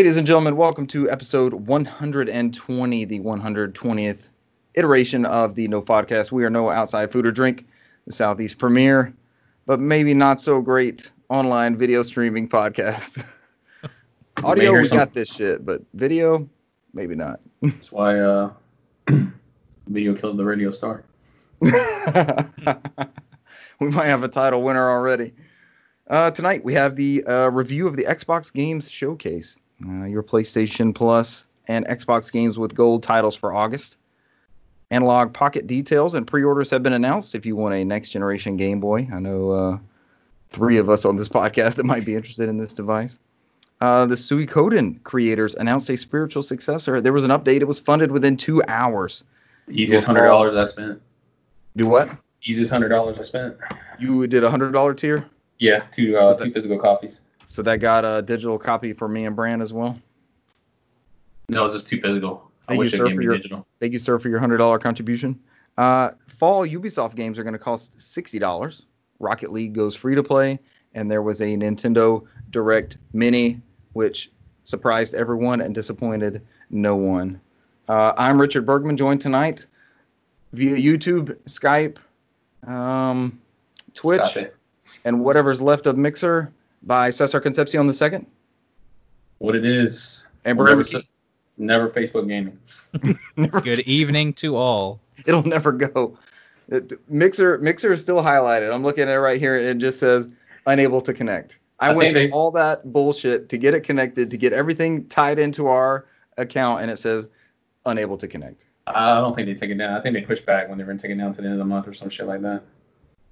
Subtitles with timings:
[0.00, 4.28] Ladies and gentlemen, welcome to episode 120, the 120th
[4.74, 6.32] iteration of the No Podcast.
[6.32, 7.66] We are No Outside Food or Drink,
[8.06, 9.12] the Southeast premier,
[9.66, 13.22] but maybe not so great online video streaming podcast.
[14.42, 16.48] Audio, we some- got this shit, but video,
[16.94, 17.40] maybe not.
[17.60, 18.52] That's why uh,
[19.86, 21.04] video killed the radio star.
[21.60, 21.70] we
[23.90, 25.34] might have a title winner already.
[26.08, 30.94] Uh, tonight we have the uh, review of the Xbox Games Showcase, uh, your PlayStation
[30.94, 33.96] Plus and Xbox Games with Gold titles for August.
[34.90, 37.34] Analog Pocket details and pre-orders have been announced.
[37.34, 39.78] If you want a next generation Game Boy, I know uh,
[40.50, 43.18] three of us on this podcast that might be interested in this device.
[43.80, 47.00] Uh, the Suikoden creators announced a spiritual successor.
[47.00, 47.60] There was an update.
[47.60, 49.24] It was funded within two hours.
[49.70, 51.00] Easiest hundred dollars I spent.
[51.76, 52.10] Do what?
[52.42, 53.56] Easiest hundred dollars I spent.
[53.98, 55.24] You did a hundred dollar tier.
[55.58, 57.20] Yeah, two uh, two physical copies.
[57.50, 59.98] So that got a digital copy for me and Brand as well.
[61.48, 62.48] No, it's just too physical.
[62.68, 63.66] I Thank wish you, sir, for your- digital.
[63.80, 65.36] Thank you, sir, for your hundred dollar contribution.
[65.76, 68.86] Uh, fall Ubisoft games are going to cost sixty dollars.
[69.18, 70.60] Rocket League goes free to play,
[70.94, 73.60] and there was a Nintendo Direct Mini,
[73.94, 74.30] which
[74.62, 77.40] surprised everyone and disappointed no one.
[77.88, 79.66] Uh, I'm Richard Bergman, joined tonight
[80.52, 81.98] via YouTube, Skype,
[82.70, 83.40] um,
[83.92, 84.38] Twitch,
[85.04, 88.26] and whatever's left of Mixer by Cesar Concepcion the second.
[89.38, 90.24] What it is.
[90.44, 90.94] And We'll never, s-
[91.58, 92.58] never Facebook gaming.
[93.36, 95.00] never Good evening to all.
[95.26, 96.18] It'll never go.
[96.68, 98.72] It- Mixer Mixer is still highlighted.
[98.72, 100.28] I'm looking at it right here and it just says
[100.66, 101.58] unable to connect.
[101.78, 105.06] I, I went through they- all that bullshit to get it connected, to get everything
[105.08, 107.28] tied into our account, and it says
[107.86, 108.66] unable to connect.
[108.86, 109.94] I don't think they take it down.
[109.94, 111.44] I think they push back when they were going to take it down to the
[111.44, 112.62] end of the month or some shit like that.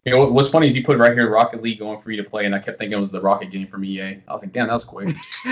[0.09, 2.55] You what's funny is you put right here Rocket League going free to play, and
[2.55, 4.21] I kept thinking it was the Rocket game from EA.
[4.27, 5.15] I was like, damn, that was quick.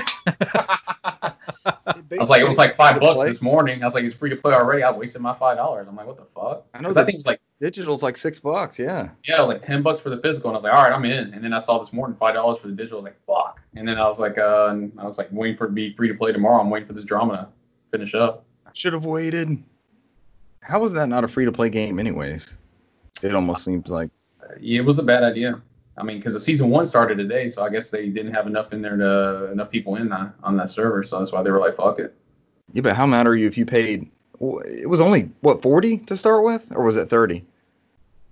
[0.86, 3.82] I was like, it was like five bucks this morning.
[3.82, 4.82] I was like, it's free to play already.
[4.82, 5.86] I wasted my five dollars.
[5.88, 6.66] I'm like, what the fuck?
[6.74, 8.78] I know 'Cause I that- think it was like Digital's like six bucks.
[8.78, 9.08] Yeah.
[9.24, 10.92] yeah, it was like ten bucks for the physical, and I was like, all right,
[10.92, 11.32] I'm in.
[11.34, 12.98] And then I saw this morning five dollars for the digital.
[12.98, 13.60] I was like, fuck.
[13.74, 15.94] And then I was like, uh, and I was like waiting for it to be
[15.94, 16.60] free to play tomorrow.
[16.60, 17.48] I'm waiting for this drama to
[17.98, 18.44] finish up.
[18.66, 19.62] I should have waited.
[20.60, 22.52] How was that not a free to play game, anyways?
[23.22, 24.10] It almost seems like.
[24.60, 25.60] Yeah, it was a bad idea.
[25.98, 28.72] I mean, because the season one started today, so I guess they didn't have enough
[28.72, 31.58] in there to enough people in that on that server, so that's why they were
[31.58, 32.14] like, fuck it.
[32.72, 34.10] Yeah, but how mad are you if you paid?
[34.38, 37.44] It was only what 40 to start with, or was it 30?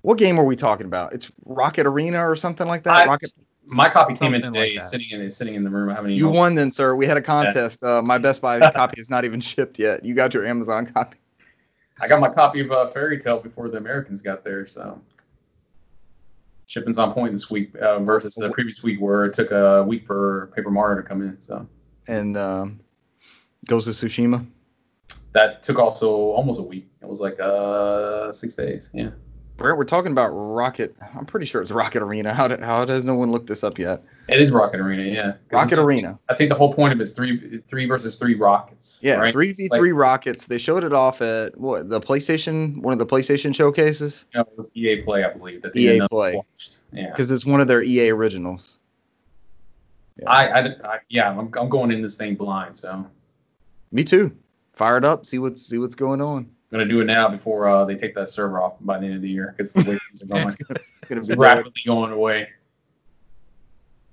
[0.02, 1.14] What game are we talking about?
[1.14, 2.94] It's Rocket Arena or something like that.
[2.94, 3.32] I- Rocket.
[3.66, 5.88] My copy came in Something like today, sitting in it's sitting in the room.
[5.88, 6.18] I haven't even.
[6.18, 6.94] You won then, sir.
[6.94, 7.82] We had a contest.
[7.82, 10.04] Uh, my Best Buy copy is not even shipped yet.
[10.04, 11.16] You got your Amazon copy.
[11.98, 15.00] I got my copy of uh, Fairy Tale before the Americans got there, so
[16.66, 20.06] shipping's on point this week uh, versus the previous week where it took a week
[20.06, 21.40] for Paper Mario to come in.
[21.40, 21.66] So
[22.06, 22.80] And um,
[23.66, 24.46] Ghost of Tsushima.
[25.32, 26.88] that took also almost a week.
[27.02, 28.90] It was like uh six days.
[28.92, 29.10] Yeah.
[29.56, 30.96] Brett, we're talking about Rocket.
[31.14, 32.34] I'm pretty sure it's Rocket Arena.
[32.34, 34.02] How, how does no one look this up yet?
[34.28, 35.34] It is Rocket Arena, yeah.
[35.50, 36.18] Rocket Arena.
[36.28, 38.98] I think the whole point of it is three three versus three rockets.
[39.00, 39.32] Yeah, right?
[39.32, 40.46] three v three Rockets.
[40.46, 45.02] They showed it off at what the PlayStation, one of the PlayStation showcases, it EA
[45.02, 45.62] Play, I believe.
[45.62, 46.34] That EA Play.
[46.34, 46.78] launched.
[46.92, 47.10] Yeah.
[47.10, 48.76] because it's one of their EA originals.
[50.18, 50.30] Yeah.
[50.30, 53.06] I, I, I yeah, I'm, I'm going in this thing blind, so
[53.92, 54.36] Me too.
[54.72, 55.26] Fire it up.
[55.26, 56.50] See what's see what's going on.
[56.74, 59.22] Gonna do it now before uh, they take that server off by the end of
[59.22, 61.72] the year because the way things are going, it's gonna, it's gonna it's be rapidly
[61.86, 62.48] going away.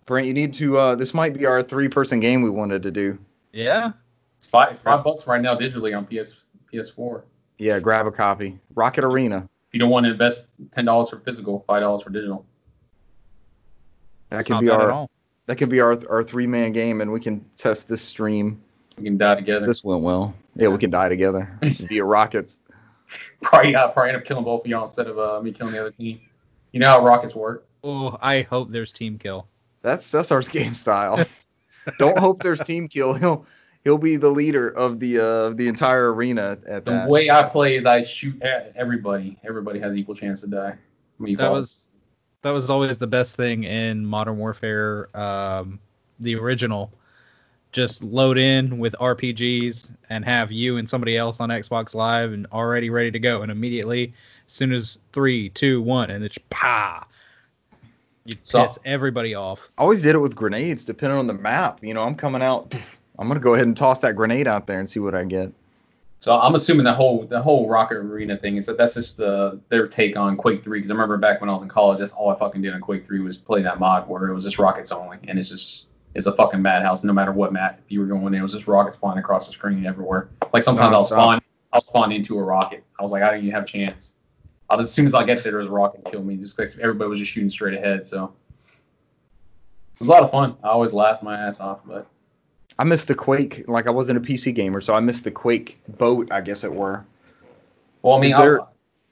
[0.05, 0.77] Brent, you need to.
[0.77, 3.17] Uh, this might be our three-person game we wanted to do.
[3.51, 3.91] Yeah.
[4.37, 6.35] It's five, it's five bucks right now digitally on PS
[6.73, 7.23] PS4.
[7.57, 8.59] Yeah, grab a copy.
[8.75, 9.47] Rocket Arena.
[9.67, 12.45] If you don't want to invest ten dollars for physical, five dollars for digital.
[14.29, 15.09] That It's could be our all.
[15.45, 18.61] that could be our our three-man game, and we can test this stream.
[18.97, 19.65] We can die together.
[19.65, 20.33] this went well.
[20.55, 22.57] Yeah, we can die together via rockets.
[23.41, 25.79] Probably, uh, probably end up killing both of y'all instead of uh, me killing the
[25.81, 26.19] other team.
[26.71, 27.65] You know how rockets work.
[27.83, 29.47] Oh, I hope there's team kill.
[29.81, 31.25] That's Cesar's game style.
[31.99, 33.13] Don't hope there's team kill.
[33.13, 33.45] He'll
[33.83, 37.09] he'll be the leader of the uh the entire arena at The that.
[37.09, 39.39] way I play is I shoot at everybody.
[39.43, 40.69] Everybody has equal chance to die.
[40.69, 41.87] I mean, you That call it- was
[42.43, 45.79] that was always the best thing in Modern Warfare, um,
[46.19, 46.91] the original.
[47.71, 52.45] Just load in with RPGs and have you and somebody else on Xbox Live and
[52.51, 53.43] already ready to go.
[53.43, 54.13] And immediately,
[54.47, 57.05] as soon as three, two, one, and it's pa,
[58.25, 59.59] you So- piss everybody off.
[59.77, 61.79] I always did it with grenades, depending on the map.
[61.81, 62.75] You know, I'm coming out.
[63.19, 65.51] I'm gonna go ahead and toss that grenade out there and see what I get.
[66.21, 69.59] So I'm assuming the whole the whole Rocket Arena thing is that that's just the
[69.69, 70.79] their take on Quake 3.
[70.79, 72.81] Because I remember back when I was in college, that's all I fucking did on
[72.81, 75.87] Quake 3 was play that mod where it was just rockets only, and it's just
[76.15, 77.03] is a fucking madhouse.
[77.03, 79.53] No matter what map you were going in, it was just rockets flying across the
[79.53, 80.29] screen everywhere.
[80.53, 81.41] Like sometimes I'll spawn,
[81.73, 82.83] I'll spawn into a rocket.
[82.99, 84.13] I was like, I don't even have a chance.
[84.69, 86.35] I'll, as soon as I get there, there's a rocket kill me.
[86.37, 88.07] Just because everybody was just shooting straight ahead.
[88.07, 88.33] So
[89.95, 90.55] it was a lot of fun.
[90.63, 92.07] I always laughed my ass off, but
[92.79, 93.65] I missed the Quake.
[93.67, 96.31] Like I wasn't a PC gamer, so I missed the Quake boat.
[96.31, 97.05] I guess it were.
[98.01, 98.65] well, I mean, there- I,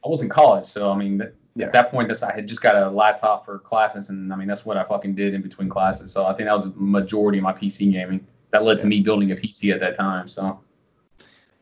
[0.06, 1.22] I was in college, so I mean,
[1.60, 1.66] Yeah.
[1.66, 4.48] at that point, that's, I had just got a laptop for classes, and I mean,
[4.48, 6.12] that's what I fucking did in between classes.
[6.12, 8.26] So I think that was the majority of my PC gaming.
[8.52, 10.28] That led to me building a PC at that time.
[10.30, 10.62] So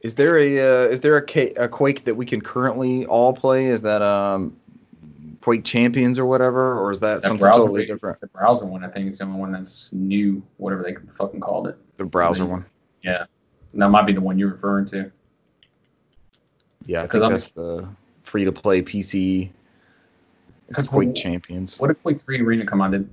[0.01, 3.33] Is there a uh, is there a, K- a Quake that we can currently all
[3.33, 3.65] play?
[3.65, 4.55] Is that um
[5.41, 8.21] Quake Champions or whatever, or is that, that something browser totally different?
[8.21, 11.67] The browser one, I think, is the only one that's new, whatever they fucking called
[11.67, 11.77] it.
[11.97, 12.65] The browser one.
[13.01, 13.25] Yeah,
[13.73, 15.11] And that might be the one you're referring to.
[16.85, 17.87] Yeah, I think I'm- that's the
[18.23, 19.49] free to play PC.
[20.69, 21.79] It's Quake Champions.
[21.79, 22.91] What did Quake 3 Arena come on?
[22.91, 23.09] Did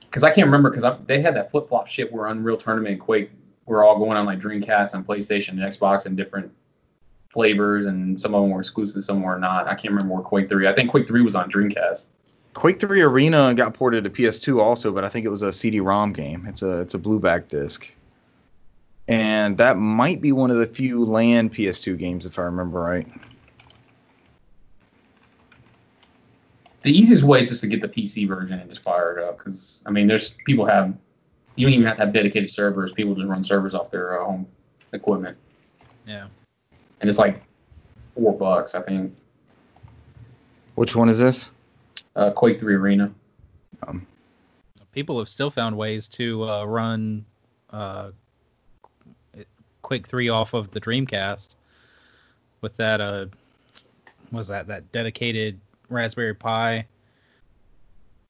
[0.00, 3.00] because I can't remember because they had that flip flop shit where Unreal Tournament and
[3.00, 3.30] Quake
[3.66, 6.52] were all going on like Dreamcast and PlayStation and Xbox and different
[7.30, 9.66] flavors, and some of them were exclusive, some were not.
[9.66, 10.68] I can't remember where Quake 3.
[10.68, 12.06] I think Quake 3 was on Dreamcast.
[12.54, 16.12] Quake 3 Arena got ported to PS2 also, but I think it was a CD-ROM
[16.12, 16.46] game.
[16.46, 17.90] It's a it's a blueback disc.
[19.08, 23.06] And that might be one of the few LAN PS2 games if I remember right.
[26.84, 29.38] The easiest way is just to get the PC version and just fire it up
[29.38, 30.94] because I mean, there's people have
[31.56, 32.92] you don't even have to have dedicated servers.
[32.92, 34.46] People just run servers off their uh, home
[34.92, 35.36] equipment,
[36.06, 36.26] Yeah.
[37.00, 37.42] and it's like
[38.14, 39.16] four bucks, I think.
[40.74, 41.50] Which one is this?
[42.16, 43.12] Uh, Quake 3 Arena.
[43.86, 44.06] Um.
[44.92, 47.24] People have still found ways to uh, run
[47.70, 48.10] uh,
[49.82, 51.48] Quake 3 off of the Dreamcast
[52.60, 53.26] with that uh
[54.32, 56.86] was that that dedicated Raspberry Pi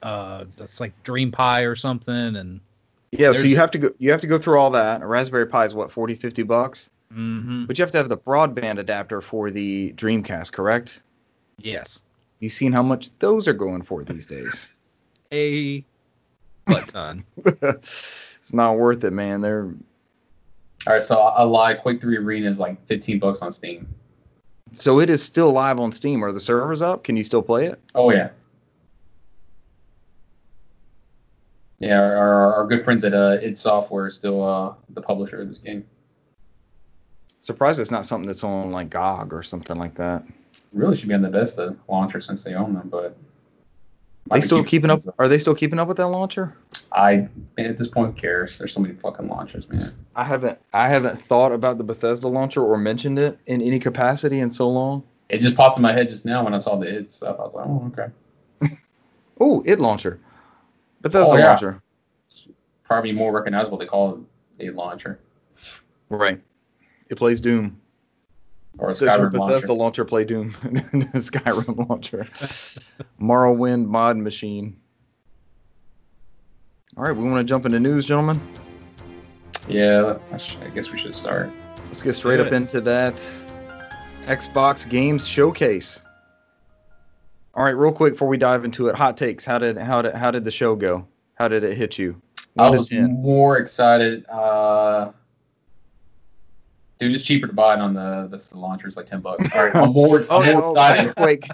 [0.03, 2.61] uh that's like Dream Pi or something and
[3.13, 5.03] Yeah, so you have to go you have to go through all that.
[5.03, 8.19] A Raspberry Pi is what 40 50 bucks, mhm, but you have to have the
[8.19, 11.01] broadband adapter for the Dreamcast, correct?
[11.59, 12.03] yes
[12.41, 14.69] You've seen how much those are going for these days.
[15.33, 15.85] a
[16.67, 19.41] butt ton it's not worth it, man.
[19.41, 19.73] They're
[20.87, 21.81] All right, so I I lied.
[21.81, 23.89] Quake 3 Arena is like 15 bucks on Steam.
[24.75, 26.25] So it is still live on Steam.
[26.25, 27.05] Are the servers up?
[27.05, 27.81] Can you still play it?
[27.95, 28.31] Oh yeah.
[31.79, 35.43] Yeah, our, our, our good friends at uh, id Software is still uh, the publisher
[35.43, 35.85] of this game.
[37.41, 40.25] Surprised it's not something that's on like GOG or something like that.
[40.73, 43.17] Really should be on the Bethesda launcher since they own them, but
[44.31, 45.01] They still keeping up?
[45.19, 46.57] Are they still keeping up with that launcher?
[46.95, 48.57] I man, at this point cares.
[48.59, 49.95] There's so many fucking launchers, man.
[50.15, 54.39] I haven't I haven't thought about the Bethesda launcher or mentioned it in any capacity
[54.41, 55.03] in so long.
[55.29, 57.37] It just popped in my head just now when I saw the id stuff.
[57.41, 57.93] I was like, oh
[58.63, 58.77] okay.
[59.41, 60.21] Oh, id launcher,
[61.01, 61.49] Bethesda Oh, yeah.
[61.49, 61.83] launcher.
[62.85, 63.79] Probably more recognizable.
[63.79, 64.25] They call
[64.61, 65.19] it a launcher
[66.09, 66.41] Right.
[67.11, 67.81] It plays Doom.
[68.79, 69.73] or a Does your Skyrim Bethesda launcher.
[69.73, 70.53] launcher play Doom?
[70.63, 72.25] Skyrim launcher.
[73.21, 74.77] Morrowind mod machine.
[76.97, 78.41] All right, we want to jump into news, gentlemen.
[79.67, 81.51] Yeah, I, guess we should start.
[81.87, 83.17] Let's get straight up into that
[84.27, 86.01] Xbox Games Showcase.
[87.53, 89.45] All right, real quick before we dive into it, hot takes.
[89.45, 91.09] How did how did how did the show go?
[91.35, 92.21] How did it hit you?
[92.57, 94.27] I One to was more excited.
[94.29, 95.11] Uh,
[97.07, 98.87] dude, it's cheaper to buy it on the the, the launcher.
[98.89, 99.45] It's like ten bucks.
[99.55, 101.15] All right, I'm more, Oh, more no, excited.
[101.17, 101.47] quick,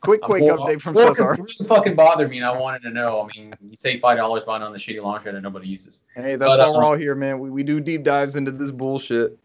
[0.00, 1.34] quick I'm more- update from well, Cesar.
[1.34, 3.22] It really fucking bothered me, and I wanted to know.
[3.22, 6.02] I mean, you save five dollars buying on the shitty launcher that nobody uses.
[6.14, 7.38] Hey, that's But, why we're all here, man.
[7.40, 9.38] We, we do deep dives into this bullshit.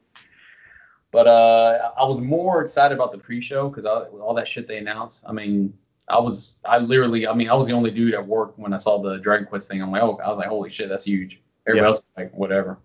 [1.12, 5.24] But uh, I was more excited about the pre-show because all that shit they announced.
[5.28, 5.74] I mean,
[6.10, 8.78] I was, I literally, I mean, I was the only dude at work when I
[8.78, 9.82] saw the Dragon Quest thing.
[9.82, 11.42] I'm like, oh, I was like, holy shit, that's huge.
[11.66, 11.88] Everybody Yeah.
[11.90, 12.78] else like, whatever.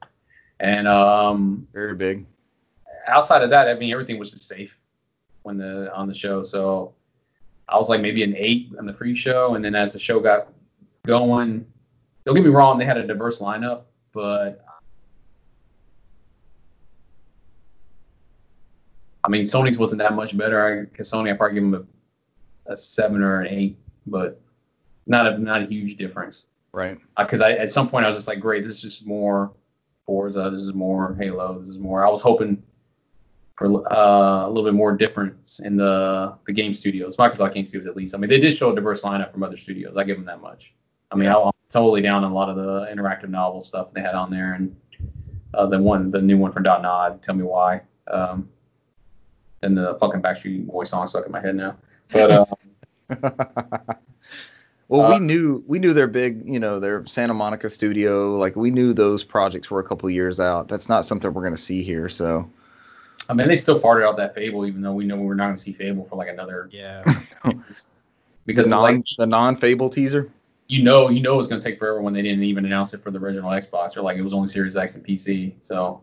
[0.61, 2.25] And um, Very big.
[3.07, 4.77] Outside of that, I mean, everything was just safe
[5.43, 6.43] when the on the show.
[6.43, 6.95] So
[7.69, 10.49] I was like maybe an eight on the pre-show, and then as the show got
[11.07, 11.67] going,
[12.25, 13.83] don't get me wrong, they had a diverse lineup,
[14.13, 14.65] but
[19.25, 20.89] I mean, Sony's wasn't that much better.
[20.91, 21.89] Because Sony, I probably give them
[22.67, 24.41] a, a seven or an eight, but
[25.07, 26.99] not a not a huge difference Right.
[27.17, 29.53] Uh, because I at some point I was just like, great, this is just more
[30.07, 32.05] Forza, this is more Halo, this is more.
[32.05, 32.63] I was hoping
[33.57, 37.87] for uh, a little bit more difference in the the game studios, Microsoft Game Studios
[37.87, 38.15] at least.
[38.15, 39.97] I mean, they did show a diverse lineup from other studios.
[39.97, 40.73] I give them that much.
[41.11, 44.15] I mean, I'm totally down on a lot of the interactive novel stuff they had
[44.15, 44.75] on there, and
[45.55, 47.23] uh, the one, the new one from Don't Nod.
[47.23, 47.83] Tell me why.
[48.09, 48.49] Um,
[49.63, 51.77] and the fucking Backstreet Boy song stuck in my head now.
[52.11, 52.47] But uh,
[54.89, 58.37] Well, we Uh, knew we knew their big, you know, their Santa Monica studio.
[58.37, 60.69] Like we knew those projects were a couple years out.
[60.69, 62.09] That's not something we're gonna see here.
[62.11, 62.51] So
[63.29, 65.57] I mean, they still farted out that Fable, even though we know we're not going
[65.57, 66.69] to see Fable for like another.
[66.73, 67.03] Yeah.
[68.45, 70.29] Because the non like the non Fable teaser.
[70.67, 73.01] you know, you know it's going to take forever when they didn't even announce it
[73.03, 73.97] for the original Xbox.
[73.97, 75.53] Or like it was only Series X and PC.
[75.63, 76.01] So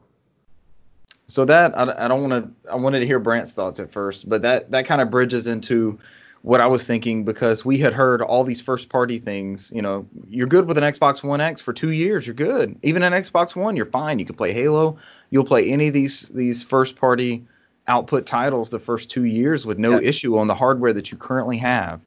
[1.27, 2.71] So that I, I don't want to.
[2.71, 5.99] I wanted to hear Brant's thoughts at first, but that that kind of bridges into
[6.41, 9.71] what I was thinking because we had heard all these first party things.
[9.75, 12.25] You know, you're good with an Xbox One X for two years.
[12.25, 12.79] You're good.
[12.83, 14.19] Even an Xbox One, you're fine.
[14.19, 14.97] You can play Halo.
[15.29, 17.45] You'll play any of these these first party
[17.87, 20.07] output titles the first two years with no Yeah.
[20.09, 22.01] issue on the hardware that you currently have.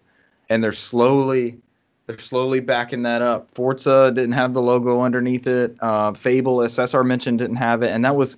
[0.49, 1.59] And they're slowly
[2.07, 3.52] they're slowly backing that up.
[3.52, 5.76] Forza didn't have the logo underneath it.
[5.81, 8.37] Uh, Fable, as SSR mentioned, didn't have it, and that was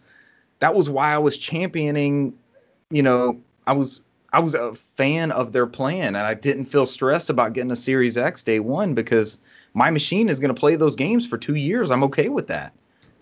[0.61, 2.35] that was why I was championing.
[2.91, 4.01] You know, I was
[4.33, 7.77] I was a fan of their plan, and I didn't feel stressed about getting a
[7.77, 9.39] Series X day one because
[9.73, 11.91] my machine is going to play those games for two years.
[11.91, 12.73] I'm okay with that.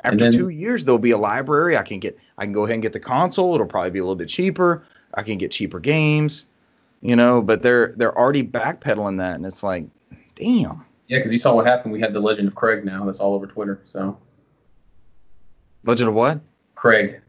[0.04, 1.76] And After then- two years, there'll be a library.
[1.76, 3.54] I can get I can go ahead and get the console.
[3.54, 4.84] It'll probably be a little bit cheaper.
[5.14, 6.46] I can get cheaper games.
[7.00, 9.86] You know, but they're they're already backpedaling that, and it's like,
[10.36, 10.84] damn.
[11.08, 11.92] yeah, because you saw what happened.
[11.92, 13.04] We had the Legend of Craig now.
[13.04, 13.80] That's all over Twitter.
[13.86, 14.16] So
[15.84, 16.40] Legend of what?
[16.74, 17.20] Craig.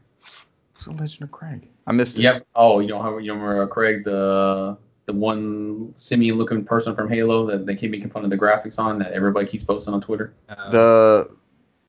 [0.74, 1.68] Who's the Legend of Craig?
[1.86, 2.22] I missed it.
[2.22, 2.46] Yep.
[2.54, 4.76] Oh, you don't have you remember uh, Craig the
[5.06, 8.78] the one simian looking person from Halo that they keep making fun of the graphics
[8.78, 10.32] on that everybody keeps posting on Twitter.
[10.48, 11.30] Uh, The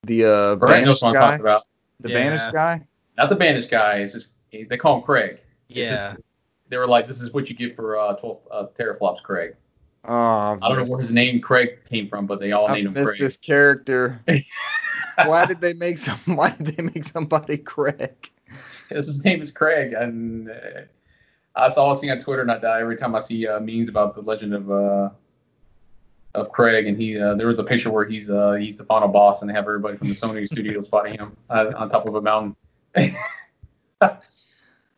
[0.05, 1.21] the uh Brad knows banished what I'm guy.
[1.21, 1.63] talking about.
[2.00, 2.15] The Yeah.
[2.15, 2.81] banished guy.
[3.17, 3.97] Not the banished guy.
[4.00, 5.39] It's just they call him Craig.
[5.67, 5.89] Yeah.
[5.89, 6.21] just-
[6.67, 9.55] they were like, this is what you get for uh, 12 uh, teraflops, Craig.
[10.03, 12.74] Oh, I've I don't know where his name Craig came from, but they all I've
[12.75, 13.19] named him missed Craig.
[13.19, 14.19] this character.
[15.25, 16.19] why did they make some?
[16.25, 18.31] Why did they make somebody Craig?
[18.89, 20.53] His name is Craig, and uh,
[21.55, 22.41] that's all I see on Twitter.
[22.41, 25.09] And I die every time I see uh, memes about the legend of uh,
[26.35, 26.87] of Craig.
[26.87, 29.49] And he, uh, there was a picture where he's uh, he's the final boss, and
[29.49, 32.55] they have everybody from the Sony studios fighting him uh, on top of a mountain.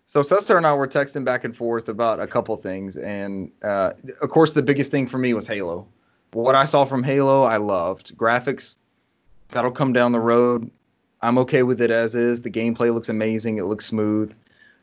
[0.10, 3.92] So Cesar and I were texting back and forth about a couple things, and uh,
[4.22, 5.90] of course the biggest thing for me was Halo.
[6.32, 8.18] What I saw from Halo, I loved.
[8.18, 8.76] Graphics,
[9.50, 10.72] that'll come down the road.
[11.22, 12.42] I'm okay with it as is.
[12.42, 13.58] The gameplay looks amazing.
[13.58, 14.34] It looks smooth.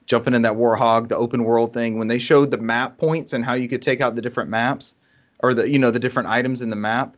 [0.04, 3.42] Jumping in that Warthog, the open world thing, when they showed the map points and
[3.42, 4.94] how you could take out the different maps,
[5.40, 7.16] or the you know the different items in the map,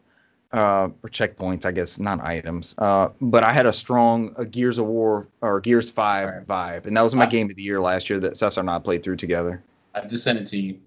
[0.53, 2.75] uh, or checkpoints, I guess, not items.
[2.79, 6.97] Uh, but I had a strong uh, Gears of War or Gears Five vibe, and
[6.97, 7.29] that was my Ah.
[7.29, 9.63] game of the year last year that Cesar and I played through together.
[9.95, 10.79] I just sent it to you.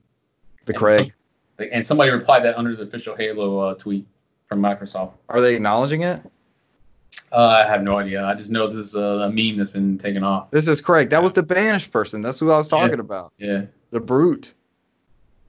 [0.66, 1.14] The And Craig,
[1.58, 4.06] some- and somebody replied that under the official Halo uh, tweet
[4.48, 5.12] from Microsoft.
[5.30, 6.22] are they acknowledging it?
[7.32, 8.24] Uh, I have no idea.
[8.24, 10.52] I just know this is a, a meme that's been taken off.
[10.52, 11.10] This is Craig.
[11.10, 12.22] That was the banished person.
[12.22, 13.34] That's who I was talking about.
[13.38, 13.64] Yeah.
[13.92, 14.54] The brute.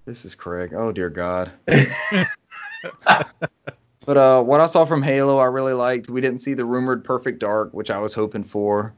[0.05, 0.73] This is Craig.
[0.75, 1.53] Oh dear God.
[4.11, 6.09] But uh, what I saw from Halo, I really liked.
[6.09, 8.95] We didn't see the rumored Perfect Dark, which I was hoping for.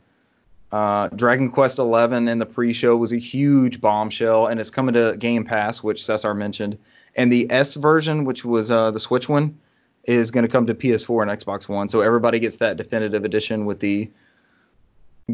[0.70, 5.14] Uh, Dragon Quest XI in the pre-show was a huge bombshell, and it's coming to
[5.18, 6.78] Game Pass, which Cesar mentioned.
[7.14, 9.58] And the S version, which was uh, the Switch one,
[10.04, 11.88] is going to come to PS4 and Xbox One.
[11.88, 14.10] So everybody gets that definitive edition with the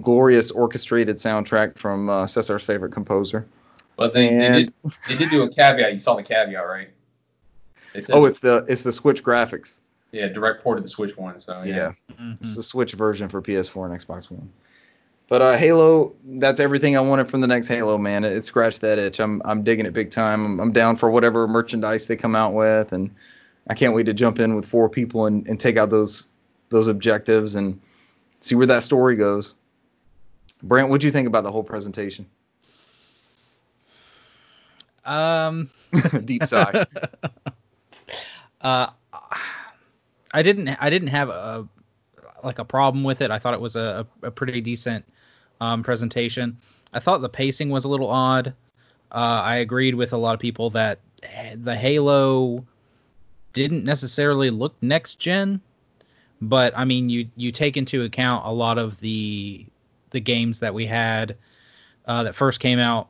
[0.01, 3.47] glorious orchestrated soundtrack from uh, Cesar's favorite composer.
[3.99, 4.73] But they, they, did,
[5.09, 5.93] they did do a caveat.
[5.93, 6.89] You saw the caveat, right?
[7.95, 9.81] It says Oh, it's the it's the Switch graphics.
[10.13, 11.41] yeah, direct port of the Switch one.
[11.41, 11.93] So yeah.
[12.09, 12.15] yeah.
[12.19, 12.37] Mhm.
[12.41, 14.51] It's the Switch version for PS4 and Xbox One.
[15.29, 18.25] But uh, Halo, that's everything I wanted from the next Halo, man.
[18.25, 19.19] It, it scratched that itch.
[19.21, 20.45] I'm I'm digging it big time.
[20.45, 23.11] I'm, I'm down for whatever merchandise they come out with, and
[23.69, 26.29] I can't wait to jump in with four people and, and take out those
[26.71, 27.81] those objectives and
[28.41, 29.55] see where that story goes.
[30.63, 32.27] Brant, what'd you think about the whole presentation?
[35.09, 35.71] Um,
[36.25, 36.87] Deep sigh.
[38.61, 38.91] uh,
[40.33, 41.67] I didn't I didn't have a
[42.45, 43.31] like a problem with it.
[43.31, 45.05] I thought it was a, a pretty decent
[45.61, 46.59] um, presentation.
[46.93, 48.55] I thought the pacing was a little odd.
[49.11, 51.01] Uh, I agreed with a lot of people that
[51.57, 52.65] the Halo
[53.55, 55.63] didn't necessarily look next gen,
[56.43, 59.65] but I mean you you take into account a lot of the
[60.11, 61.37] the games that we had
[62.07, 63.09] uh, that first came out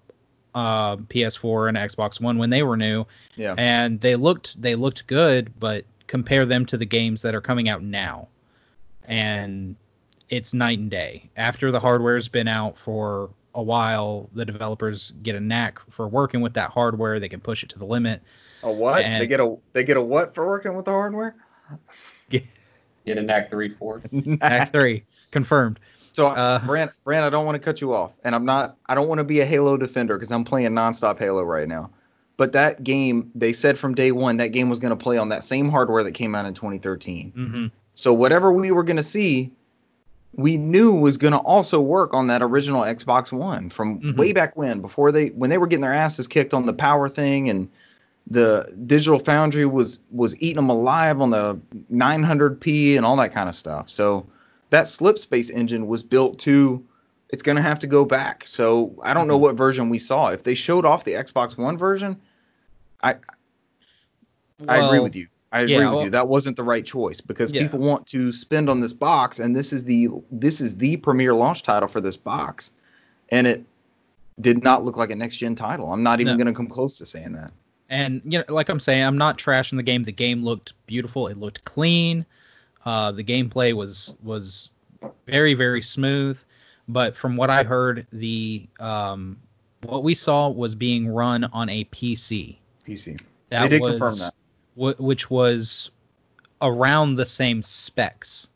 [0.54, 3.04] uh, PS4 and Xbox One when they were new
[3.36, 3.54] Yeah.
[3.58, 7.68] and they looked they looked good, but compare them to the games that are coming
[7.68, 8.28] out now,
[9.06, 9.76] and
[10.30, 11.28] it's night and day.
[11.36, 16.40] After the hardware's been out for a while, the developers get a knack for working
[16.40, 17.18] with that hardware.
[17.20, 18.22] They can push it to the limit.
[18.62, 19.02] A what?
[19.04, 21.34] And- they get a they get a what for working with the hardware?
[22.30, 24.02] Get a knack three four.
[24.12, 25.80] knack three confirmed.
[26.18, 28.76] So, Uh, Brant, Brant, I don't want to cut you off, and I'm not.
[28.86, 31.90] I don't want to be a Halo defender because I'm playing nonstop Halo right now.
[32.36, 35.28] but that game they said from day one that game was going to play on
[35.30, 37.30] that same hardware that came out in 2013.
[37.30, 39.50] hmm So whatever we were going to see,
[40.36, 44.16] we knew was going to also work on that original Xbox One from Mhm.
[44.16, 47.08] way back when, before they when they were getting their asses kicked on the power
[47.08, 47.68] thing and
[48.30, 51.58] the Digital Foundry was was eating them alive on the
[51.90, 53.88] 900p and all that kind of stuff.
[53.88, 54.26] So
[54.70, 56.84] that slip space engine was built to
[57.30, 58.46] it's going to have to go back.
[58.46, 59.42] So I don't know mm-hmm.
[59.42, 60.28] what version we saw.
[60.28, 62.20] If they showed off the Xbox One version,
[63.02, 63.16] I
[64.66, 65.28] I agree with you.
[65.50, 66.10] I agree yeah, with well- you.
[66.10, 67.62] That wasn't the right choice because Yeah.
[67.62, 71.34] people want to spend on this box, and this is the this is the premier
[71.34, 72.72] launch title for this box,
[73.30, 73.64] and it
[74.40, 75.92] did not look like a next gen title.
[75.92, 76.44] I'm not even No.
[76.44, 77.52] going to come close to saying that.
[77.90, 80.04] And you know, like I'm saying, I'm not trashing the game.
[80.04, 81.26] The game looked beautiful.
[81.28, 82.26] It looked clean.
[82.84, 84.70] Uh, the gameplay was was
[85.26, 86.38] very very smooth.
[86.90, 89.38] But from what I heard, the um,
[89.84, 92.56] what we saw was being run on a PC.
[92.86, 93.20] PC.
[93.50, 94.34] That they did was, confirm that.
[94.96, 95.90] wh- which was
[96.62, 98.48] around the same specs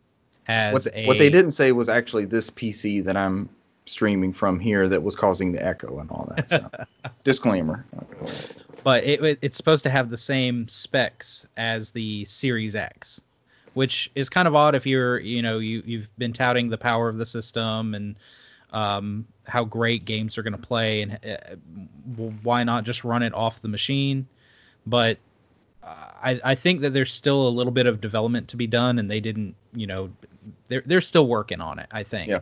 [0.48, 3.48] as What, a what they didn't say was actually this PC that I'm
[3.84, 6.48] streaming from here that was causing the echo and all that.
[6.50, 6.70] So.
[7.24, 7.84] Disclaimer.
[8.82, 13.20] but it, it- it's supposed to have the same specs as the Series X,
[13.74, 17.08] which is kind of odd if you're you know you you've been touting the power
[17.08, 18.16] of the system and
[18.72, 21.56] um, how great games are going to play and uh,
[22.42, 24.26] why not just run it off the machine,
[24.86, 25.18] but
[25.82, 25.86] uh,
[26.22, 29.10] I, I think that there's still a little bit of development to be done and
[29.10, 30.10] they didn't you know
[30.68, 32.28] they're they're still working on it I think.
[32.28, 32.40] Yeah.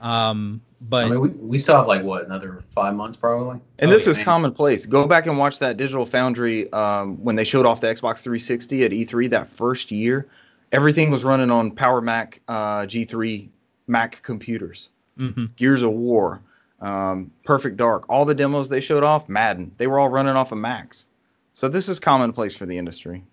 [0.00, 3.60] Um, but I mean, we, we still have like what another five months probably.
[3.78, 4.24] And Oh, this yeah, is man.
[4.24, 4.84] commonplace.
[4.84, 8.84] Go back and watch that Digital Foundry um, when they showed off the Xbox 360
[8.84, 10.26] at E3 that first year.
[10.72, 13.48] Everything was running on Power Mac uh, G3
[13.86, 14.88] Mac computers.
[15.18, 15.54] mhm.
[15.56, 16.40] Gears of War,
[16.80, 20.52] um, Perfect Dark, all the demos they showed off, Madden, they were all running off
[20.52, 21.06] of Macs.
[21.54, 23.24] So this is commonplace for the industry.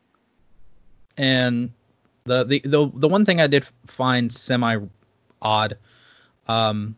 [1.18, 1.72] and
[2.26, 4.78] the, the the the one thing I did find semi
[5.42, 5.78] odd,
[6.48, 6.96] um,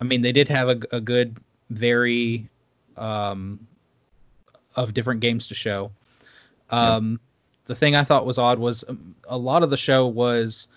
[0.00, 1.36] I mean they did have a, a good
[1.70, 2.48] very
[2.96, 3.66] um
[4.74, 5.92] of different games to show.
[6.70, 7.20] Um,
[7.66, 10.68] the thing I thought was odd was um, a lot of the show was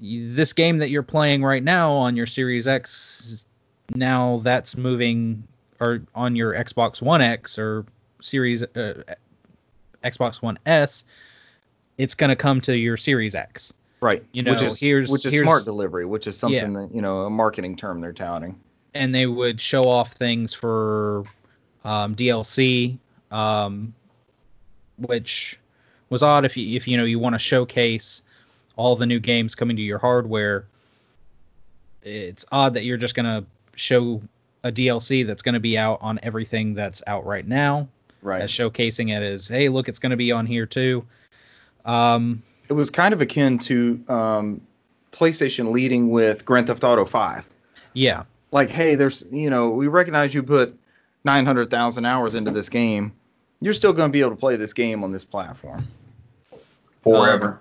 [0.00, 3.42] this game that you're playing right now on your Series X.
[3.94, 5.44] Now that's moving
[5.80, 7.86] or on your Xbox One X or
[8.20, 9.02] Series uh,
[10.04, 11.04] Xbox One S
[11.96, 13.72] it's going to come to your Series X.
[14.00, 14.24] Right.
[14.30, 16.80] You know, which is, here's- which is here's- smart delivery, which is something Yeah.
[16.82, 18.60] that, you know, a marketing term they're touting.
[18.94, 21.24] And they would show off things for
[21.84, 22.98] um, DLC,
[23.32, 23.94] um,
[24.96, 25.58] which
[26.10, 28.22] was odd if you if you know you want to showcase
[28.76, 30.66] all the new games coming to your hardware.
[32.02, 33.44] It's odd that you're just going to
[33.74, 34.22] show
[34.62, 37.88] a DLC that's going to be out on everything that's out right now,
[38.22, 38.42] Right.
[38.42, 41.04] as showcasing it as, hey, look, it's going to be on here too.
[41.84, 44.60] Um, it was kind of akin to um,
[45.12, 47.46] PlayStation leading with Grand Theft Auto 5.
[47.94, 50.78] yeah, Like, hey, there's, you know, we recognize you put
[51.24, 53.12] 900,000 hours into this game.
[53.60, 55.86] You're still going to be able to play this game on this platform.
[57.02, 57.60] forever.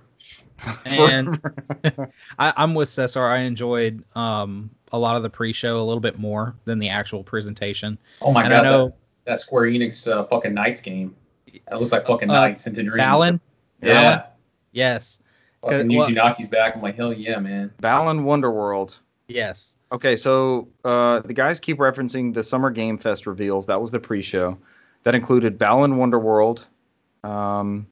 [0.86, 1.40] and
[2.40, 3.24] I, I'm with Cesar.
[3.26, 7.24] I enjoyed um, a lot of the pre-show a little bit more than the actual
[7.24, 7.98] presentation.
[8.22, 8.96] oh my and god, I know that,
[9.26, 11.16] that Square Enix uh, fucking Nights game.
[11.70, 12.98] That looks like fucking Uh, Nights into Dreams.
[12.98, 13.40] Balan,
[13.82, 14.26] Yeah.
[14.72, 15.20] yes,
[15.62, 16.76] Fucking well- Yuji Naka's back.
[16.76, 17.72] I'm like, hell yeah, man.
[17.80, 18.98] Balan Wonderworld.
[19.28, 23.68] yes, Okay, so uh, the guys keep referencing the Summer Game Fest reveals.
[23.68, 24.58] That was the pre-show.
[25.04, 26.66] That included Balan Wonderworld.
[27.24, 27.88] Um,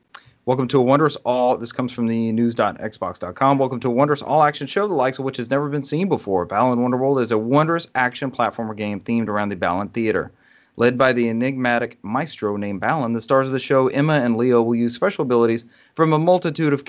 [0.46, 1.58] welcome to a wondrous all.
[1.58, 3.58] This comes from the news.xbox.com.
[3.58, 6.46] Welcome to a wondrous all-action show, the likes of which has never been seen before.
[6.46, 10.32] Balan Wonderworld is a wondrous action platformer game themed around the Balan Theater.
[10.78, 14.62] Led by the enigmatic maestro named Balan, the stars of the show, Emma and Leo,
[14.62, 16.86] will use special abilities from a multitude of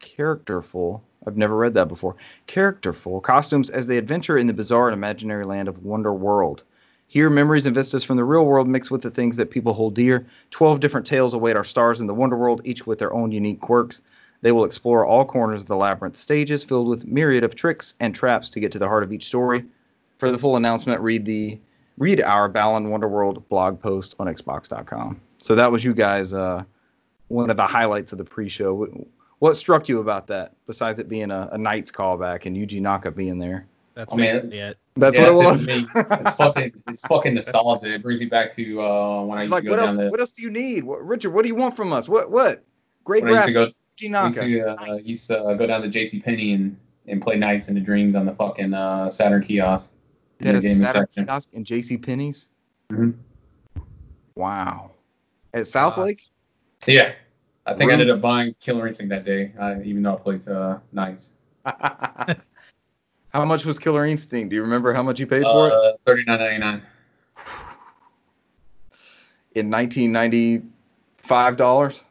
[0.00, 1.02] characterful.
[1.26, 5.44] I've never read that before characterful costumes as they adventure in the bizarre and imaginary
[5.44, 6.64] land of Wonder World.
[7.10, 9.94] Here, memories and vistas from the real world mix with the things that people hold
[9.94, 10.26] dear.
[10.52, 13.60] Twelve different tales await our stars in the Wonder World, each with their own unique
[13.60, 14.00] quirks.
[14.42, 18.14] They will explore all corners of the labyrinth stages, filled with myriad of tricks and
[18.14, 19.64] traps to get to the heart of each story.
[20.18, 21.58] For the full announcement, read the
[21.98, 25.20] read our Balan Wonderworld blog post on Xbox.com.
[25.38, 26.62] So that was you guys, uh,
[27.26, 28.72] one of the highlights of the pre-show.
[28.72, 28.90] What,
[29.40, 33.10] what struck you about that, besides it being a, a Nights callback and Yuji Naka
[33.10, 33.66] being there?
[33.94, 34.52] that's Oh, man.
[34.52, 34.78] it.
[35.00, 35.62] That's Yeah, what it was.
[35.62, 35.88] it for me.
[36.20, 37.94] It's fucking, it's fucking nostalgia.
[37.94, 39.88] It brings me back to uh, when I used like, to go what else?
[39.96, 40.10] down the.
[40.10, 41.30] What else do you need, what, Richard?
[41.30, 42.08] What do you want from us?
[42.08, 42.30] What?
[42.30, 42.64] What?
[43.04, 43.72] Great When I used to graphics.
[44.00, 44.48] go, Yuji I Naka.
[44.48, 46.20] used to, uh, used to uh, go down to J.C.
[46.20, 49.90] Penney and, and play Nights into Dreams on the fucking uh, Saturn kiosk.
[50.40, 51.24] in the is gaming Saturn section.
[51.26, 51.96] kiosk and J.C.
[51.96, 52.48] Penney's.
[52.92, 53.14] Mhm.
[54.36, 54.92] Wow.
[55.54, 56.22] at South Uh, Lake.
[56.80, 57.12] So yeah,
[57.66, 60.46] I think I ended up buying Killer Instinct that day, uh, even though I played
[60.48, 61.34] uh, Nights.
[63.32, 64.50] how much was Killer Instinct?
[64.50, 65.72] Do you remember how much you paid for it?
[65.72, 66.82] Uh, Thirty nine ninety nine.
[69.54, 72.04] In 1995 dollars,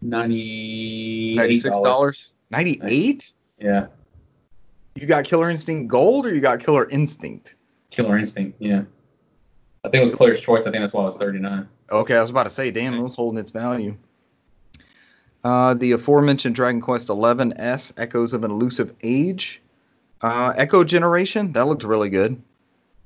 [0.00, 1.34] Ninety.
[1.36, 3.32] 96 dollars, 98.
[3.58, 3.86] Yeah,
[4.94, 7.54] You got Killer Instinct Gold or you got Killer Instinct?
[7.90, 8.56] Killer Instinct.
[8.60, 8.82] Yeah.
[9.84, 10.62] I think it was Player's Choice.
[10.66, 11.68] I think that's why it was thirty nine.
[11.90, 13.96] Okay, I was about to say, damn, it was holding its value.
[15.44, 19.60] Uh, the aforementioned Dragon Quest XI S Echoes of an Elusive Age.
[20.22, 22.40] Uh, Echo Generation, that looked really good.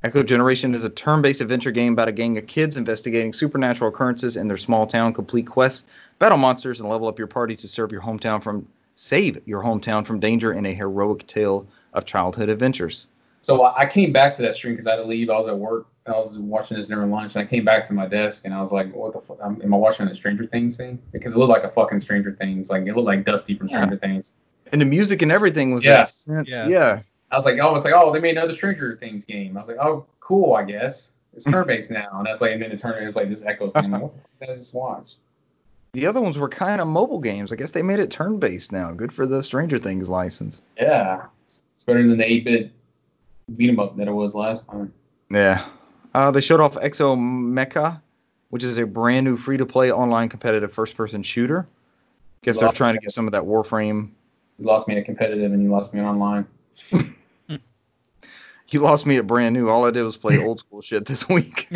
[0.05, 3.90] Echo Generation is a turn based adventure game about a gang of kids investigating supernatural
[3.90, 5.83] occurrences in their small town, complete quests,
[6.20, 10.07] battle monsters, and level up your party to serve your hometown from save your hometown
[10.07, 13.09] from danger in a heroic tale of childhood adventures.
[13.40, 15.31] So I I came back to that stream because I had to leave.
[15.31, 15.87] I was at work.
[16.07, 18.61] I was watching this during lunch, and I came back to my desk, and I
[18.61, 19.38] was like, "What the fuck?
[19.42, 22.33] Am am I watching the Stranger Things thing?" Because it looked like a fucking Stranger
[22.33, 22.70] Things.
[22.70, 24.33] Like it looked like Dusty from Stranger Things.
[24.72, 26.05] And the music and everything was Yeah.
[26.27, 26.66] that Yeah.
[26.68, 27.01] yeah.
[27.31, 29.68] I was like, "Oh, it's like, oh, they made another Stranger Things game." I was
[29.68, 32.81] like, "Oh, cool, I guess." It's turn based now, and that's like, and then it
[32.81, 33.03] turned.
[33.03, 33.85] It was like this Echo thing.
[33.85, 35.14] I'm like, what the fuck did I just watch?
[35.92, 37.53] The other ones were kind of mobile games.
[37.53, 38.92] I guess they made it turn based now.
[38.92, 40.61] Good for the Stranger Things license.
[40.79, 42.70] Yeah, it's better than the 8-bit
[43.54, 44.92] beat 'em up that it was last time.
[45.30, 45.64] Yeah.
[46.14, 48.00] Uh, they showed off Exo Mecha,
[48.50, 51.66] which is a brand new free to play online competitive first person shooter.
[52.42, 54.11] Guess they're trying to get some of that Warframe.
[54.58, 56.46] You lost me at competitive, and you lost me at online.
[58.70, 59.68] You lost me at brand new.
[59.68, 61.68] All I did was play old school shit this week.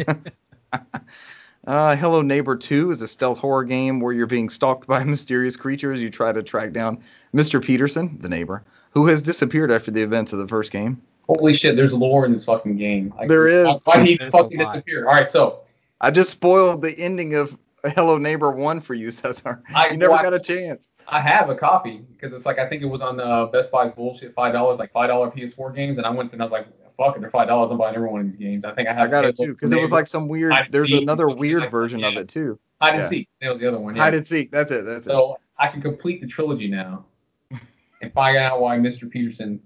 [1.66, 5.56] uh, Hello Neighbor 2 is a stealth horror game where you're being stalked by mysterious
[5.56, 6.02] creatures.
[6.02, 7.02] You try to track down
[7.34, 7.62] Mr.
[7.62, 11.00] Peterson, the neighbor, who has disappeared after the events of the first game.
[11.26, 13.14] Holy shit, there's lore in this fucking game.
[13.16, 13.80] Like, There is.
[13.84, 14.72] Why did he fucking lot.
[14.72, 15.06] disappear?
[15.06, 15.60] All right, so
[16.00, 19.62] I just spoiled the ending of Hello Neighbor 1 for you, Cesar.
[19.74, 20.88] I You never watched- got a chance.
[21.08, 23.90] I have a copy because it's like I think it was on the Best Buy's
[23.92, 26.68] bullshit five dollars, like five dollar PS4 games, and I went and I was like,
[26.96, 27.72] fuck it, they're five dollars.
[27.72, 28.64] I'm buying every one of these games.
[28.64, 29.08] I think I have.
[29.08, 30.54] I got it too because it was like some weird.
[30.70, 32.56] There's seek, another weird like that, version of it too.
[32.80, 33.08] hide and yeah.
[33.08, 33.28] seek.
[33.40, 33.96] That was the other one.
[33.96, 34.02] Yeah.
[34.04, 34.52] Hide and seek.
[34.52, 34.84] That's it.
[34.84, 35.10] That's it.
[35.10, 37.04] So I can complete the trilogy now
[38.00, 39.10] and find out why Mr.
[39.10, 39.60] Peterson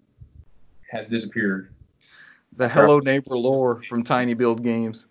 [0.96, 1.72] has disappeared.
[2.56, 5.06] The Hello Neighbor lore from Tiny Build Games.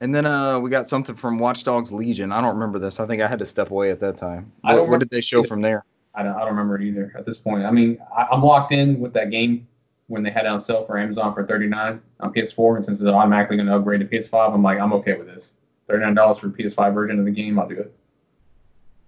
[0.00, 2.32] And then uh, we got something from Watch Dogs Legion.
[2.32, 3.00] I don't remember this.
[3.00, 4.52] I think I had to step away at that time.
[4.62, 5.48] What, what did they show either.
[5.48, 5.84] from there?
[6.14, 7.64] I don't, I don't remember either at this point.
[7.64, 9.66] I mean, I, I'm locked in with that game
[10.08, 13.08] when they had it on sale for Amazon for 39 on PS4, and since it's
[13.08, 15.56] automatically going to upgrade to PS5, I'm like, I'm okay with this.
[15.88, 17.94] $39 for PS5 version of the game, I'll do it.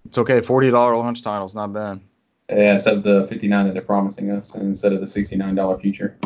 [0.07, 0.39] It's okay.
[0.39, 1.99] Forty dollar launch title's not bad.
[2.49, 6.17] Yeah, instead of the 59 that they're promising us, instead of the $69 future.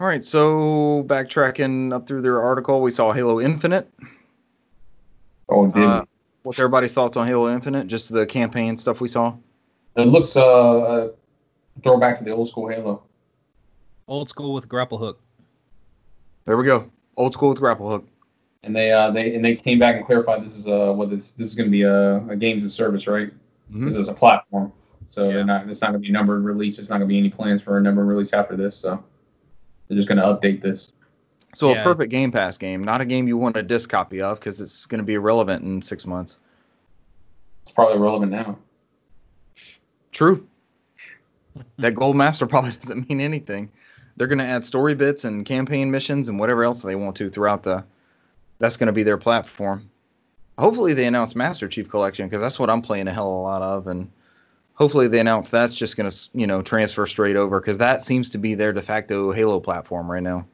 [0.00, 0.24] All right.
[0.24, 3.92] So backtracking up through their article, we saw Halo Infinite.
[5.48, 6.04] Oh, did Uh,
[6.44, 7.88] what's everybody's thoughts on Halo Infinite?
[7.88, 9.34] Just the campaign stuff we saw.
[9.96, 11.10] it looks uh, a
[11.82, 13.02] throwback to the old school Halo.
[14.06, 15.20] Old school with grapple hook.
[16.44, 16.90] There we go.
[17.16, 18.06] Old school with grapple hook.
[18.62, 21.30] And they uh, they and they came back and clarified this is uh what this
[21.32, 23.32] this is going to be a, a games as service, right?
[23.72, 23.84] Mhm.
[23.86, 24.72] This is a platform,
[25.10, 25.34] so Yeah.
[25.34, 25.68] they're not.
[25.68, 26.76] It's not going to be a numbered release.
[26.76, 28.76] There's not going to be any plans for a numbered release after this.
[28.76, 29.02] So
[29.88, 30.92] they're just going to update this.
[31.54, 31.80] So Yeah.
[31.80, 34.60] a perfect Game Pass game, not a game you want a disc copy of because
[34.60, 36.38] it's going to be irrelevant in six months.
[37.62, 38.58] It's probably relevant now.
[40.12, 40.46] True.
[41.78, 43.70] that Gold Master probably doesn't mean anything.
[44.16, 47.30] They're going to add story bits and campaign missions and whatever else they want to
[47.30, 47.84] throughout the.
[48.58, 49.90] That's going to be their platform.
[50.58, 53.40] Hopefully they announce Master Chief Collection because that's what I'm playing a hell of a
[53.40, 54.10] lot of, and
[54.74, 58.30] hopefully they announce that's just going to you know transfer straight over because that seems
[58.30, 60.46] to be their de facto Halo platform right now.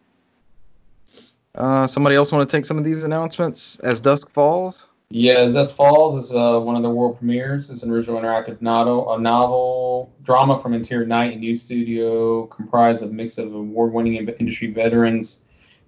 [1.54, 4.88] Uh, somebody else want to take some of these announcements as dusk falls?
[5.10, 7.70] Yeah, as dusk Falls is uh, one of the world premieres.
[7.70, 13.02] It's an original interactive novel, a novel drama from Interior Night and New Studio, comprised
[13.02, 15.43] of a mix of award-winning industry veterans,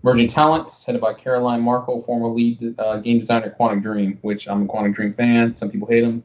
[0.06, 4.46] emerging talents, headed by Caroline Markle, former lead uh, game designer at Quantic Dream, which
[4.46, 5.56] I'm a Quantic Dream fan.
[5.56, 6.22] Some people hate them.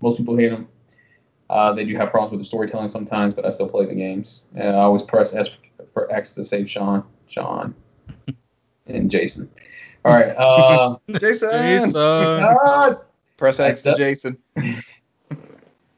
[0.00, 0.66] Most people hate them.
[1.48, 4.46] Uh, they do have problems with the storytelling sometimes, but I still play the games.
[4.58, 5.50] Uh, I always press S
[5.94, 7.74] for X to save Sean, Sean,
[8.86, 9.48] and Jason.
[10.04, 10.30] All right.
[10.30, 11.92] Uh, Jason, Jason.
[11.92, 13.00] God.
[13.36, 14.36] press X to Jason.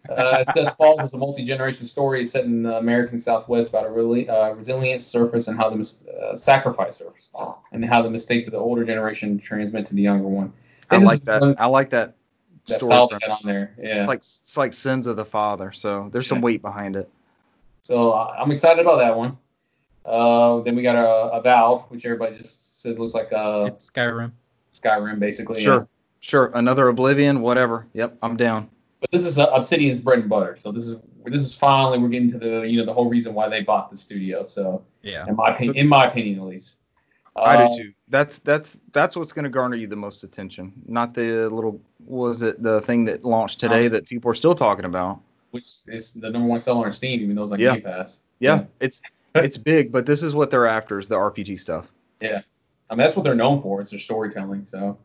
[0.08, 4.28] Uh, Death Falls is a multi-generation story set in the American Southwest about a really
[4.28, 7.30] uh, resilient surface and how the mis- uh, sacrifice surface
[7.72, 10.52] and how the mistakes of the older generation transmit to the younger one.
[10.90, 11.36] I like this that.
[11.38, 12.16] is one- I like that
[12.68, 12.90] That story.
[12.90, 13.74] style they on there.
[13.80, 13.96] Yeah.
[13.98, 15.72] It's like it's like sins of the father.
[15.72, 16.44] So there's some Yeah.
[16.44, 17.08] weight behind it.
[17.82, 19.38] So uh, I'm excited about that one.
[20.04, 24.32] Uh, then we got a, Avowed, which everybody just Says looks like a It's Skyrim.
[24.74, 25.62] Skyrim basically.
[25.62, 25.74] Sure.
[25.78, 25.84] yeah.
[26.20, 27.86] Sure, another Oblivion, whatever.
[27.94, 28.68] Yep, I'm down.
[29.04, 30.56] But this is uh, Obsidian's bread and butter.
[30.58, 33.34] So this is this is finally we're getting to the you know the whole reason
[33.34, 34.46] why they bought the studio.
[34.46, 35.26] So Yeah.
[35.28, 36.78] in my opinion, in my opinion at least.
[37.36, 37.92] I Uh, do too.
[38.08, 42.40] That's that's that's what's going to garner you the most attention, not the little was
[42.40, 45.20] it the thing that launched today that people are still talking about.
[45.50, 47.74] Which is the number one seller on Steam, even though it's on Yeah.
[47.74, 48.22] Game Pass.
[48.38, 48.64] Yeah, yeah.
[48.80, 49.02] it's
[49.34, 51.92] it's big, but this is what they're after is the RPG stuff.
[52.22, 52.26] I
[52.94, 53.80] mean, that's what they're known for.
[53.82, 54.64] It's their storytelling.
[54.66, 54.96] So,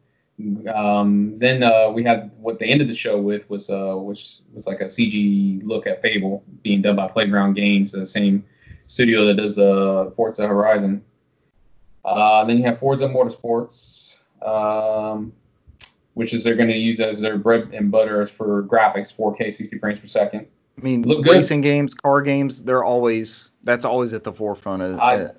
[0.73, 4.65] um, then uh, we had what they ended the show with was uh, which was
[4.67, 8.45] like a CG look at Fable being done by Playground Games, the same
[8.87, 11.03] studio that does the Forza Horizon.
[12.05, 15.33] Uh, then you have Forza Motorsports, um,
[16.13, 19.77] which is they're going to use as their bread and butter for graphics, 4K, 60
[19.79, 20.47] frames per second.
[20.77, 21.33] I mean, Look good.
[21.33, 25.31] racing games, car games, they're always that's always at the forefront of, I- uh,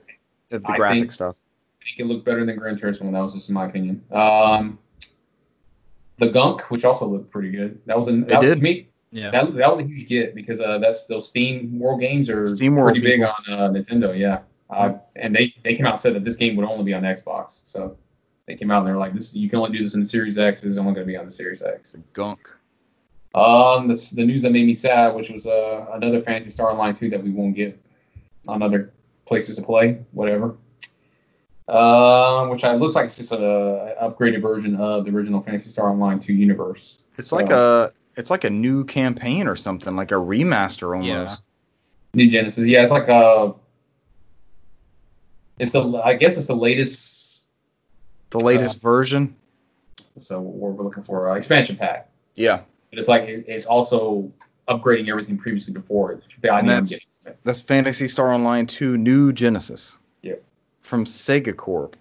[0.53, 1.37] of the I graphic think- stuff.
[1.83, 3.11] Make it look better than Gran Turismo.
[3.11, 4.05] That was just in my opinion.
[4.13, 4.79] Um,
[6.21, 7.81] the Gunk, which also looked pretty good.
[7.87, 8.57] That was an that was, did.
[8.57, 8.89] to me.
[9.11, 9.31] Yeah.
[9.31, 12.77] That, that was a huge get because uh, that's those Steam World games are Steam
[12.77, 13.33] World pretty big people.
[13.49, 14.17] on uh, Nintendo.
[14.17, 16.95] Yeah, uh, and they they came out and said that this game would only be
[16.95, 17.61] on Xbox.
[17.65, 17.97] So
[18.47, 20.39] they came out and they're like, this you can only do this in the Series
[20.39, 20.61] X.
[20.61, 21.97] This is only going to be on the Series X.
[22.13, 22.49] Gunk.
[23.35, 26.95] Um, this, the news that made me sad, which was uh, another Phantasy Star Online
[26.95, 27.81] 2 that we won't get
[28.49, 28.93] on other
[29.25, 30.57] places to play, whatever.
[31.71, 35.71] Um, which I, looks like it's just a, a upgraded version of the original Phantasy
[35.71, 36.99] Star Online 2 universe.
[37.17, 41.45] It's like a it's like a new campaign or something, like a remaster almost.
[42.13, 43.55] New Genesis, yeah, it's like a.
[45.59, 47.43] It's the I guess it's the latest.
[48.31, 49.37] The latest version.
[50.19, 52.11] So what we're looking for uh, expansion pack.
[52.35, 54.33] Yeah, But it's like it- it's also
[54.69, 56.13] upgrading everything previously before.
[56.13, 56.23] it.
[56.49, 57.01] Idea that's-
[57.45, 59.97] that's Phantasy Star Online 2 New Genesis.
[60.91, 61.97] From Sega Corp.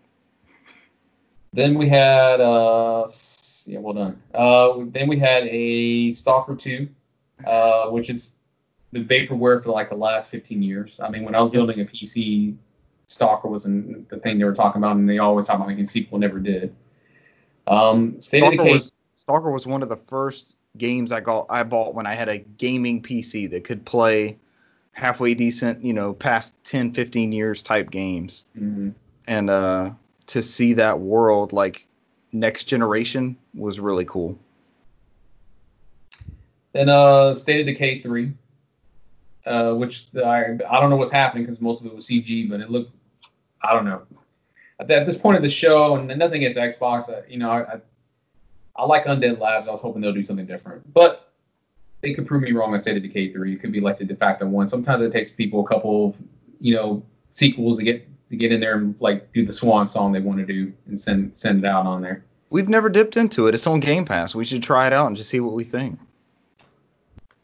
[1.54, 3.08] Then we had uh
[3.68, 4.20] yeah, well done.
[4.34, 6.90] Uh then we had a Stalker 2,
[7.46, 8.34] uh, which is
[8.92, 11.00] the vaporware for like the last 15 years.
[11.00, 12.56] I mean, when I was building a PC,
[13.06, 15.88] Stalker wasn't the thing they were talking about, and they always talk about making a
[15.88, 16.76] sequel, never did.
[17.68, 18.74] Um, State of Stalker Decay.
[18.74, 22.28] was, Stalker was one of the first games I got I bought when I had
[22.28, 24.40] a gaming PC that could play
[24.92, 28.46] halfway decent, you know, past 10, 15 years type games.
[28.58, 28.94] Mhm.
[29.28, 29.92] And uh
[30.28, 31.88] to see that world like
[32.32, 34.38] next generation was really cool.
[36.74, 38.32] Then uh, State of Decay 3,
[39.46, 42.60] uh, which I I don't know what's happening because most of it was CG, but
[42.60, 42.92] it looked
[43.62, 44.04] I don't know.
[44.80, 47.50] At, th- at this point of the show, and nothing against Xbox, uh, you know,
[47.50, 47.80] I, I
[48.78, 49.68] I like Undead Labs.
[49.68, 51.29] I was hoping they'll do something different, but
[52.02, 53.54] they could prove me wrong on State of Decay 3.
[53.54, 54.68] It could be like the de facto one.
[54.68, 56.16] Sometimes it takes people a couple, of,
[56.60, 60.12] you know, sequels to get to get in there and like do the swan song
[60.12, 62.24] they want to do and send send it out on there.
[62.50, 63.54] We've never dipped into it.
[63.54, 64.34] It's on Game Pass.
[64.34, 66.00] We should try it out and just see what we think.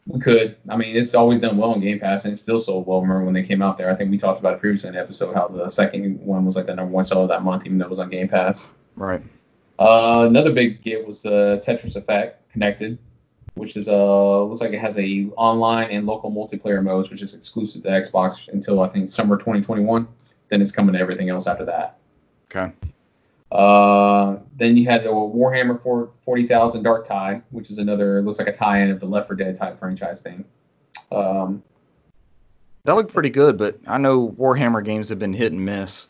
[0.06, 0.56] We could.
[0.68, 3.00] I mean, it's always done well on Game Pass, and it's still sold well.
[3.00, 3.90] Remember when they came out there?
[3.90, 6.56] I think we talked about it previously in the episode how the second one was
[6.56, 8.66] like the number one seller that month, even though it was on Game Pass.
[8.94, 9.22] Right.
[9.78, 12.98] Uh, another big get was the Tetris Effect Connected,
[13.56, 17.34] which is uh looks like it has a online and local multiplayer modes, which is
[17.34, 20.06] exclusive to Xbox until I think summer 2021.
[20.48, 21.98] Then it's coming to everything else after that.
[22.50, 22.72] Okay.
[23.50, 25.80] Uh, then you had a Warhammer
[26.24, 29.56] 40,000 Dark Tide, which is another looks like a tie-in of the Left 4 Dead
[29.56, 30.44] type franchise thing.
[31.10, 31.62] Um,
[32.84, 36.08] That looked pretty good, but I know Warhammer games have been hit and miss.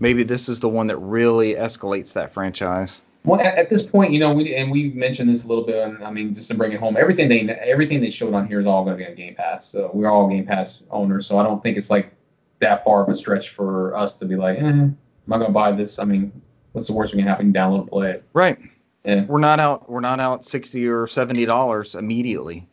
[0.00, 3.02] Maybe this is the one that really escalates that franchise.
[3.26, 5.84] Well, at, at this point, you know, we and we mentioned this a little bit.
[5.84, 8.60] And I mean, just to bring it home, everything they everything they showed on here
[8.60, 9.66] is all going to be on Game Pass.
[9.66, 11.26] So we're all Game Pass owners.
[11.26, 12.14] So I don't think it's like
[12.60, 14.96] that far of a stretch for us to be like, eh, am
[15.28, 15.98] I going to buy this?
[15.98, 17.52] I mean, what's the worst that can happen?
[17.52, 18.24] Download and play it.
[18.32, 18.58] Right.
[19.04, 19.24] Yeah.
[19.24, 22.68] We're not out we're not out sixty or seventy dollars immediately.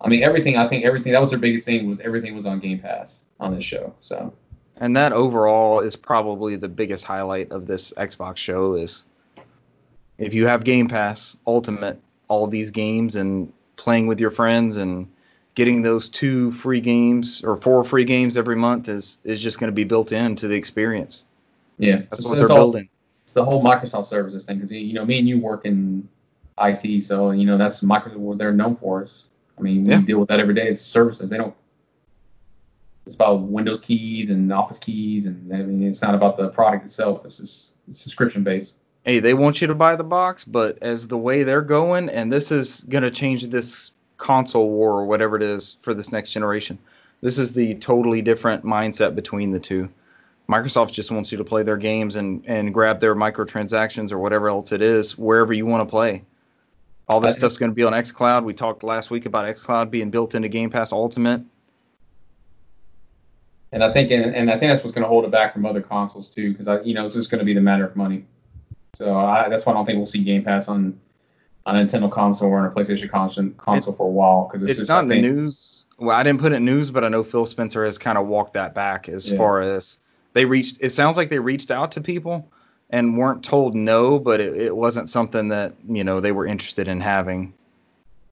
[0.00, 0.56] I mean, everything.
[0.56, 1.12] I think everything.
[1.12, 3.94] That was their biggest thing was everything was on Game Pass on this show.
[4.00, 4.32] So
[4.78, 9.04] And that overall is probably the biggest highlight of this Xbox show is
[10.20, 15.08] if you have Game Pass Ultimate, all these games and playing with your friends and
[15.54, 19.68] getting those two free games or four free games every month is is just going
[19.68, 21.24] to be built into the experience.
[21.78, 22.88] yeah, That's so what they're all- building.
[23.24, 26.08] It's the whole Microsoft services thing because you know me and you work in
[26.60, 29.02] IT, so you know that's Microsoft what they're known for.
[29.02, 29.98] It's, I mean, Yeah.
[30.00, 30.68] we deal with that every day.
[30.68, 31.30] It's services.
[31.30, 31.54] They don't.
[33.06, 36.84] It's about Windows keys and Office keys, and I mean, it's not about the product
[36.86, 37.24] itself.
[37.24, 38.76] It's just it's subscription based.
[39.10, 42.30] Hey, they want you to buy the box, but as the way they're going, and
[42.30, 46.30] this is going to change this console war or whatever it is for this next
[46.30, 46.78] generation.
[47.20, 49.88] This is the totally different mindset between the two.
[50.48, 54.48] Microsoft just wants you to play their games and and grab their microtransactions or whatever
[54.48, 56.22] else it is wherever you want to play.
[57.08, 58.44] All this I- stuff's going to be on xCloud.
[58.44, 61.42] We talked last week about xCloud being built into Game Pass Ultimate.
[63.72, 65.66] And I think, and, and I think that's what's going to hold it back from
[65.66, 67.96] other consoles too, because I, you know, it's just going to be the matter of
[67.96, 68.24] money.
[68.94, 71.00] So I, that's why I don't think we'll see Game Pass on
[71.66, 74.80] on a Nintendo console or on a PlayStation console, console for a while, because it's,
[74.80, 75.84] It's, not in the news.
[75.98, 78.26] Well, I didn't put it in news, but I know Phil Spencer has kind of
[78.26, 79.36] walked that back as Yeah.
[79.36, 79.98] far as
[80.32, 80.78] they reached.
[80.80, 82.50] It sounds like they reached out to people
[82.88, 86.88] and weren't told no, but it, it wasn't something that you know they were interested
[86.88, 87.52] in having.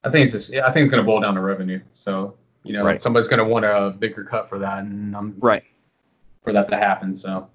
[0.04, 1.80] I think it's just, I think it's going to boil down to revenue.
[1.94, 3.00] So you know, Right.
[3.00, 5.64] somebody's going to want a bigger cut for that, and I'm Right.
[6.42, 7.14] for that to happen.
[7.14, 7.48] So,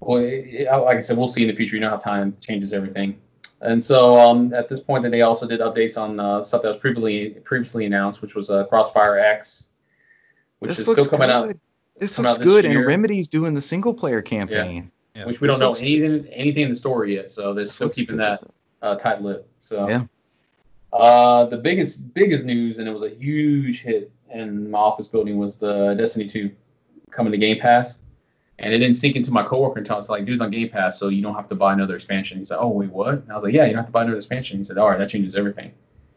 [0.00, 1.74] well, it, it- like I said, we'll see in the future.
[1.76, 3.20] You know how time changes everything.
[3.60, 6.68] And so um, at this point, then they also did updates on uh, stuff that
[6.68, 9.66] was previously previously announced, which was uh, Crossfire X,
[10.60, 11.50] which this is still coming good.
[11.50, 11.56] out,
[11.98, 12.78] This coming looks out this good, year.
[12.78, 14.90] and Remedy's doing the single player campaign.
[15.16, 15.24] Yeah.
[15.26, 17.32] which we don't know looks- anything anything in the story yet.
[17.32, 18.38] So they're This still keeping good.
[18.38, 18.44] that
[18.80, 19.48] uh, tight lip.
[19.60, 20.04] So Yeah.
[20.92, 25.36] Uh, the biggest biggest news, and it was a huge hit in my office building,
[25.36, 26.50] was the Destiny 2
[27.10, 27.98] coming to Game Pass.
[28.58, 30.98] And it didn't sink into my coworker until I was like, dude's on Game Pass,
[30.98, 32.38] so you don't have to buy another expansion.
[32.38, 33.14] He said, oh, wait, what?
[33.14, 34.58] And I was like, yeah, you don't have to buy another expansion.
[34.58, 35.72] He said, all right, that changes everything.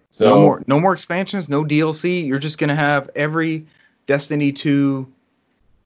[0.10, 2.26] So, no more, no more expansions, no DLC.
[2.26, 3.68] You're just gonna have every
[4.08, 5.08] Destiny 2,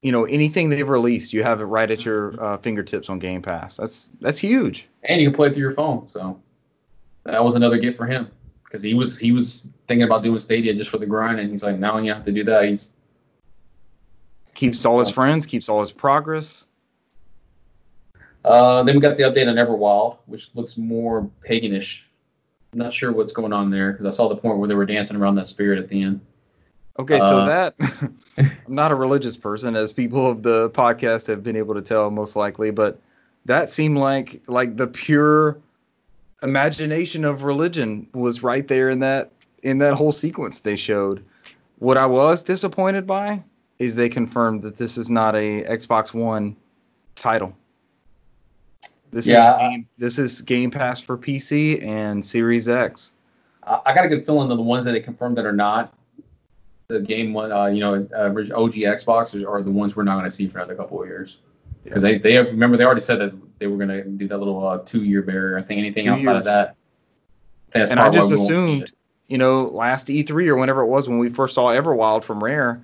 [0.02, 3.42] you know, anything they've released, you have it right at your uh, fingertips on Game
[3.42, 3.78] Pass.
[3.78, 4.88] That's that's huge.
[5.04, 6.08] and you can play it through your phone.
[6.08, 6.42] So
[7.24, 8.32] that was another gift for him
[8.64, 11.64] because he was he was thinking about doing Stadia just for the grind, and he's
[11.64, 12.66] like, now you have to do that.
[12.66, 12.90] He's
[14.56, 16.66] Keeps all his friends, keeps all his progress.
[18.44, 22.02] Uh, then we got the update on Everwild, which looks more paganish.
[22.74, 24.86] I'm not sure what's going on there because I saw the point where they were
[24.86, 26.22] dancing around that spirit at the end.
[26.98, 27.76] Okay, so Uh, that
[28.38, 32.10] I'm not a religious person, as people of the podcast have been able to tell
[32.10, 33.00] most likely, but
[33.46, 35.58] that seemed like like the pure
[36.42, 39.32] imagination of religion was right there in that
[39.64, 41.26] in that whole sequence they showed.
[41.80, 43.44] What I was disappointed by
[43.80, 46.56] is they confirmed that this is not a Xbox One
[47.16, 47.56] title.
[49.12, 53.14] This Yeah, is game, this is Game Pass for PC and Series X.
[53.64, 55.94] I got a good feeling that the ones that they confirmed that are not
[56.88, 60.26] the game one, uh, you know, average OG Xbox are the ones we're not going
[60.26, 61.38] to see for another couple of years.
[61.84, 64.66] Because they, they remember they already said that they were going to do that little
[64.66, 65.58] uh, two year barrier.
[65.58, 66.38] I think anything Two outside years.
[66.38, 66.76] of that.
[67.74, 68.92] And I just why we won't see assumed,
[69.28, 72.82] you know, last E3 or whenever it was when we first saw Everwild from Rare,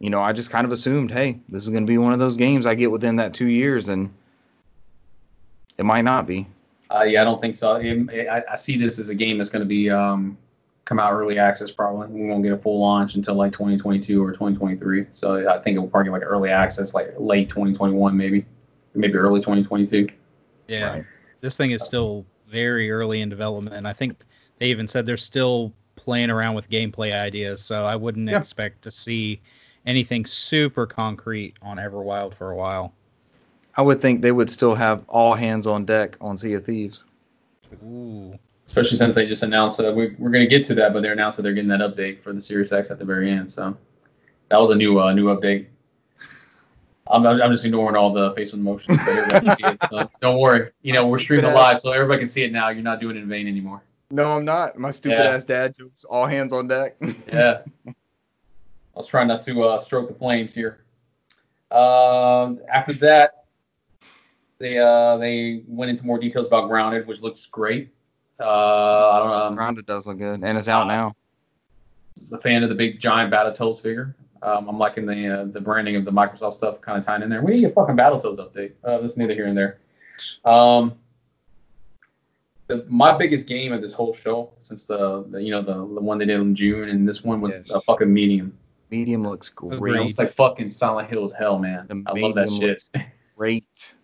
[0.00, 2.18] you know, I just kind of assumed, hey, this is going to be one of
[2.18, 4.12] those games I get within that two years, and
[5.76, 6.46] it might not be.
[6.90, 7.74] Uh, yeah, I don't think so.
[7.76, 10.38] It- I, I see this as a game that's going to be um,
[10.84, 12.08] come out early access probably.
[12.08, 15.06] We won't get a full launch until like 2022 or 2023.
[15.12, 18.46] So I think it will probably get like early access like late 2021 maybe,
[18.94, 20.08] maybe early 2022.
[20.68, 20.90] Yeah.
[20.90, 21.04] Right.
[21.40, 23.76] This thing is still very early in development.
[23.76, 24.16] and I think
[24.58, 27.62] they even said they're still playing around with gameplay ideas.
[27.62, 28.38] So I wouldn't Yeah.
[28.38, 29.40] expect to see
[29.86, 32.92] anything super concrete on Everwild for a while.
[33.76, 37.04] I would think they would still have all hands on deck on Sea of Thieves.
[37.84, 38.38] Ooh.
[38.66, 41.08] Especially since they just announced uh, we, we're going to get to that, but they
[41.10, 43.50] announced that they're getting that update for the Series X at the very end.
[43.50, 43.76] So
[44.50, 45.66] that was a new uh, new update.
[47.10, 49.78] I'm, I'm just ignoring all the facial motions, but everybody can see it.
[49.90, 50.72] So don't worry.
[50.82, 51.54] You know, My we're streaming ass.
[51.54, 52.68] live, so everybody can see it now.
[52.68, 53.82] You're not doing it in vain anymore.
[54.10, 54.78] No, I'm not.
[54.78, 55.30] My stupid Yeah.
[55.34, 56.96] ass dad jokes, all hands on deck.
[57.28, 57.62] Yeah.
[58.98, 60.80] I was trying not to uh, stroke the flames here.
[61.70, 63.44] Um, after that,
[64.58, 67.90] they uh, they went into more details about Grounded, which looks great.
[68.40, 69.54] Uh, I don't know.
[69.56, 71.14] Grounded does look good, and it's out now.
[72.32, 74.16] I'm a fan of the big giant Battletoads figure.
[74.42, 77.28] Um, I'm liking the uh, the branding of the Microsoft stuff kind of tying in
[77.28, 77.40] there.
[77.40, 78.72] We need a fucking Battletoads update.
[78.82, 79.78] Uh, that's neither here and there.
[80.44, 80.94] Um,
[82.66, 86.00] the, my biggest game of this whole show, since the, the you know the, the
[86.00, 87.70] one they did in June and this one was Yes.
[87.70, 88.58] a fucking medium.
[88.90, 89.78] Medium looks Agreed.
[89.78, 90.08] great.
[90.08, 91.86] It's like fucking Silent Hill as hell, man.
[91.88, 92.82] The I love that shit.
[93.36, 93.94] Great.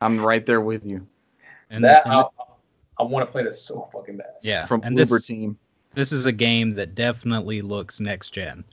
[0.00, 1.06] I'm right there with you.
[1.68, 2.24] And, that and I,
[2.98, 4.34] I want to play that so fucking bad.
[4.42, 4.64] yeah.
[4.64, 5.58] From and Bloober this, Team.
[5.94, 8.64] this is a game that definitely looks next gen.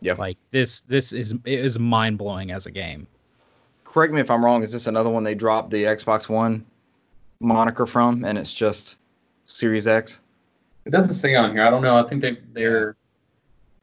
[0.00, 0.18] Yep.
[0.18, 3.06] Like this this is it is mind blowing as a game.
[3.84, 4.62] Correct me if I'm wrong.
[4.62, 6.66] Is this another one they dropped the Xbox One
[7.38, 8.96] moniker from, and it's just
[9.44, 10.20] Series X?
[10.84, 11.62] It doesn't say on here.
[11.62, 11.94] I don't know.
[11.94, 12.96] I think they they're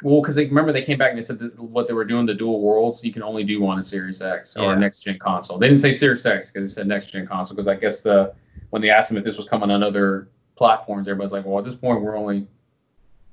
[0.03, 2.25] well because they remember they came back and they said that what they were doing
[2.25, 4.73] the dual worlds you can only do on a Series X or Yeah.
[4.73, 5.57] a next gen console.
[5.57, 8.33] They didn't say Series X because they said next gen console because I guess the
[8.69, 11.65] when they asked them if this was coming on other platforms, everybody's like, well, at
[11.65, 12.47] this point we're only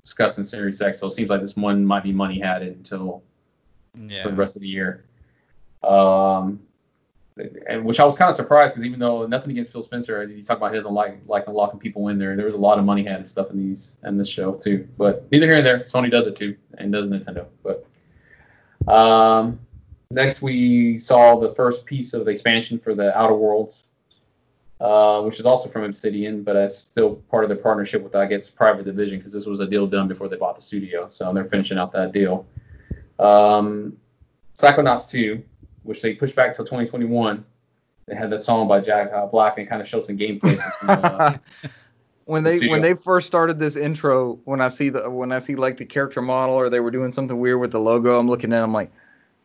[0.03, 3.23] discussing Series X, so it seems like this one might be money had until
[3.95, 4.23] yeah.
[4.23, 5.05] for the rest of the year.
[5.83, 6.61] Um,
[7.37, 10.43] and which I was kind of surprised because even though nothing against Phil Spencer, he
[10.43, 12.35] talked about he doesn't like locking people in there.
[12.35, 14.89] There was a lot of money had and stuff in these in this show too.
[14.97, 15.81] But neither here nor there.
[15.81, 17.47] Sony does it too, and does Nintendo.
[17.63, 17.87] But
[18.91, 19.61] um,
[20.11, 23.85] next we saw the first piece of the expansion for the Outer Worlds,
[24.81, 28.25] uh, which is also from Obsidian, but it's still part of their partnership with I
[28.27, 31.35] guess Private Division because this was a deal done before they bought the studio, so
[31.35, 32.47] they're finishing out that deal.
[33.19, 33.99] Um,
[34.57, 35.43] Psychonauts 2
[35.87, 37.45] which they pushed back till 2021.
[38.07, 40.59] They had that song by Jack uh, Black and kind of shows some gameplay.
[40.81, 41.39] Some, uh,
[42.25, 42.73] when the they studio.
[42.73, 45.87] when they first started this intro, when I see the when I see like the
[45.87, 48.63] character model or they were doing something weird with the logo, I'm looking at, it,
[48.63, 48.93] I'm like,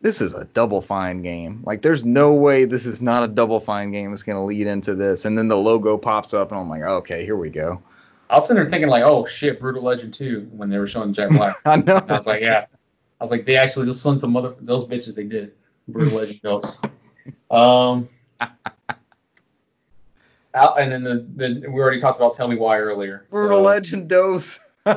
[0.00, 1.62] this is a Double Fine game.
[1.64, 4.94] Like, there's no way this is not a Double Fine game that's gonna lead into
[4.94, 5.24] this.
[5.24, 7.82] And then the logo pops up, and I'm like, okay, here we go.
[8.32, 11.12] I was sitting there thinking like, oh shit, Brutal Legend 2 when they were showing
[11.12, 11.56] Jack Black.
[11.64, 11.98] I know.
[11.98, 12.66] And I was like, yeah.
[13.20, 15.14] I was like, they actually just sent some mother those bitches.
[15.14, 15.52] They did
[15.88, 16.80] Brutal Legend Ghosts.
[17.50, 18.08] Um.
[20.54, 23.26] Out, and then the, the we already talked about Tell Me Why earlier.
[23.30, 24.58] Brutal so, Legend dose.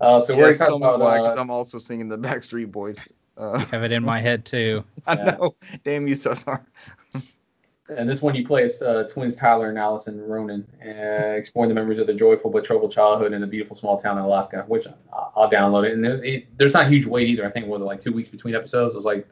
[0.00, 2.70] Uh, so we're talking tell me about why, 'cause uh, I'm also singing the Backstreet
[2.70, 3.08] Boys.
[3.36, 4.84] Uh, Have it in my head too.
[5.06, 5.24] I Yeah.
[5.24, 5.56] know.
[5.84, 6.64] Damn you, Cesar.
[7.88, 10.88] And this one you play as uh, twins Tyler and Alyson Ronan, uh,
[11.36, 14.24] exploring the memories of their joyful but troubled childhood in a beautiful small town in
[14.24, 14.92] Alaska, which I-
[15.36, 15.92] I'll download it.
[15.94, 17.46] And it, it, there's not a huge wait either.
[17.46, 18.92] I think it was like two weeks between episodes.
[18.94, 19.26] It was like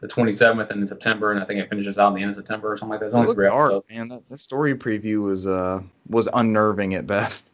[0.00, 2.36] the 27th and in September, and I think it finishes out in the end of
[2.36, 3.06] September or something like that.
[3.06, 3.90] It's It only three dark, episodes.
[3.90, 4.08] man.
[4.08, 7.50] That, that story preview was uh was unnerving at best.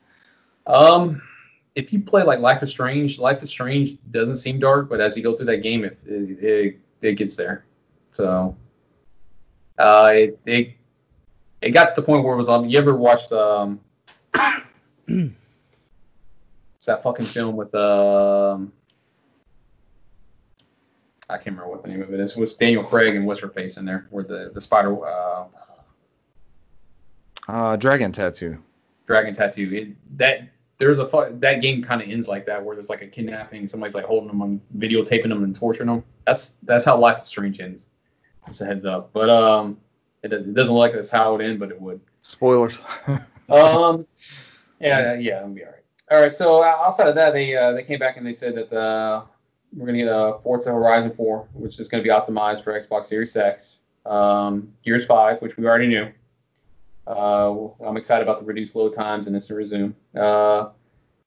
[0.67, 1.23] Um,
[1.75, 5.17] if you play like Life is Strange, Life is Strange doesn't seem dark, but as
[5.17, 7.65] you go through that game, it it, it, it gets there.
[8.13, 8.57] So,
[9.79, 10.73] uh, it, it
[11.61, 12.69] it got to the point where it was um.
[12.69, 13.81] You ever watched um?
[15.07, 15.35] it's
[16.87, 18.73] that fucking film with um.
[21.31, 22.33] I can't remember what the name of it is.
[22.37, 25.45] It was Daniel Craig and what's her face in there, where the the spider uh,
[27.49, 28.59] Uh, Dragon Tattoo.
[29.07, 29.71] dragon tattoo.
[29.75, 30.49] It, that
[30.79, 33.67] there's a fu- that game kind of ends like that, where there's like a kidnapping,
[33.69, 36.05] somebody's like holding them on videotaping them and torturing them.
[36.27, 37.87] That's that's how Life is Strange ends.
[38.47, 39.13] Just a heads up.
[39.13, 39.79] But um,
[40.23, 42.01] it, it doesn't look like that's how it would end, but it would.
[42.23, 42.81] Spoilers.
[43.49, 44.07] Um,
[44.81, 45.83] yeah, yeah, it'll be all right.
[46.11, 46.35] All right.
[46.35, 49.25] So uh, outside of that, they uh, they came back and they said that the
[49.75, 53.37] we're gonna get a Forza Horizon 4, which is gonna be optimized for Xbox Series
[53.37, 53.79] X.
[54.07, 56.11] Um, Gears 5, which we already knew.
[57.07, 59.95] Uh, I'm excited about the reduced load times and instant resume.
[60.17, 60.71] Uh,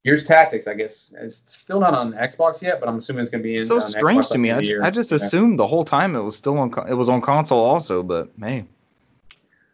[0.06, 3.42] Gears Tactics, I guess, it's still not on Xbox yet, but I'm assuming it's gonna
[3.42, 3.66] be in.
[3.66, 4.52] So on strange Xbox to me.
[4.52, 4.88] I.
[4.88, 6.72] I just assumed the whole time it was still on.
[6.88, 8.66] It was on console also, but hey,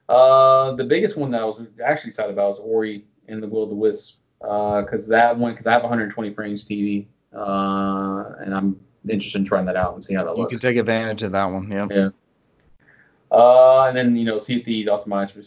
[0.08, 3.64] Uh, the biggest one that I was actually excited about was Ori and the Will
[3.64, 8.80] of the Wisp, because that one, because I have 120 frames TV, uh, and I'm
[9.08, 10.54] interested in trying that out and see how that you looks.
[10.54, 11.70] You can take advantage of that one.
[11.70, 11.88] Yeah.
[11.92, 12.10] Yeah.
[13.30, 15.44] Uh, and then you know, Sea of Thieves optimized for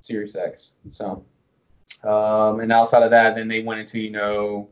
[0.00, 0.74] Series X.
[0.90, 1.24] So,
[2.04, 4.68] um, and outside of that, then they went into you know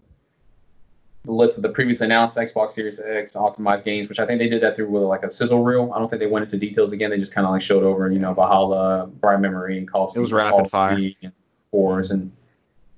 [1.24, 4.48] the list of the previously announced Xbox Series X optimized games, which I think they
[4.48, 5.92] did that through with like a sizzle reel.
[5.92, 7.10] I don't think they went into details again.
[7.10, 10.16] They just kind of like showed over, you know, Valhalla, Bright Memory, and Call of
[10.16, 10.96] It was Duty, rapid Call fire.
[10.96, 11.32] Duty, and
[11.72, 12.30] Wars, and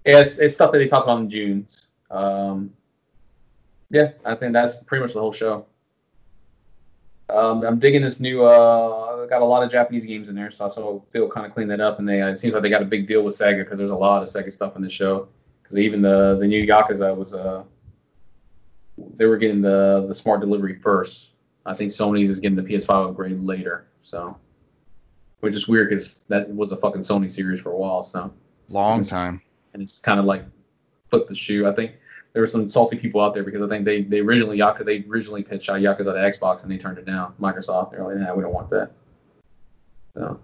[0.04, 1.66] it's, it's stuff that they talked about in June.
[2.10, 2.70] Um,
[3.90, 5.66] yeah, I think that's pretty much the whole show.
[7.30, 8.44] Um, I'm digging this new.
[8.44, 11.52] Uh, got a lot of Japanese games in there, so I also feel kind of
[11.54, 11.98] clean that up.
[11.98, 13.90] And they, uh, it seems like they got a big deal with Sega because there's
[13.90, 15.28] a lot of Sega stuff in the show.
[15.62, 17.64] Because even the the new Yakuza was uh,
[19.16, 21.28] they were getting the the smart delivery first.
[21.66, 23.86] I think Sony's is getting the PS5 upgrade later.
[24.02, 24.38] So,
[25.40, 28.02] which is weird because that was a fucking Sony series for a while.
[28.02, 28.32] So,
[28.70, 29.10] Long Yes.
[29.10, 29.42] time.
[29.74, 30.44] and it's kind of like
[31.10, 31.66] flip the shoe.
[31.68, 31.92] I think
[32.32, 35.04] there were some salty people out there because I think they they originally Yakuza they
[35.08, 37.34] originally pitched out Yakuza to Xbox and they turned it down.
[37.40, 38.92] Microsoft they're like, nah, we don't want that.
[40.18, 40.40] So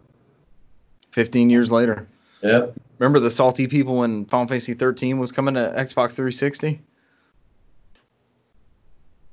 [1.11, 2.07] 15 years later.
[2.43, 2.66] yeah,
[2.99, 6.81] Remember the salty people when Final Fantasy 13 was coming to Xbox 360?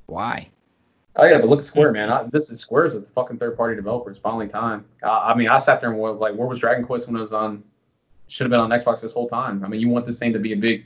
[0.08, 0.50] Why?
[1.18, 2.10] oh yeah, but look at Square, man.
[2.10, 4.10] I, this is Square's a fucking third party developer.
[4.10, 4.86] It's finally time.
[5.04, 7.20] I, I mean, I sat there and was like, where was Dragon Quest when it
[7.20, 7.64] was on?
[8.28, 9.64] Should have been on Xbox this whole time.
[9.64, 10.86] I mean, you want this thing to be a big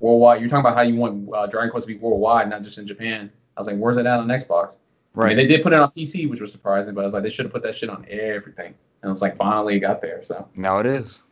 [0.00, 0.40] worldwide.
[0.40, 2.86] You're talking about how you want uh, Dragon Quest to be worldwide, not just in
[2.86, 3.30] Japan.
[3.56, 4.78] I was like, where's it at on Xbox?
[5.16, 7.22] I mean, they did put it on PC, which was surprising, but I was like,
[7.22, 8.74] they should have put that shit on everything.
[9.02, 10.22] And it's like, finally, it got there.
[10.24, 11.22] So Now it is.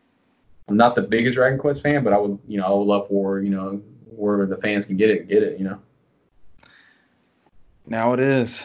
[0.68, 3.08] I'm not the biggest Dragon Quest fan, but I would, you know, I would love
[3.08, 3.82] for, you know,
[4.14, 5.80] where the fans can get it, get it, you know.
[7.86, 8.64] Now it is.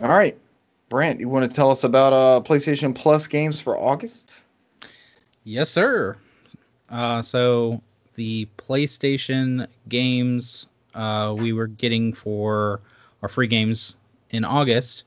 [0.00, 0.38] All right.
[0.88, 4.34] Brant, you want to tell us about uh, PlayStation Plus games for August?
[5.42, 6.16] Yes, sir.
[6.88, 7.82] Uh, so
[8.14, 12.82] the PlayStation games uh, we were getting for
[13.22, 13.96] our free games
[14.30, 15.04] in August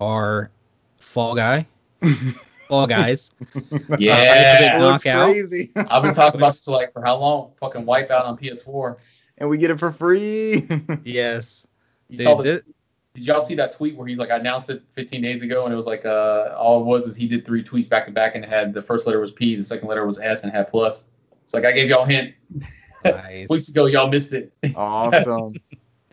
[0.00, 0.50] are
[0.98, 1.66] Fall Guy,
[2.68, 3.30] Fall Guys,
[3.98, 4.76] Yeah.
[4.76, 5.30] It looks Knockout.
[5.30, 5.70] crazy.
[5.76, 7.52] I've been talking about this for like for how long?
[7.60, 8.96] Fucking Wipeout on PS4.
[9.38, 10.68] and we get it for free.
[11.04, 11.66] yes.
[12.08, 12.72] You Dude, saw the, thi-
[13.14, 15.72] did y'all see that tweet where he's like, I announced it 15 days ago, and
[15.72, 18.34] it was like, uh, all it was is he did three tweets back to back,
[18.36, 21.04] and had the first letter was P, the second letter was S, and had plus.
[21.44, 22.34] It's like I gave y'all a hint
[23.04, 23.48] nice.
[23.48, 24.52] weeks ago, y'all missed it.
[24.76, 25.54] awesome.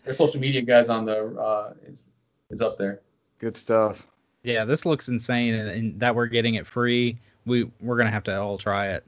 [0.06, 2.04] Their social media guys on the uh, is,
[2.50, 3.02] is up there.
[3.40, 4.06] Good stuff.
[4.44, 7.18] Yeah, this looks insane, and, and that we're getting it free.
[7.46, 9.04] We we're gonna have to all try it,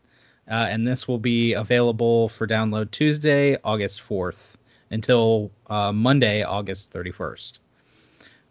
[0.50, 4.54] uh, and this will be available for download Tuesday, August 4th,
[4.89, 7.60] until uh, Monday, August 31st.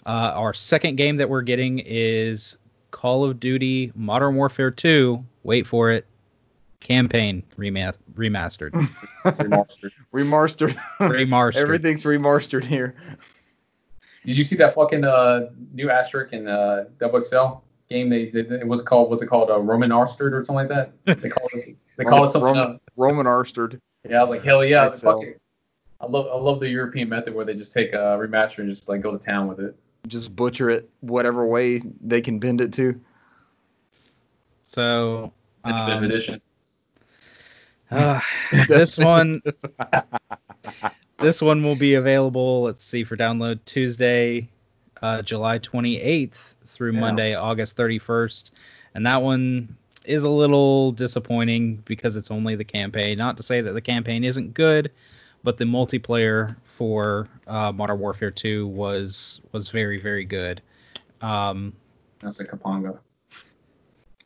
[0.07, 2.59] Uh, our second game that we're getting is
[2.93, 5.25] Call of Duty Modern Warfare 2.
[5.43, 6.07] Wait for it.
[6.81, 8.73] Campaign rema- remastered.
[9.25, 9.93] Remastered.
[10.13, 10.77] Remastered.
[11.01, 11.57] Remastered.
[11.57, 12.95] Everything's remastered here.
[14.25, 17.59] Did you see that fucking uh, new asterisk in uh, Double XL
[17.89, 18.11] game?
[18.11, 21.21] They, they it was called was it called uh, Roman Arstered or something like that?
[21.23, 22.47] They call it they called it something.
[22.47, 22.81] Roman, else.
[22.97, 23.81] Roman Arstered.
[24.09, 25.41] Yeah, I was like, hell yeah, fuck it.
[26.01, 28.89] I love I love the European method where they just take a remaster and just
[28.89, 29.77] like go to town with it.
[30.09, 33.01] Just butcher it whatever way they can bend it to.
[34.63, 35.33] So
[35.65, 36.41] Definitive um, edition.
[37.91, 38.21] Uh,
[38.69, 39.43] this one
[41.19, 44.49] this one will be available let's see for download tuesday
[45.03, 47.01] uh, july 28th through Yeah.
[47.01, 48.51] monday august 31st
[48.95, 53.61] and that one is a little disappointing because it's only the campaign not to say
[53.61, 54.91] that the campaign isn't good
[55.45, 60.61] but the multiplayer for uh, modern warfare 2 was was very very good
[61.23, 61.73] um,
[62.21, 62.99] That's a Kapanga.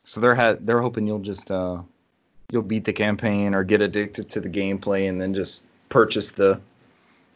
[0.03, 1.83] So they're ha- they're hoping you'll just uh
[2.51, 6.61] you'll beat the campaign or get addicted to the gameplay and then just purchase the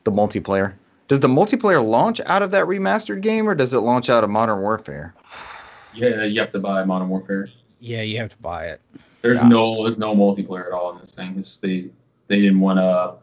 [0.03, 0.73] the multiplayer.
[1.07, 4.29] Does the multiplayer launch out of that remastered game or does it launch out of
[4.29, 5.13] Modern Warfare?
[5.93, 7.47] Yeah, you have to buy Modern Warfare.
[7.79, 8.81] yeah you have to buy it
[9.21, 9.49] There's Gotcha.
[9.49, 11.35] no there's no multiplayer at all in this thing.
[11.37, 11.89] It's they
[12.27, 13.15] they didn't want to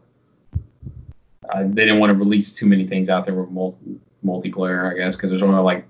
[1.53, 3.77] uh, they didn't want to release too many things out there with mul-
[4.25, 5.85] multiplayer, I guess, because there's only like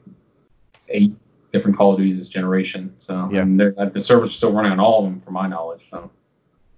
[0.89, 1.15] eight
[1.53, 2.95] different Call of Duties this generation.
[2.99, 3.43] So Yeah.
[3.43, 5.87] and they're- the servers are still running on all of them, from my knowledge.
[5.91, 6.11] So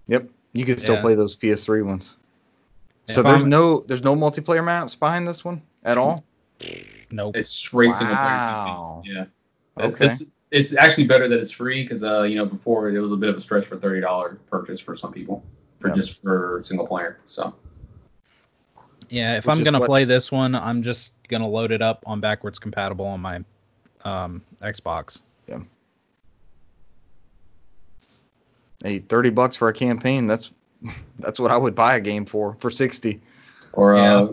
[0.08, 0.28] Yep.
[0.52, 1.00] You can still Yeah.
[1.00, 2.14] play those PS3 ones.
[3.08, 6.24] So If there's I'm- no there's no multiplayer maps behind this one at all?
[7.10, 8.26] nope it's straight single player.
[8.26, 9.02] Wow.
[9.04, 9.24] Yeah.
[9.78, 10.06] Okay.
[10.06, 13.16] It's, it's actually better that it's free because uh, you know before it was a
[13.16, 15.42] bit of a stretch for thirty dollar purchase for some people
[15.80, 15.94] for Yeah.
[15.94, 17.18] just for single player.
[17.26, 17.54] So
[19.10, 22.04] Yeah, if Which I'm gonna what- play this one, I'm just gonna load it up
[22.06, 23.44] on backwards compatible on my
[24.04, 25.22] um, Xbox.
[25.48, 25.60] Yeah.
[28.82, 30.26] Hey, 30 bucks for a campaign.
[30.26, 30.50] That's
[31.18, 33.20] that's what I would buy a game for for 60.
[33.72, 34.14] or Yeah.
[34.20, 34.32] uh,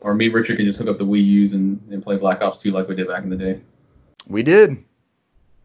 [0.00, 2.60] or me Richard can just hook up the Wii U's and, and play Black Ops
[2.60, 3.60] 2 like we did back in the day.
[4.28, 4.84] We did.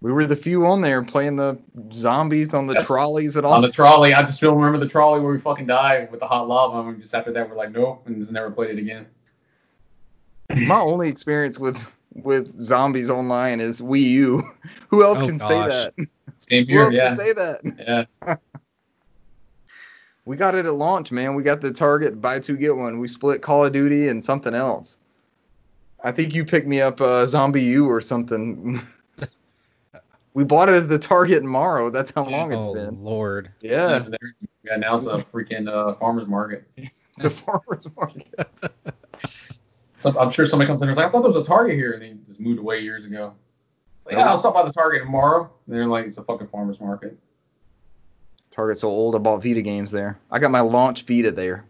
[0.02, 1.60] We were the few on there playing the
[1.91, 2.88] zombies on the Yes.
[2.88, 3.54] trolleys and all.
[3.54, 6.28] On the trolley, I just still remember the trolley where we fucking died with the
[6.28, 9.06] hot lava, and just after that we're like, nope, and just never played it again.
[10.49, 11.78] My only experience with
[12.14, 14.43] with zombies online is Wii U.
[14.89, 15.93] Who else Oh, can say that?
[16.38, 18.05] Same Who here, else yeah, can say that?
[18.26, 18.36] yeah.
[20.24, 21.34] We got it at launch, man.
[21.34, 22.99] We got the Target buy two get one.
[22.99, 24.99] We split Call of Duty and something else.
[26.03, 28.82] I think you picked me up uh, Zombie U or something.
[30.36, 31.89] we bought it at the Target in Morrow.
[31.89, 33.03] That's how long it's been.
[33.03, 33.51] Lord.
[33.62, 34.05] Yeah,
[34.64, 36.66] Yeah, now it's a freaking uh, farmer's market.
[36.78, 38.49] it's a farmer's market.
[40.02, 41.76] So I'm sure somebody comes in and is like, I thought there was a Target
[41.76, 43.34] here, and they just moved away years ago.
[44.06, 45.49] Like, yeah, I'll stop by the Target tomorrow.
[45.68, 47.18] And they're like, it's a fucking farmer's market.
[48.49, 49.16] Target's so old.
[49.16, 50.18] I bought Vita games there.
[50.32, 51.66] I got my launch Vita there.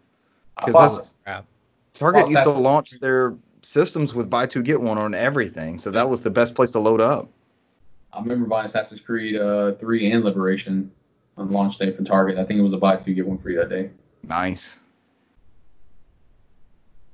[0.57, 1.45] I 'Cause bought, that's- Crap.
[1.93, 5.91] Target used to that's- launch their systems with buy two get one on everything, so
[5.91, 7.27] that was the best place to load up.
[8.13, 10.91] I remember buying Assassin's Creed uh, 3 and Liberation
[11.37, 12.37] on launch day from Target.
[12.37, 13.91] I think it was a buy two get one free that day.
[14.23, 14.79] Nice.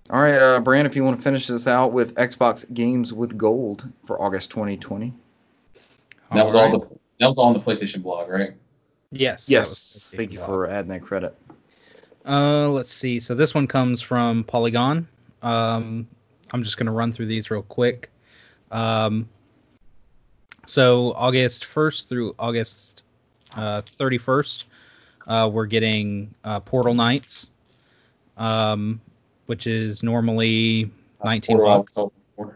[0.09, 3.37] All right, uh, Brant, if you want to finish this out with Xbox Games with
[3.37, 5.13] Gold for August 2020.
[6.33, 6.87] that was all the
[7.19, 8.53] that was all on the PlayStation blog, right?
[9.11, 9.49] Yes.
[9.49, 11.35] Yes, thank you for adding that credit.
[12.25, 13.19] Uh, let's see.
[13.19, 15.09] So this one comes from Polygon.
[15.41, 16.07] Um,
[16.51, 18.09] I'm just gonna run through these real quick.
[18.71, 19.27] Um,
[20.67, 23.03] so August 1st through August
[23.55, 24.65] uh, 31st,
[25.27, 27.49] uh, we're getting uh, Portal Knights,
[28.37, 29.01] um,
[29.47, 30.91] which is normally
[31.23, 31.95] 19 bucks.
[31.95, 32.53] was hoping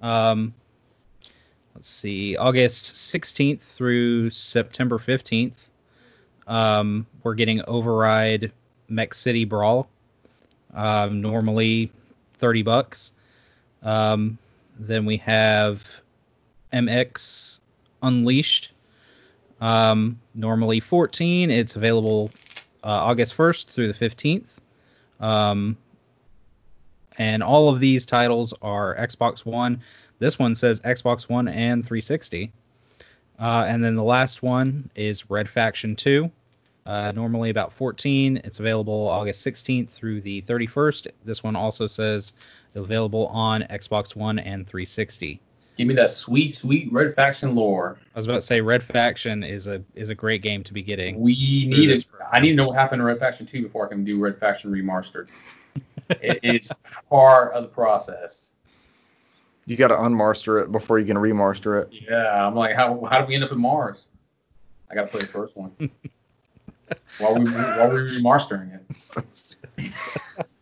[0.00, 0.06] for.
[0.06, 0.54] Um,
[1.74, 5.52] let's see, August 16th through September 15th,
[6.46, 8.52] um, we're getting Override
[8.88, 9.88] Mech City Brawl.
[10.74, 11.92] Um, normally
[12.38, 13.12] 30 bucks.
[13.82, 14.38] Um,
[14.78, 15.86] then we have
[16.72, 17.60] MX
[18.02, 18.72] Unleashed.
[19.60, 21.50] Um, normally 14.
[21.50, 22.30] It's available
[22.82, 24.48] uh, August 1st through the 15th.
[25.24, 25.78] Um,
[27.16, 29.80] and all of these titles are Xbox One.
[30.18, 32.52] This one says Xbox One and 360.
[33.38, 36.30] Uh, and then the last one is Red Faction 2.
[36.84, 38.42] Uh, normally about 14.
[38.44, 41.06] It's available August 16th through the 31st.
[41.24, 42.34] This one also says
[42.74, 45.40] available on Xbox One and 360.
[45.76, 47.98] Give me that sweet, sweet Red Faction lore.
[48.14, 50.82] I was about to say Red Faction is a is a great game to be
[50.82, 51.20] getting.
[51.20, 52.04] We need it.
[52.30, 54.38] I need to know what happened to Red Faction 2 before I can do Red
[54.38, 55.28] Faction Remastered.
[56.10, 56.70] it, it's
[57.10, 58.50] part of the process.
[59.66, 61.88] You got to unmaster it before you can remaster it.
[61.90, 64.08] Yeah, I'm like, how how did we end up in Mars?
[64.90, 65.72] I gotta play the first one.
[67.18, 70.44] while we while we remastering it.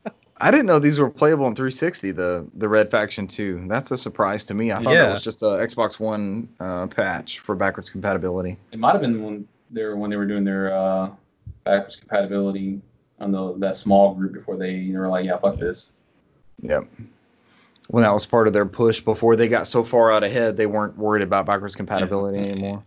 [0.43, 2.11] I didn't know these were playable in 360.
[2.11, 3.67] The the Red Faction 2.
[3.69, 4.73] That's a surprise to me.
[4.73, 5.05] I thought Yeah.
[5.05, 8.59] that was just a Xbox One uh, patch for backwards compatibility.
[8.73, 11.11] It might have been when they were when they were doing their uh,
[11.63, 12.81] backwards compatibility
[13.21, 15.93] on the that small group before they, they were like, yeah, fuck this.
[16.61, 16.89] Yep.
[17.89, 20.67] When that was part of their push before they got so far out ahead, they
[20.67, 22.83] weren't worried about backwards compatibility anymore.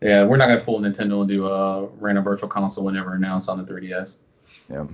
[0.00, 3.64] Yeah, we're not gonna pull Nintendo and do a random virtual console whenever announced on
[3.64, 4.14] the 3DS.
[4.68, 4.88] Yep.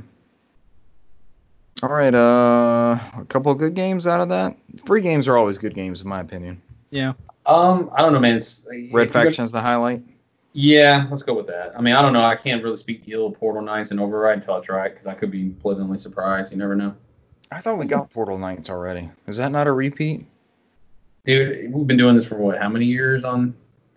[1.83, 4.57] All right, uh, a couple of good games out of that.
[4.85, 6.61] Free games are always good games, in my opinion.
[6.91, 7.12] Yeah.
[7.47, 8.37] Um, I don't know, man.
[8.37, 10.03] It's, Red gonna- Faction is the highlight.
[10.55, 11.72] Yeah, let's go with that.
[11.79, 12.22] I mean, I don't know.
[12.22, 15.07] I can't really speak ill of Portal Knights and Override until I try it because
[15.07, 16.51] I could be pleasantly surprised.
[16.51, 16.95] You never know.
[17.53, 19.09] I thought we got Portal Knights already.
[19.29, 20.26] Is that not a repeat?
[21.24, 22.59] Dude, we've been doing this for what?
[22.59, 23.55] How many years on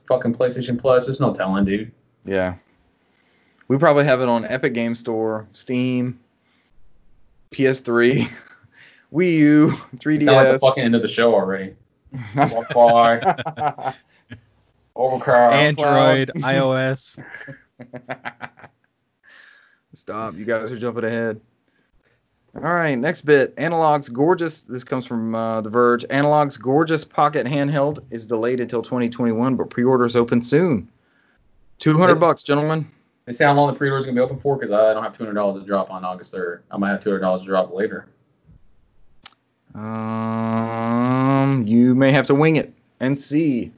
[0.07, 1.05] fucking PlayStation Plus?
[1.05, 1.91] There's no telling, dude.
[2.25, 2.55] Yeah.
[3.67, 6.19] We probably have it on Epic Game Store, Steam,
[7.51, 8.29] PS3,
[9.13, 11.75] Wii U, It's not like the fucking end of the show already.
[12.35, 13.19] Wi-Fi,
[14.95, 15.51] Overclock.
[15.51, 17.23] Android, iOS.
[19.93, 20.35] Stop.
[20.35, 21.41] You guys are jumping ahead.
[22.55, 23.53] All right, next bit.
[23.57, 24.61] Analogue's gorgeous.
[24.61, 26.03] This comes from uh, The Verge.
[26.09, 30.89] Analogue's gorgeous pocket handheld is delayed until 2021, but pre-orders open soon.
[31.79, 32.91] 200 bucks, gentlemen.
[33.31, 35.15] They say how long the pre-order is gonna be open for because I don't have
[35.15, 36.63] two hundred dollars to drop on August third.
[36.69, 38.07] I might have two hundred dollars to drop later.
[39.73, 43.71] Um, you may have to wing it and see.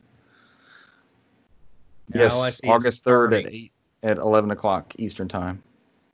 [2.15, 5.61] Yeah, all I yes, see August 3rd at 8 at 11 o'clock Eastern time.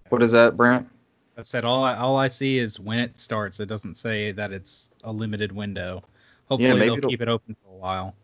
[0.09, 0.89] What is that, Brent?
[1.37, 3.61] I said all I, all I see is when it starts.
[3.61, 6.03] It doesn't say that it's a limited window.
[6.49, 8.15] Hopefully maybe they'll it'll- keep it open for a while.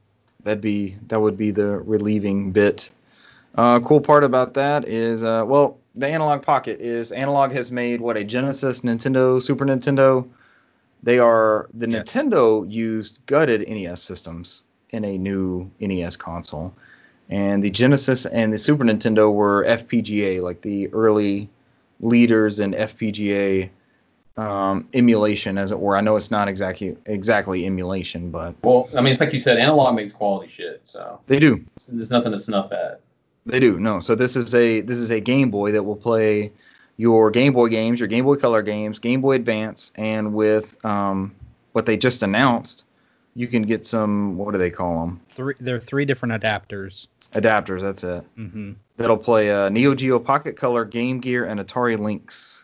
[0.43, 2.91] That'd be that would be the relieving bit.
[3.57, 8.01] Uh, cool part about that is, uh, well, the Analogue Pocket is Analogue has made
[8.01, 10.27] what a Genesis, Nintendo, Super Nintendo.
[11.03, 11.85] They are the.
[11.85, 16.73] Nintendo used gutted NES systems in a new NES console,
[17.29, 21.49] and the Genesis and the Super Nintendo were FPGA, like the early
[22.01, 23.69] leaders in FPGA
[24.37, 25.95] um, emulation, as it were.
[25.95, 29.57] I know it's not exactly exactly emulation, but Well, I mean, it's like you said,
[29.57, 31.63] analog makes quality shit, so they do.
[31.87, 32.99] there's nothing to snuff at.
[33.45, 33.79] They do.
[33.79, 33.99] No.
[33.99, 36.51] So this is a this is a Game Boy that will play
[36.97, 41.35] your Game Boy games, your Game Boy Color games, Game Boy Advance, and with um,
[41.73, 42.85] what they just announced,
[43.35, 45.21] you can get some what do they call them?
[45.35, 47.07] Three, there are three different adapters.
[47.33, 47.81] Adapters.
[47.81, 48.23] That's it.
[48.35, 52.63] hmm That'll play uh, Neo Geo Pocket Color, Game Gear, and Atari Lynx.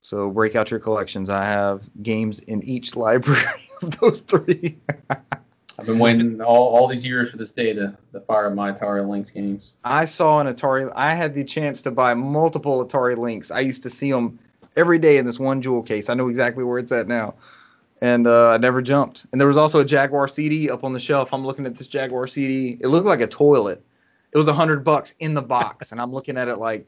[0.00, 1.28] So break out your collections.
[1.30, 4.78] I have games in each library of those three.
[5.78, 8.72] I've been waiting all, all these years for this day to, to fire up my
[8.72, 9.72] Atari Lynx games.
[9.84, 10.90] I saw an Atari.
[10.94, 13.50] I had the chance to buy multiple Atari Lynx.
[13.50, 14.38] I used to see them
[14.76, 16.08] every day in this one jewel case.
[16.08, 17.34] I know exactly where it's at now,
[18.00, 19.26] and uh, I never jumped.
[19.32, 21.32] And there was also a Jaguar CD up on the shelf.
[21.32, 22.78] I'm looking at this Jaguar CD.
[22.80, 23.82] It looked like a toilet.
[24.32, 26.86] It was a hundred bucks in the box, and I'm looking at it like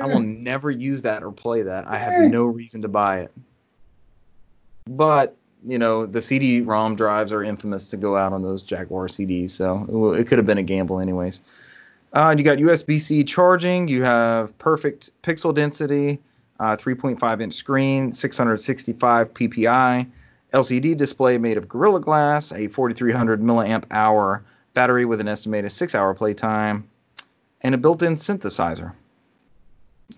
[0.00, 1.86] I will never use that or play that.
[1.86, 3.32] I have no reason to buy it.
[4.86, 5.36] But
[5.66, 10.12] you know, the CD-ROM drives are infamous to go out on those Jaguar CDs, so
[10.12, 11.40] it, could have been a gamble anyways.
[12.12, 13.88] Uh, you got USB-C charging.
[13.88, 16.20] You have perfect pixel density,
[16.60, 20.06] uh, 3.5 inch screen, 665 ppi,
[20.52, 24.44] LCD display made of Gorilla Glass, a 4300 milliamp hour
[24.74, 26.88] battery with an estimated six hour playtime,
[27.60, 28.92] and a built-in synthesizer.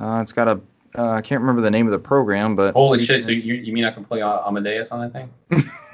[0.01, 0.61] Uh, it's got a
[0.97, 3.25] uh, I can't remember the name of the program, but Holy shit!
[3.25, 5.31] So you, you mean I can play uh, Amadeus on that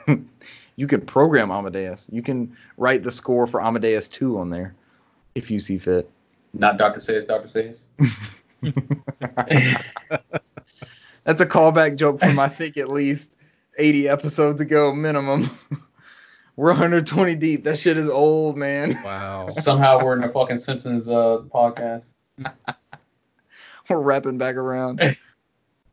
[0.07, 0.29] thing?
[0.77, 2.09] you could program Amadeus.
[2.13, 4.75] You can write the score for Amadeus 2 on there
[5.35, 6.11] if you see fit.
[6.53, 7.85] Not Doctor Zaius, Doctor Zaius.
[11.25, 13.37] That's a callback joke from I think at least
[13.77, 15.51] 80 episodes ago minimum.
[16.57, 17.65] We're 120 deep.
[17.65, 18.99] That shit is old, man.
[19.03, 19.47] Wow.
[19.47, 22.13] Somehow we're in a fucking Simpsons uh, podcast.
[23.89, 25.17] We're wrapping back around.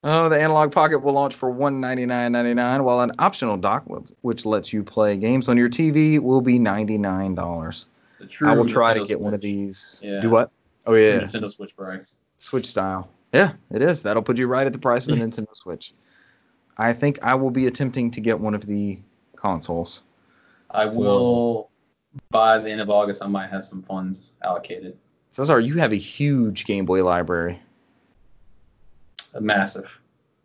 [0.03, 3.83] Oh, the Analogue Pocket will launch for $199.99, while an optional dock,
[4.21, 7.85] which lets you play games on your TV, will be $99.
[8.19, 10.01] The true I will try to Nintendo get one of these.
[10.03, 10.21] Yeah.
[10.21, 10.51] Do what?
[10.85, 12.17] Oh True yeah, Nintendo Switch price.
[12.37, 13.09] Switch style.
[13.33, 14.01] Yeah, it is.
[14.03, 15.93] That'll put you right at the price of a Nintendo Switch.
[16.77, 18.99] I think I will be attempting to get one of the
[19.35, 20.01] consoles.
[20.71, 21.69] I will
[22.31, 23.21] by the end of August.
[23.23, 24.97] I might have some funds allocated.
[25.31, 27.59] Cesar, you have a huge Game Boy library, A
[29.39, 29.89] massive.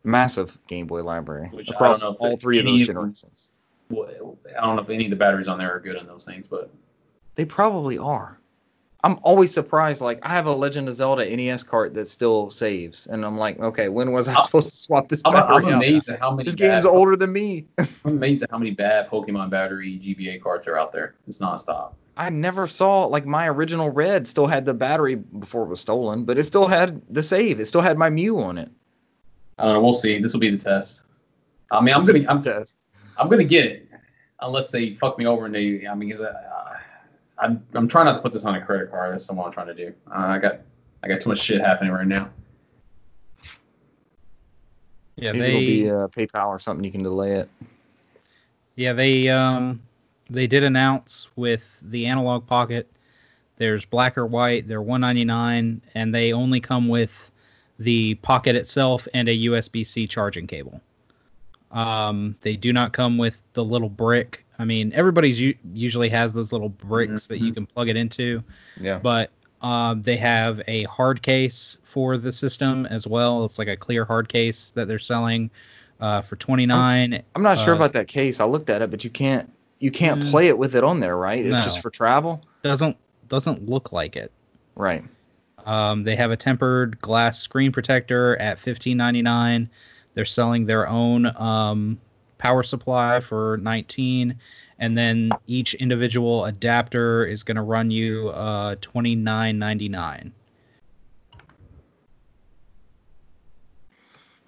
[0.02, 3.50] massive Game Boy library Which I across all three of those generations.
[3.90, 6.24] Well, I don't know if any of the batteries on there are good on those
[6.24, 6.70] things, but
[7.34, 8.38] They probably are.
[9.02, 10.00] I'm always surprised.
[10.00, 13.60] Like I have a Legend of Zelda NES cart that still saves, and I'm like,
[13.60, 15.72] okay, when was I I'm- supposed to swap this I'm, battery I'm out?
[15.74, 16.44] amazed at how many.
[16.46, 17.66] This game's older than me.
[17.78, 21.14] I'm amazed at how many bad Pokemon battery GBA cards are out there.
[21.28, 21.92] It's nonstop.
[22.16, 26.24] I never saw like my original Red still had the battery before it was stolen,
[26.24, 27.58] but it still had the save.
[27.60, 28.70] It still had my Mew on it.
[29.58, 29.82] I don't know.
[29.82, 30.18] We'll see.
[30.20, 31.02] This will be the test.
[31.70, 32.78] I mean, I'm This is gonna, I'm, test.
[33.16, 33.88] I'm gonna get it
[34.40, 35.86] unless they fuck me over and they.
[35.86, 36.78] I mean, 'cause I,
[37.38, 39.12] I'm, I'm trying not to put this on a credit card.
[39.12, 39.92] That's what I'm trying to do.
[40.08, 40.60] Uh, I got,
[41.02, 42.30] I got too much shit happening right now.
[45.16, 46.84] Yeah, Maybe they it'll be uh, PayPal or something.
[46.84, 47.48] You can delay it.
[48.76, 49.80] yeah they um
[50.34, 52.90] they did announce with the Analogue Pocket.
[53.56, 54.66] There's black or white.
[54.68, 57.30] They're 199, and they only come with
[57.78, 60.80] the pocket itself and a USB-C charging cable.
[61.70, 64.44] Um, they do not come with the little brick.
[64.58, 68.42] I mean, everybody's u- usually has those little bricks that you can plug it into.
[68.80, 68.98] Yeah.
[68.98, 69.30] but
[69.60, 73.44] um, they have a hard case for the system as well.
[73.44, 75.50] It's like a clear hard case that they're selling
[76.00, 77.22] uh, for 29.
[77.34, 78.40] I'm not sure Uh, about that case.
[78.40, 79.50] I looked at it, but you can't
[79.84, 80.30] you can't Mm.
[80.30, 81.44] play it with it on there, right?
[81.44, 81.62] It's No.
[81.64, 82.42] just for travel.
[82.62, 82.96] Doesn't
[83.28, 84.32] doesn't look like it.
[84.74, 85.04] Right.
[85.66, 89.68] Um, they have a tempered glass screen protector at 15.99.
[90.14, 92.00] They're selling their own um,
[92.38, 94.38] power supply for 19,
[94.78, 100.32] and then each individual adapter is going to run you uh, 29.99.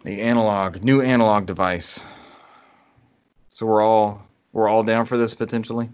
[0.05, 2.01] The analog, new analog device.
[3.51, 4.26] So we're all
[4.57, 5.91] we're all down for this potentially.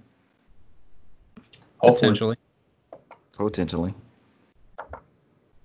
[1.78, 2.12] Hopefully.
[2.12, 2.36] Potentially.
[3.32, 3.94] Potentially.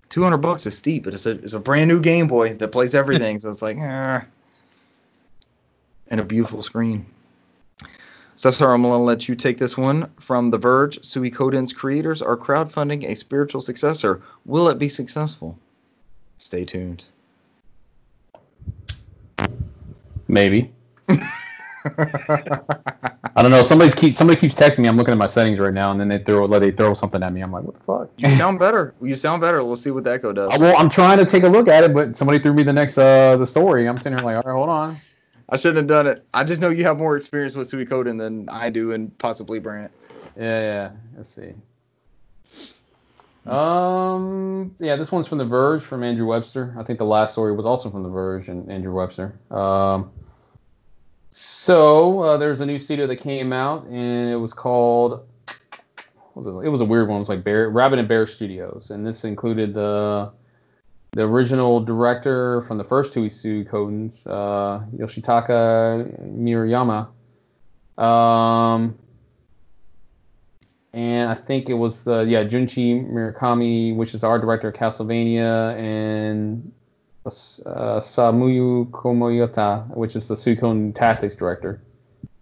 [0.09, 2.95] 200 bucks is steep, but it's a it's a brand new Game Boy that plays
[2.95, 4.25] everything, so it's like, ah.
[6.07, 7.05] And a beautiful screen.
[8.35, 10.99] So that's where I'm gonna let you take this one from The Verge.
[11.01, 14.23] Suikoden's creators are crowdfunding a spiritual successor.
[14.43, 15.59] Will it be successful?
[16.39, 17.03] Stay tuned.
[20.27, 20.71] Maybe.
[23.35, 23.63] I don't know.
[23.63, 24.87] Somebody's keep somebody keeps texting me.
[24.87, 27.21] I'm looking at my settings right now, and then they throw let they throw something
[27.21, 27.41] at me.
[27.41, 28.09] I'm like, what the fuck?
[28.17, 28.93] you sound better.
[29.01, 29.63] You sound better.
[29.63, 30.59] We'll see what the echo does.
[30.59, 32.97] Well, I'm trying to take a look at it, but somebody threw me the next
[32.97, 33.87] uh the story.
[33.87, 34.97] I'm sitting here like, all right, hold on.
[35.49, 36.25] I shouldn't have done it.
[36.33, 39.91] I just know you have more experience with Suikoden than I do, and possibly Brant.
[40.35, 40.89] Yeah, yeah.
[41.15, 41.53] Let's see.
[43.47, 46.75] Um, yeah, this one's from The Verge from Andrew Webster.
[46.77, 49.39] I think the last story was also from The Verge and Andrew Webster.
[49.49, 50.11] Um,
[51.37, 55.27] so uh, there's a new studio that came out, and it was called.
[56.33, 56.65] Was it?
[56.67, 57.17] it was a weird one.
[57.17, 60.31] It was like Bear, Rabbit and Bear Studios, and this included the
[61.11, 67.09] the original director from the first two Suikodens, uh, Yoshitaka Murayama.
[68.01, 68.97] Um,
[70.93, 75.75] and I think it was the yeah Junichi Murakami, which is our director of Castlevania,
[75.77, 76.71] and
[77.27, 81.81] uh, Samuyu Komoyota, which is the Suikon Tactics director.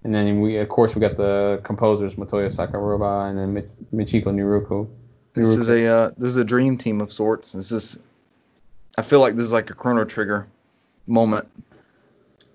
[0.04, 4.88] And then we of course we got the composers Motoi Sakuraba and then Michiko Naruke.
[5.34, 7.54] This is a uh, this is a dream team of sorts.
[7.54, 8.00] This is
[8.98, 10.48] I feel like this is like a Chrono Trigger
[11.08, 11.48] moment.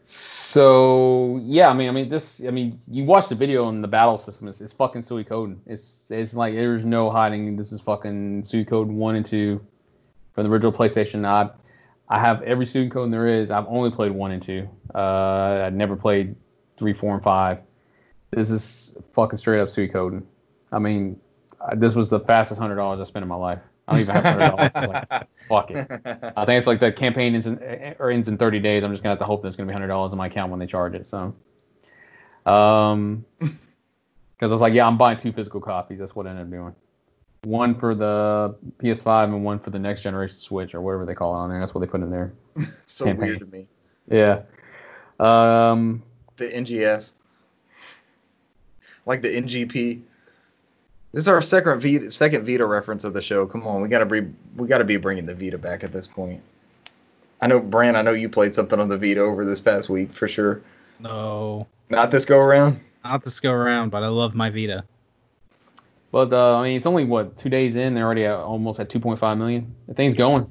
[0.04, 3.88] So yeah, I mean, I mean, this, I mean, you watch the video and the
[3.88, 5.58] battle system is it's fucking Suikoden.
[5.66, 7.56] It's it's like there's no hiding.
[7.56, 9.64] This is fucking Suikoden one and two
[10.32, 11.24] from the original PlayStation.
[11.24, 11.50] I
[12.10, 13.52] I have every Suikoden there is.
[13.52, 14.68] I've only played one and two.
[14.92, 14.98] Uh,
[15.66, 16.34] I never played
[16.76, 17.62] three, four, and five.
[18.32, 20.24] This is fucking straight up Suikoden.
[20.72, 21.20] I mean,
[21.76, 23.60] this was the fastest hundred dollars I spent in my life.
[23.86, 24.88] I don't even have hundred dollars.
[24.88, 26.32] Like, fuck it.
[26.36, 27.58] I think it's like the campaign ends in,
[28.00, 28.82] or ends in 30 days.
[28.82, 30.58] I'm just gonna have to hope there's gonna be hundred dollars in my account when
[30.58, 31.06] they charge it.
[31.06, 31.36] So,
[32.44, 36.00] um, because I was like, yeah, I'm buying two physical copies.
[36.00, 36.74] That's what I ended up doing.
[37.42, 41.34] One for the PS5 and one for the next generation Switch or whatever they call
[41.34, 41.58] it on there.
[41.60, 42.32] That's what they put in there.
[42.86, 43.26] so Campaign.
[43.28, 43.66] weird to me.
[44.10, 44.42] Yeah.
[45.18, 46.02] Um,
[46.36, 47.12] The NGS.
[49.06, 50.02] like the NGP.
[51.12, 53.46] This is our second Vita, second Vita reference of the show.
[53.46, 54.20] Come on, we gotta be
[54.56, 56.40] we gotta be bringing the Vita back at this point.
[57.40, 57.96] I know, Bran.
[57.96, 60.60] I know you played something on the Vita over this past week for sure.
[61.00, 62.78] No, Not this go around.
[63.02, 64.84] not this go around, but I love my Vita.
[66.12, 67.94] But uh, I mean, it's only what two days in.
[67.94, 69.74] They're already at, almost at 2.5 million.
[69.86, 70.50] The thing's going.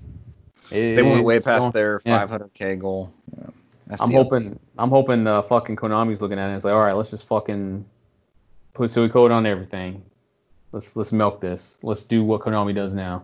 [0.70, 1.72] They went way past going.
[1.72, 3.12] their 500k goal.
[3.38, 3.48] Yeah,
[4.00, 4.60] I'm the- hoping.
[4.78, 6.48] I'm hoping uh, fucking Konami's looking at it.
[6.48, 7.86] And it's like, all right, let's just fucking
[8.74, 10.04] put Sui code on everything.
[10.72, 11.80] Let's let's milk this.
[11.82, 13.24] Let's do what Konami does now.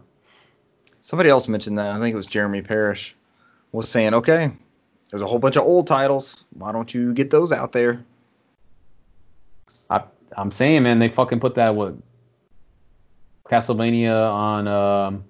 [1.02, 1.92] Somebody else mentioned that.
[1.92, 3.16] I think it was Jeremy Parish
[3.72, 4.52] was saying, okay,
[5.10, 6.46] there's a whole bunch of old titles.
[6.58, 8.04] Why don't you get those out there?
[9.90, 10.04] I
[10.36, 11.94] I'm saying, man, they fucking put that what
[13.50, 15.24] Castlevania on um,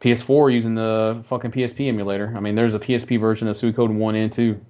[0.00, 2.32] PS4 using the fucking PSP emulator.
[2.36, 4.60] I mean, there's a PSP version of Suikoden 1 and 2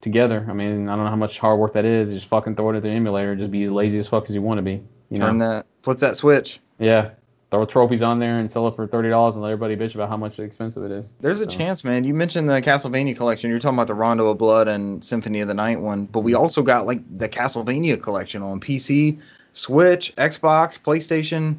[0.00, 0.46] together.
[0.48, 2.10] I mean, I don't know how much hard work that is.
[2.10, 3.36] Just fucking throw it at the emulator.
[3.36, 4.82] Just be as lazy as fuck as you want to be.
[5.10, 5.50] You Turn know?
[5.50, 6.60] that, flip that switch.
[6.78, 7.10] Yeah.
[7.50, 10.08] Throw trophies on there and sell it for thirty dollars and let everybody bitch about
[10.08, 11.12] how much expensive it is.
[11.20, 12.04] There's a chance, man.
[12.04, 13.50] You mentioned the Castlevania collection.
[13.50, 16.34] You're talking about the Rondo of Blood and Symphony of the Night one, but we
[16.34, 19.18] also got like the Castlevania collection on PC,
[19.52, 21.58] Switch, Xbox, PlayStation.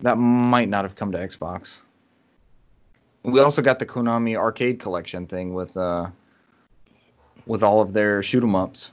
[0.00, 1.80] That might not have come to Xbox.
[3.22, 6.08] We also got the Konami arcade collection thing with uh
[7.46, 8.90] with all of their shoot 'em ups.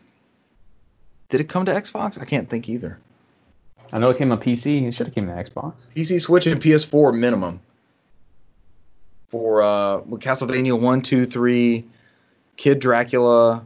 [1.29, 2.19] Did it come to Xbox?
[2.19, 2.99] I can't think either.
[3.91, 4.87] I know it came on PC.
[4.87, 5.73] It should have came to Xbox.
[5.95, 7.59] PC, Switch, and PS4 minimum.
[9.29, 11.85] For uh, Castlevania 1, 2, 3,
[12.57, 13.63] Kid Dracula,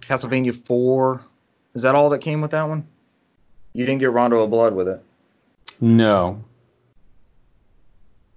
[0.00, 1.22] Castlevania 4.
[1.74, 2.86] Is that all that came with that one?
[3.74, 5.02] You didn't get Rondo of Blood with it.
[5.80, 6.42] No.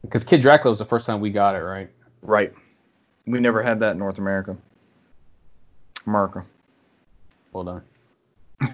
[0.01, 1.89] Because Kid Dracula was the first time we got it, right?
[2.21, 2.53] Right.
[3.25, 4.57] We never had that in North America.
[6.05, 6.45] America.
[7.53, 7.81] Well done.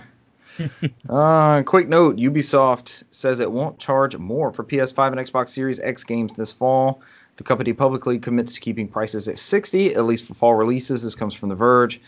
[1.10, 6.04] Uh, quick note: Ubisoft says it won't charge more for PS5 and Xbox Series X
[6.04, 7.02] games this fall.
[7.38, 11.02] The company publicly commits to keeping prices at 60, at least for fall releases.
[11.02, 12.00] This comes from The Verge.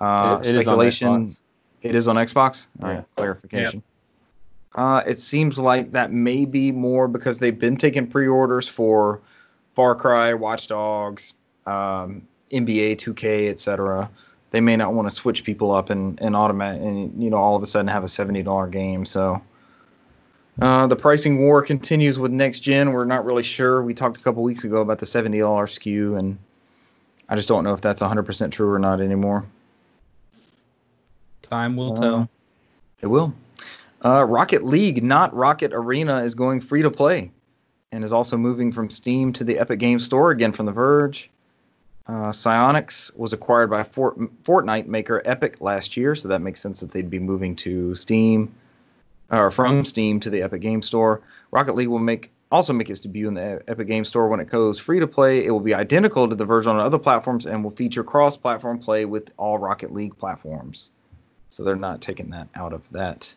[0.00, 1.08] Uh, It- it is on speculation.
[1.26, 1.36] Xbox.
[1.82, 2.66] It is on Xbox.
[2.82, 2.94] All Yeah.
[2.96, 3.82] right, clarification.
[4.74, 9.20] Uh, it seems like that may be more because they've been taking pre-orders for
[9.74, 11.34] Far Cry, Watch Dogs,
[11.66, 14.10] um, NBA 2K, etc.
[14.52, 17.56] They may not want to switch people up and and automatic and you know all
[17.56, 19.04] of a sudden have a seventy dollar game.
[19.04, 19.42] So
[20.60, 22.92] uh, the pricing war continues with next gen.
[22.92, 23.80] We're not really sure.
[23.82, 26.38] We talked a couple weeks ago about the seventy dollar SKU, and
[27.28, 29.44] I just don't know if that's 100 percent true or not anymore.
[31.42, 32.28] Time will Uh, tell.
[33.00, 33.32] It will.
[34.02, 37.30] Uh, Rocket League, not Rocket Arena, is going free to play
[37.92, 41.30] and is also moving from Steam to the Epic Games Store, again from The Verge.
[42.06, 46.80] Uh, Psyonix was acquired by Fort- Fortnite maker Epic last year, so that makes sense
[46.80, 48.54] that they'd be moving to Steam
[49.30, 51.20] or from Steam to the Epic Games Store.
[51.50, 54.48] Rocket League will make also make its debut in the Epic Games Store when it
[54.48, 55.44] goes free to play.
[55.44, 59.04] It will be identical to the version on other platforms and will feature cross-platform play
[59.04, 60.90] with all Rocket League platforms.
[61.50, 63.32] So they're not taking that out of that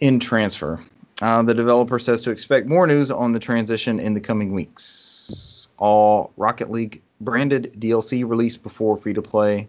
[0.00, 0.82] in transfer.
[1.22, 5.68] Uh, the developer says to expect more news on the transition in the coming weeks.
[5.78, 9.68] All Rocket League branded DLC released before free to play.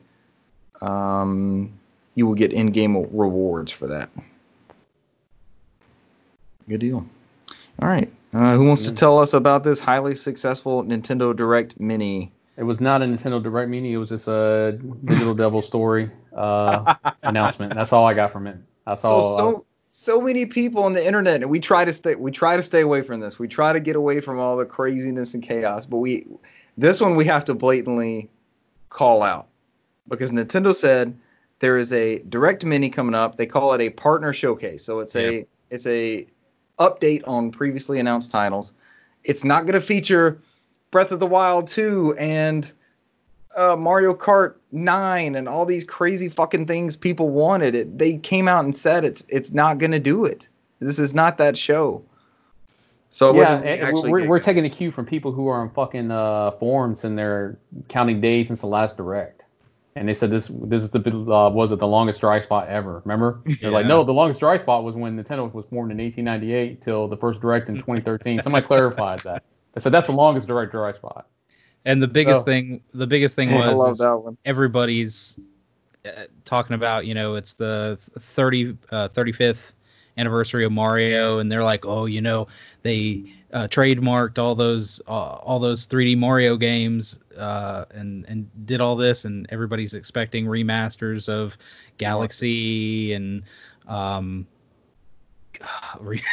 [0.82, 1.74] Um,
[2.16, 4.10] you will get in-game rewards for that.
[6.68, 7.06] Good deal.
[7.80, 8.12] All right.
[8.34, 12.32] Uh, who wants to tell us about this highly successful Nintendo Direct Mini?
[12.56, 13.94] It was not a Nintendo Direct Mini.
[13.94, 17.74] It was just a Digital Devil story uh, announcement.
[17.74, 18.58] That's all I got from it.
[18.86, 19.38] That's all.
[19.38, 22.56] so so so many people on the internet and we try to stay we try
[22.56, 23.38] to stay away from this.
[23.38, 26.26] We try to get away from all the craziness and chaos but we
[26.78, 28.30] this one we have to blatantly
[28.90, 29.48] call out.
[30.08, 31.18] Because nintendo said
[31.60, 33.38] there is a direct mini coming up.
[33.38, 34.84] They call it a partner showcase.
[34.84, 36.26] So it's a it's a
[36.80, 38.74] update on previously announced titles.
[39.24, 40.42] It's not going to feature
[40.90, 42.72] breath of the wild 2 and
[43.56, 47.76] uh, Mario Kart 9 and all these crazy fucking things people wanted.
[47.76, 50.48] It they came out and said it's it's not gonna do it.
[50.80, 52.04] This is not that show.
[53.10, 56.52] So yeah, we we're, we're taking a cue from people who are on fucking uh,
[56.52, 57.58] forums and they're
[57.90, 59.46] counting days since the last direct.
[59.96, 63.02] And they said this this is the uh, was it the longest dry spot ever?
[63.04, 63.42] Remember?
[63.60, 67.10] They're like, no, the longest dry spot was when Nintendo was formed in 1898 till
[67.10, 68.42] the first direct in 2013.
[68.42, 69.44] Somebody clarified that.
[69.74, 71.28] They said that's the longest direct dry spot.
[71.86, 72.44] And the biggest Oh.
[72.46, 74.38] thing, the biggest thing I was love that one.
[74.46, 75.38] everybody's
[76.06, 79.72] uh, talking about, you know, it's the 30, uh, 35th
[80.18, 82.48] anniversary of Mario, and they're like, oh, you know,
[82.84, 83.24] they
[83.54, 88.96] uh, trademarked all those uh, all those 3D Mario games uh, and and did all
[88.96, 91.58] this, and everybody's expecting remasters of
[91.98, 93.44] Galaxy and
[93.88, 94.46] um,
[96.00, 96.24] re-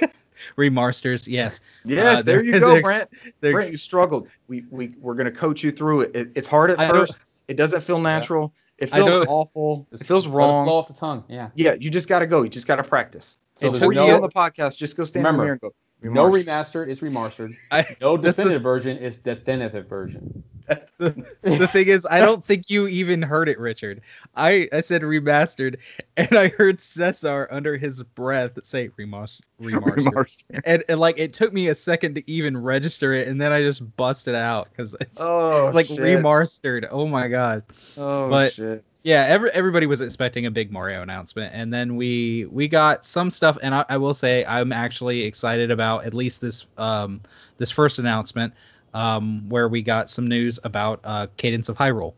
[0.56, 1.26] remasters.
[1.26, 3.08] Yes, Yes, Uh, there you go, they're- Brant.
[3.40, 4.28] they're- Brant, you struggled.
[4.48, 6.16] We we we're gonna coach you through it.
[6.16, 7.18] it it's hard at I don't- first.
[7.48, 8.52] It doesn't feel natural.
[8.78, 9.86] It feels awful.
[9.92, 10.68] It feels let Flow wrong.
[10.68, 11.24] off the tongue.
[11.28, 11.50] Yeah.
[11.54, 12.42] Yeah, you just gotta go.
[12.42, 13.36] You just gotta practice.
[13.58, 15.38] So It there's Before you took get on the podcast, just go stand in the
[15.38, 15.72] mirror and go.
[16.02, 17.56] No "Remastered." remastered, it's remastered.
[17.70, 20.42] I, No That's the- definitive version, it's definitive version.
[20.98, 24.00] the thing is, I don't think you even heard it, Richard.
[24.36, 25.76] I, I said remastered,
[26.16, 30.04] and I heard Cesar under his breath say remas- remastered.
[30.04, 30.60] Remastered.
[30.64, 33.62] And, and like it took me a second to even register it, and then I
[33.62, 35.98] just busted out because it's Oh, like shit.
[35.98, 36.88] remastered.
[36.90, 37.64] Oh my god.
[37.96, 38.84] Oh but- shit.
[39.02, 43.30] Yeah, every, everybody was expecting a big Mario announcement, and then we we got some
[43.30, 47.22] stuff, and I, I will say I'm actually excited about at least this um
[47.56, 48.52] this first announcement,
[48.94, 52.14] um where we got some news about uh Cadence of Hyrule.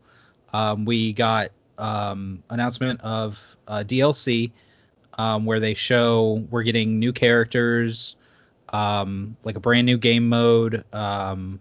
[0.53, 4.51] Um, we got um announcement of uh, DLC,
[5.17, 8.15] um where they show we're getting new characters,
[8.69, 11.59] um like a brand new game mode, um.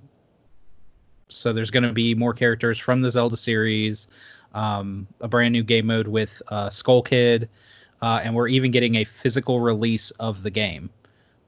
[1.29, 4.07] So there's going to be more characters from the Zelda series
[4.55, 7.49] a brand new game mode with uh, Skull Kid,
[8.01, 10.91] uh, and we're even getting a physical release of the game.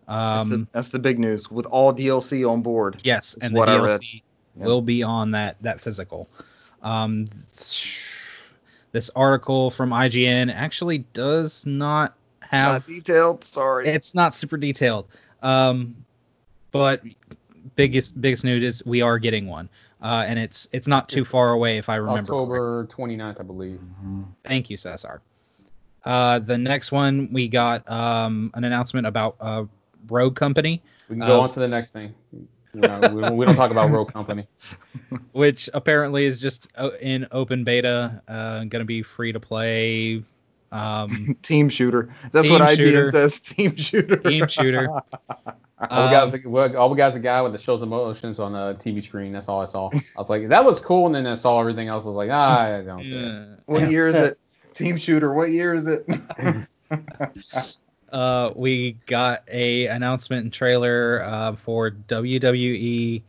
[0.07, 3.01] That's, Um, the, that's the big news with all DLC on board.
[3.05, 4.01] yes, and the what I read.
[4.01, 4.23] DLC
[4.57, 4.67] Yep.
[4.67, 6.29] will be on that that physical.
[6.81, 7.27] Um,
[8.93, 13.45] this article from IGN actually does not It's have not detailed.
[13.45, 13.89] Sorry.
[13.89, 15.07] it's not super detailed.
[15.43, 15.97] Um,
[16.71, 17.03] but
[17.77, 19.69] biggest biggest news is we are getting one,
[20.03, 22.19] uh, and it's it's not too It's far away if I remember.
[22.31, 22.37] correctly.
[22.37, 23.81] October 29th, I believe.
[24.05, 24.25] Mhm.
[24.45, 25.21] Thank you, Cesar.
[26.05, 29.65] Uh, the next one we got um, an announcement about uh,
[30.09, 32.15] Rogue Company, We can go Uh, on to the next thing.
[32.33, 34.47] You know, we, we don't talk about Rogue Company.
[35.33, 40.23] which apparently is just uh, in open beta, uh, going to be free to play.
[40.73, 42.13] Um, Team shooter.
[42.33, 43.11] That's Team what IGN shooter.
[43.13, 43.39] says.
[43.41, 44.17] Team shooter.
[44.17, 44.89] Team shooter.
[44.91, 45.05] all,
[45.79, 48.41] we Um, got is a, all we got is a guy with the shows emotions
[48.41, 49.33] on a TV screen.
[49.33, 49.91] That's all I saw.
[49.95, 52.05] I was like, that looks cool, and then I saw everything else.
[52.05, 53.07] I was like, ah, I don't care.
[53.09, 53.55] yeah.
[53.67, 54.39] What year is it?
[54.73, 55.33] Team shooter.
[55.33, 56.05] What year is it?
[58.15, 63.23] Uh, we got a announcement and trailer uh, for WWE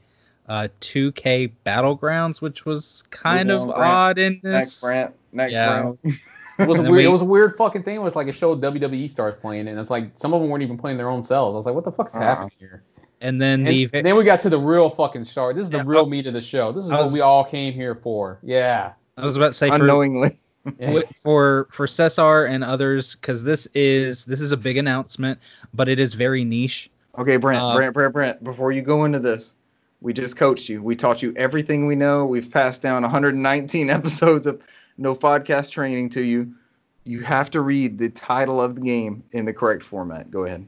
[0.47, 4.53] uh, 2K Battlegrounds, which was kind Move of on, odd in this.
[4.53, 5.15] Next Brant.
[5.33, 5.81] Next Yeah.
[5.81, 5.99] Brant.
[6.57, 6.93] It was a weird.
[6.93, 7.95] we- It was a weird fucking thing.
[7.97, 10.63] It was like a show WWE stars playing, and it's like some of them weren't
[10.63, 11.53] even playing their own selves.
[11.53, 12.21] I was like, what the fuck's Uh-uh.
[12.21, 12.81] happening here?
[13.19, 15.57] And then And the then we got to the real fucking start.
[15.57, 16.71] This is the real I- meat of the show.
[16.71, 18.39] This is I what we all came here for.
[18.41, 18.93] Yeah.
[19.17, 20.37] I was about to say for, Unknowingly.
[20.79, 20.87] Yeah.
[20.87, 25.39] Wi- for for Cesar and others because this is this is a big announcement,
[25.73, 26.89] but it is very niche.
[27.17, 28.43] Okay, Brant, Uh, Brant, Brant, Brant.
[28.43, 29.53] Before you go into this,
[30.01, 30.81] we just coached you.
[30.81, 32.25] We taught you everything we know.
[32.25, 34.61] We've passed down 119 episodes of
[34.97, 36.55] no podcast training to you.
[37.03, 40.31] You have to read the title of the game in the correct format.
[40.31, 40.65] Go ahead.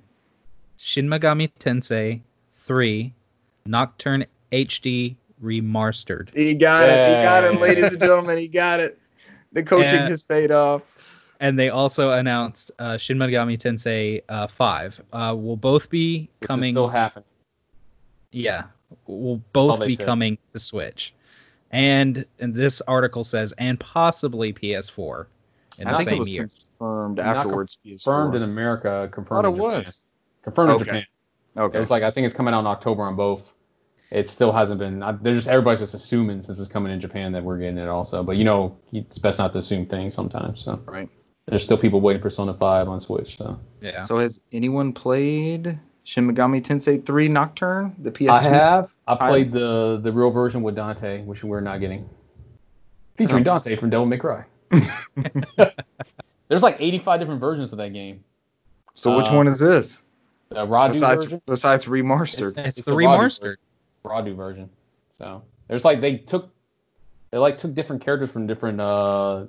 [0.77, 2.21] Shin Megami Tensei
[2.57, 3.13] 3
[3.65, 6.29] Nocturne HD Remastered.
[6.35, 7.09] He got it.
[7.09, 8.37] He got it, ladies and gentlemen.
[8.37, 8.99] He got it.
[9.57, 10.83] The coaching And- has paid off.
[11.39, 16.29] And they also announced uh, Shin Megami Tensei uh, 5 uh, will both be Which
[16.43, 16.73] is coming.
[16.73, 17.25] still happening.
[18.31, 18.63] Yeah,
[19.07, 20.05] will both be said.
[20.05, 21.13] coming to Switch.
[21.71, 25.25] And, and this article says, and possibly PS4
[25.79, 26.49] in I the think it same was year.
[26.77, 27.77] confirmed Not afterwards.
[27.83, 28.45] Confirmed in PS4.
[28.45, 29.09] America.
[29.11, 29.71] Confirmed Thought it in Japan.
[29.79, 30.01] was.
[30.43, 30.79] Confirmed Okay.
[30.81, 31.05] in Japan.
[31.59, 31.79] Okay.
[31.81, 33.51] It's like I think it's coming out in October on both.
[34.09, 35.03] It still hasn't been.
[35.03, 37.89] I- They're just everybody's just assuming since it's coming in Japan that we're getting it
[37.89, 38.23] also.
[38.23, 40.61] But you know, it's best not to assume things sometimes.
[40.61, 41.09] So Right.
[41.45, 43.37] there's still people waiting for Persona 5 on Switch.
[43.37, 44.03] So Yeah.
[44.03, 47.95] So has anyone played Shin Megami Tensei 3 Nocturne?
[48.01, 48.29] The PS2.
[48.29, 48.89] I have.
[49.07, 49.33] I title?
[49.33, 52.09] played the the real version with Dante, which we're not getting,
[53.15, 53.45] featuring Oh.
[53.45, 54.45] Dante from Devil May Cry.
[56.49, 58.23] There's like 85 different versions of that game.
[58.95, 60.01] So which Uh, one is this?
[60.49, 61.41] The Raidou Besides, version.
[61.45, 62.57] besides remastered.
[62.57, 63.55] It's, It's the the Raidou remastered.
[64.07, 64.69] Raidou version.
[65.17, 66.49] So there's like they took
[67.31, 69.45] they like took different characters from different uh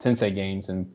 [0.00, 0.92] Tensei games and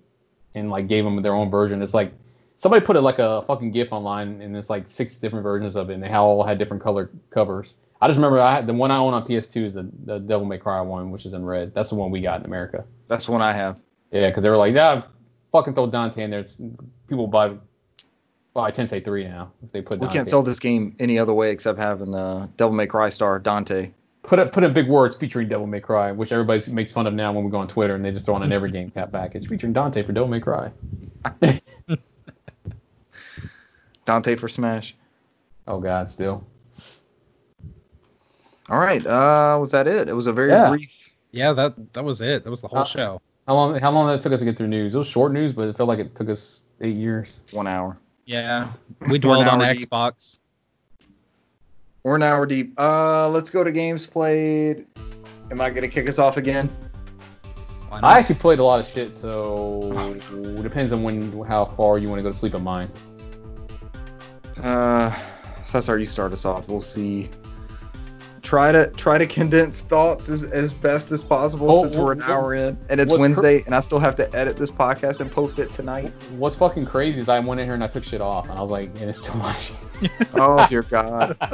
[0.54, 1.82] and like gave them their own version.
[1.82, 2.14] It's like
[2.58, 5.90] somebody put it like a fucking GIF online and it's like six different versions of
[5.90, 7.76] it and they all had different color covers.
[8.02, 10.46] I just remember I had the one I own on PS2 is the, the Devil
[10.46, 11.74] May Cry one, which is in red.
[11.74, 12.86] That's the one we got in America.
[13.08, 13.78] That's the one I have.
[14.12, 15.04] Yeah, because they were like, yeah,
[15.52, 16.42] fucking throw Dante in there.
[16.42, 16.62] It's,
[17.08, 17.56] people buy
[18.56, 20.16] buy Tensei 3 now if they put We Dante.
[20.18, 23.92] can't sell this game any other way except having uh, Devil May Cry star Dante.
[24.24, 27.14] put it put in big words featuring Devil May Cry, which everybody makes fun of
[27.14, 29.12] now when we go on Twitter and they just throw on an every game cap
[29.12, 30.72] package featuring Dante for Devil May Cry.
[34.06, 34.96] Dante for Smash.
[35.68, 36.46] Oh God, still.
[38.70, 39.06] All right.
[39.06, 40.08] Uh, was that it?
[40.10, 40.70] It was a very Yeah.
[40.70, 41.10] brief.
[41.32, 42.44] Yeah, that that was it.
[42.44, 43.22] That was the whole Uh, show.
[43.48, 43.78] How long?
[43.80, 44.96] How long that took us to get through news?
[44.96, 47.42] It was short news, but it felt like it took us eight years.
[47.52, 47.98] One hour.
[48.26, 48.72] Yeah,
[49.10, 49.90] we dwelled on hour the deep.
[49.90, 50.40] Xbox.
[52.04, 52.74] We're an hour deep.
[52.80, 54.86] Uh, let's go to games played.
[55.52, 56.70] Am I gonna kick us off again?
[58.04, 59.80] I actually played a lot of shit, so
[60.32, 62.92] it depends on when, how far you want to go to sleep on mine.
[64.62, 65.18] Uh,
[65.64, 66.68] Cesar, you start us off.
[66.68, 67.30] We'll see.
[68.46, 72.22] Try to try to condense thoughts as, as best as possible Oh, since we're an
[72.22, 75.20] hour in and it's what's cr- Wednesday and I still have to edit this podcast
[75.20, 76.14] and post it tonight.
[76.38, 78.62] What's fucking crazy is I went in here and I took shit off, and I
[78.62, 79.72] was like, and it's too much.
[80.36, 81.36] oh dear God.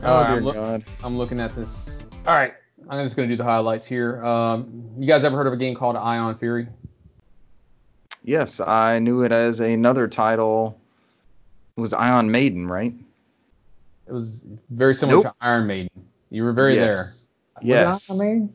[0.00, 0.84] Oh right, dear I'm, look- God.
[1.02, 2.04] I'm looking at this.
[2.26, 2.54] All right,
[2.88, 4.24] I'm just gonna do the highlights here.
[4.24, 6.68] Um, you guys ever heard of a game called Ion Fury?
[8.22, 10.78] Yes, I knew it as another title.
[11.76, 12.92] It was Ion Maiden, right?
[14.08, 15.24] It was very similar Nope.
[15.24, 15.90] to Iron Maiden.
[16.30, 16.84] You were very yes.
[16.84, 16.96] there.
[16.96, 17.28] Was
[17.62, 18.10] it Yes.
[18.10, 18.52] Iron Maiden?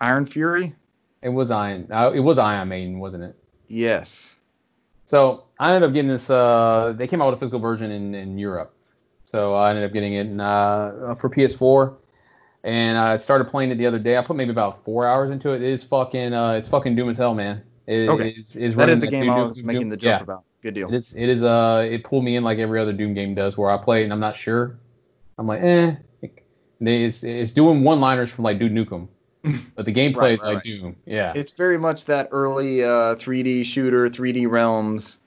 [0.00, 0.74] Iron Fury?
[1.22, 1.88] It was Iron.
[1.90, 3.36] Uh, it was Iron Maiden, wasn't it?
[3.68, 4.38] Yes.
[5.06, 6.28] So I ended up getting this.
[6.30, 8.74] Uh, they came out with a physical version in, in Europe,
[9.24, 11.94] so I ended up getting it in, uh, for PS4,
[12.64, 14.16] and I started playing it the other day.
[14.16, 15.62] I put maybe about four hours into it.
[15.62, 16.32] It is fucking.
[16.32, 17.62] Uh, it's fucking doom as hell, man.
[17.86, 18.30] It, Okay.
[18.30, 20.14] It's, it's That running is the game Doom- I was Doom- making the yeah.
[20.18, 20.44] joke about.
[20.64, 20.88] Good deal.
[20.88, 21.14] It is.
[21.14, 21.44] It is.
[21.44, 24.12] Uh, it pulled me in like every other Doom game does, where I play and
[24.12, 24.78] I'm not sure.
[25.38, 25.94] I'm like, eh.
[26.80, 29.08] It's it's doing one-liners from like Duke Nukem,
[29.76, 30.64] but the gameplay Right, is right, like right.
[30.64, 30.96] Doom.
[31.06, 31.32] Yeah.
[31.36, 35.18] It's very much that early uh, 3D shooter, 3D realms,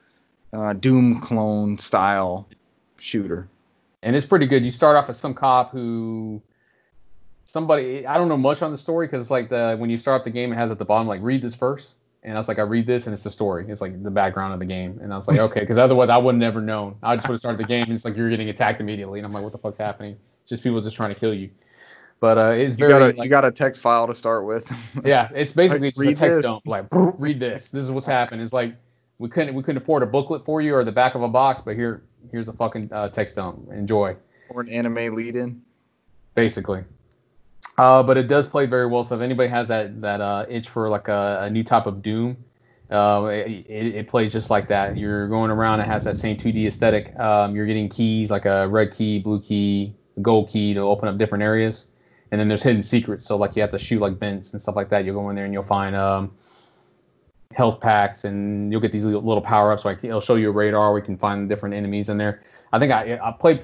[0.53, 2.47] uh, Doom clone style
[2.97, 3.47] shooter.
[4.03, 4.65] and it's pretty good.
[4.65, 6.41] You start off as some cop who
[7.45, 10.21] somebody I don't know much on the story because it's like the when you start
[10.21, 12.47] up the game it has at the bottom like read this first and I was
[12.47, 14.99] like I read this and it's the story it's like the background of the game
[15.01, 17.33] and I was like okay because otherwise I would have never known I just would
[17.35, 19.51] have started the game and it's like you're getting attacked immediately and I'm like what
[19.51, 21.49] the fuck's happening it's just people just trying to kill you
[22.19, 24.45] but uh it's You very got a like, you got a text file to start
[24.45, 24.67] with.
[25.05, 26.45] yeah, it's basically Like, just a text this.
[26.45, 26.65] dump.
[26.65, 27.69] Like, read this.
[27.69, 28.41] This is what's happened.
[28.41, 28.75] It's like
[29.19, 31.61] we couldn't we couldn't afford a booklet for you or the back of a box,
[31.63, 32.01] but here
[32.31, 33.71] here's a fucking uh, text dump.
[33.71, 34.15] Enjoy,
[34.49, 35.61] or an anime lead-in.
[36.33, 36.83] basically.
[37.77, 39.03] Uh, but it does play very well.
[39.03, 42.01] So if anybody has that that uh, itch for like a, a new type of
[42.01, 42.37] Doom,
[42.89, 44.97] uh, it, it, plays just like that.
[44.97, 45.81] You're going around.
[45.81, 47.17] It has that same 2D aesthetic.
[47.19, 51.17] Um, you're getting keys like a red key, blue key, gold key to open up
[51.17, 51.87] different areas.
[52.31, 53.25] And then there's hidden secrets.
[53.25, 55.05] So like you have to shoot like vents and stuff like that.
[55.05, 56.31] You'll go in there and you'll find um,
[57.53, 59.85] health packs and you'll get these little, little power ups.
[59.85, 60.93] Like it'll show you a radar.
[60.93, 62.41] We can find different enemies in there.
[62.71, 63.61] I think I I played.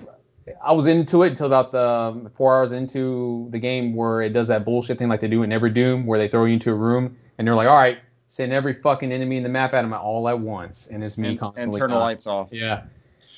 [0.63, 4.33] I was into it until about the um, four hours into the game where it
[4.33, 6.71] does that bullshit thing like they do in every Doom, where they throw you into
[6.71, 9.83] a room and they're like, all right, send every fucking enemy in the map at
[9.83, 11.79] them all at once, and it's me And, constantly.
[11.79, 12.49] and turn the lights off.
[12.51, 12.83] Yeah.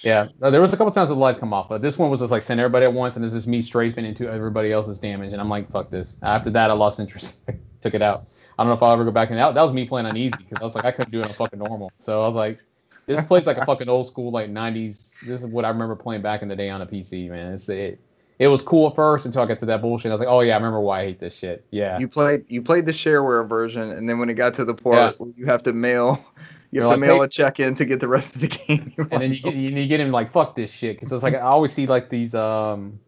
[0.01, 0.27] Yeah.
[0.39, 2.41] There was a couple times the lights come off, but this one was just like
[2.41, 5.49] send everybody at once, and this is me strafing into everybody else's damage, and I'm
[5.49, 6.17] like, fuck this.
[6.21, 7.37] After that, I lost interest.
[7.49, 8.25] I Took it out.
[8.57, 9.35] I don't know if I'll ever go back in.
[9.35, 11.25] That, that was me playing on easy because I was like, I couldn't do it
[11.25, 11.91] on fucking normal.
[11.99, 12.59] So I was like,
[13.07, 15.11] this plays like a fucking old school like 90s.
[15.25, 17.53] This is what I remember playing back in the day on a PC, man.
[17.53, 17.99] It's it.
[18.37, 20.11] It was cool at first until I got to that bullshit.
[20.11, 21.65] I was like, oh yeah, I remember why I hate this shit.
[21.71, 21.97] Yeah.
[21.99, 24.95] You played you played the shareware version, and then when it got to the part
[24.95, 25.11] Yeah.
[25.25, 26.25] where you have to mail,
[26.71, 28.41] you You're have to like, mail hey- a check in to get the rest of
[28.41, 28.91] the game.
[28.97, 31.35] You're and then you get you, get him like fuck this shit because it's like
[31.35, 32.99] I always see like these um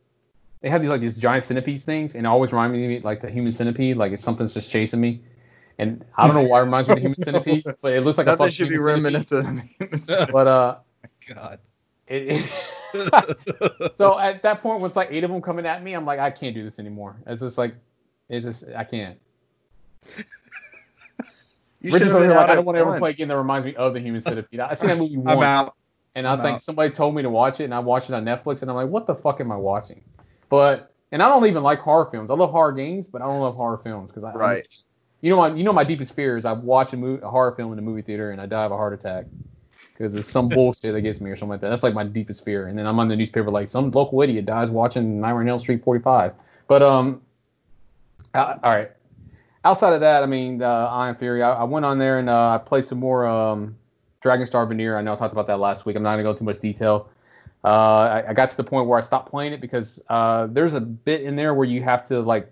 [0.61, 3.30] they have these like these giant centipede things and it always remind me like the
[3.30, 5.22] human centipede like it's something's just chasing me
[5.79, 8.17] and I don't know why it reminds me of the human centipede but it looks
[8.17, 10.33] like a Nothing fucking should be reminiscent of the human centipede.
[10.33, 10.75] but uh
[11.33, 11.59] God.
[12.07, 12.43] it,
[13.97, 16.19] so at that point when it's like eight of them coming at me I'm like
[16.19, 17.75] I can't do this anymore it's just like
[18.29, 19.17] it's just I can't
[21.79, 23.27] You Rich should is over here like I don't want to ever play a game
[23.27, 25.73] that reminds me of the human centipede I seen that movie once I'm out.
[26.15, 26.61] And I I'm think out.
[26.63, 28.87] somebody told me to watch it, and I watched it on Netflix, and I'm like,
[28.89, 30.01] what the fuck am I watching?
[30.49, 32.31] But and I don't even like horror films.
[32.31, 34.57] I love horror games, but I don't love horror films because I I Right.
[34.63, 34.83] just-
[35.22, 37.52] you know my you know my deepest fear is I watch a, movie, a horror
[37.53, 39.26] film in the movie theater and I die of a heart attack
[39.98, 41.69] because it's some bullshit that gets me or something like that.
[41.69, 42.68] That's like my deepest fear.
[42.68, 45.60] And then I'm on the newspaper like some local idiot dies watching Nightmare on Elm
[45.60, 46.34] Street 45.
[46.68, 47.22] But um,
[48.34, 48.91] uh, all right.
[49.65, 51.41] Outside of that, I mean, uh, Iron Fury.
[51.41, 53.76] I, I went on there and uh, I played some more um,
[54.22, 54.98] Dragon Star Varnir.
[54.98, 55.95] I know I talked about that last week.
[55.95, 57.10] I'm not gonna go too much detail.
[57.64, 60.76] Uh, I, I got to the point where I stopped playing it because uh, there's
[60.76, 62.52] a bit in there where you have to like,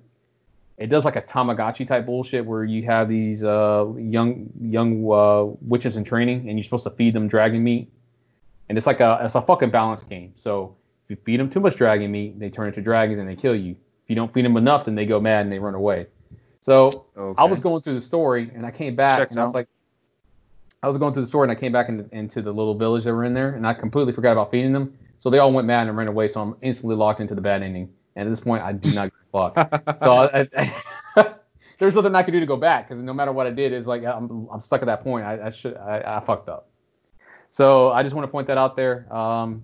[0.78, 5.44] it does like a Tamagotchi type bullshit where you have these uh, young young uh,
[5.62, 7.92] witches in training and you're supposed to feed them dragon meat,
[8.68, 10.34] and it's like a it's a fucking balance game.
[10.36, 10.76] So
[11.06, 13.56] if you feed them too much dragon meat, they turn into dragons and they kill
[13.56, 13.72] you.
[13.72, 16.08] If you don't feed them enough, then they go mad and they run away.
[16.62, 17.42] So Okay.
[17.42, 19.68] I was going through the story and I came back and I was like,
[20.84, 23.06] I was going through the store and I came back in, into the little village
[23.06, 24.98] that were in there, and I completely forgot about feeding them.
[25.18, 26.28] So they all went mad and ran away.
[26.28, 27.94] So I'm instantly locked into the bad ending.
[28.16, 29.56] And at this point, I do not fuck.
[30.00, 30.48] So I,
[31.16, 31.34] I,
[31.80, 33.88] there's nothing I could do to go back because no matter what I did, it's
[33.88, 35.26] like I'm, I'm stuck at that point.
[35.26, 36.70] I, I should I, I fucked up.
[37.52, 39.12] So I just want to point that out there.
[39.14, 39.64] Um,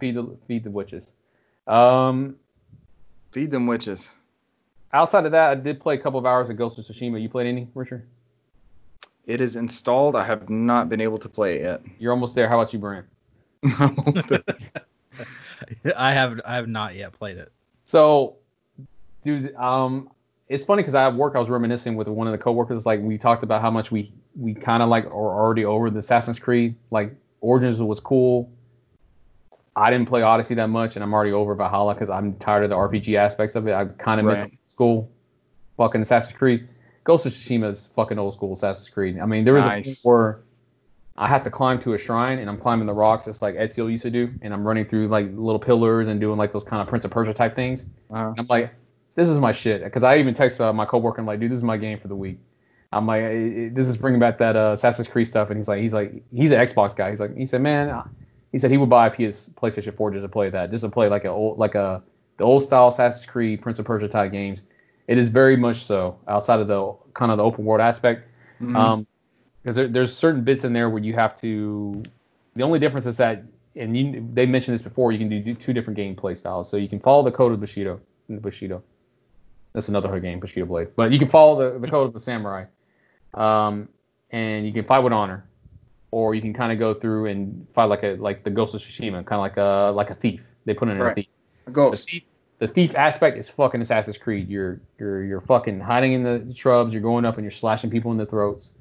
[0.00, 1.12] feed the feed the witches.
[1.66, 2.36] Um,
[3.32, 4.14] Feed them witches.
[4.92, 7.20] outside of that, I did play a couple of hours of Ghost of Tsushima.
[7.20, 8.06] You played any, Richard?
[9.26, 10.14] It is installed.
[10.14, 11.80] I have not been able to play it yet.
[11.98, 12.48] You're almost there.
[12.48, 13.04] How about you, Brian?
[13.80, 14.44] Almost there.
[15.96, 17.50] I have I have not yet played it.
[17.84, 18.36] So,
[19.24, 20.10] dude, um,
[20.48, 22.86] it's funny because I at work I was reminiscing with one of the coworkers.
[22.86, 25.98] Like we talked about how much we we kind of like are already over the
[25.98, 26.76] Assassin's Creed.
[26.90, 28.50] Like Origins was cool.
[29.76, 32.70] I didn't play Odyssey that much, and I'm already over Valhalla because I'm tired of
[32.70, 33.72] the RPG aspects of it.
[33.74, 34.50] I kind of Right.
[34.50, 35.10] miss school,
[35.76, 36.68] fucking Assassin's Creed.
[37.02, 39.18] Ghost of Tsushima is fucking old school Assassin's Creed.
[39.18, 40.40] I mean, there was a point where
[41.16, 43.90] I have to climb to a shrine, and I'm climbing the rocks just like Ezio
[43.90, 46.80] used to do, and I'm running through like little pillars and doing like those kind
[46.80, 47.86] of Prince of Persia type things.
[48.10, 48.32] Uh-huh.
[48.38, 48.72] I'm like,
[49.14, 49.84] this is my shit.
[49.84, 52.08] Because I even texted uh, my coworker, I'm like, dude, this is my game for
[52.08, 52.38] the week.
[52.92, 55.50] I'm like, this is bringing back that uh, Assassin's Creed stuff.
[55.50, 57.10] And he's like, he's like, he's an Xbox guy.
[57.10, 58.04] He's like, he said, man, uh,"
[58.52, 60.90] he said he would buy a PS PlayStation 4 just to play that, just to
[60.90, 62.02] play like a old, like a
[62.36, 64.64] the old style Assassin's Creed, Prince of Persia type games.
[65.08, 68.28] It is very much so outside of the kind of the open world aspect.
[68.60, 68.76] Mhm.
[68.76, 69.06] Um,
[69.62, 72.02] because there, there's certain bits in there where you have to.
[72.54, 73.42] The only difference is that,
[73.74, 76.70] and you, they mentioned this before, you can do, do two different gameplay styles.
[76.70, 77.98] So you can follow the code of Bushido.
[78.28, 78.82] Bushido.
[79.74, 80.88] That's another hood game, Bushido Blade.
[80.96, 82.66] But you can follow the, the code of the samurai,
[83.34, 83.88] um,
[84.30, 85.44] and you can fight with honor,
[86.10, 88.80] or you can kind of go through and fight like a like the Ghost of
[88.80, 90.40] Tsushima, kind of like a like a thief.
[90.64, 91.26] They put in a thief
[91.64, 92.08] the Ghost.
[92.08, 92.22] thief,
[92.58, 94.48] the thief aspect is fucking Assassin's Creed.
[94.48, 96.92] You're you're you're fucking hiding in the shrubs.
[96.92, 98.72] You're going up and you're slashing people in the throats.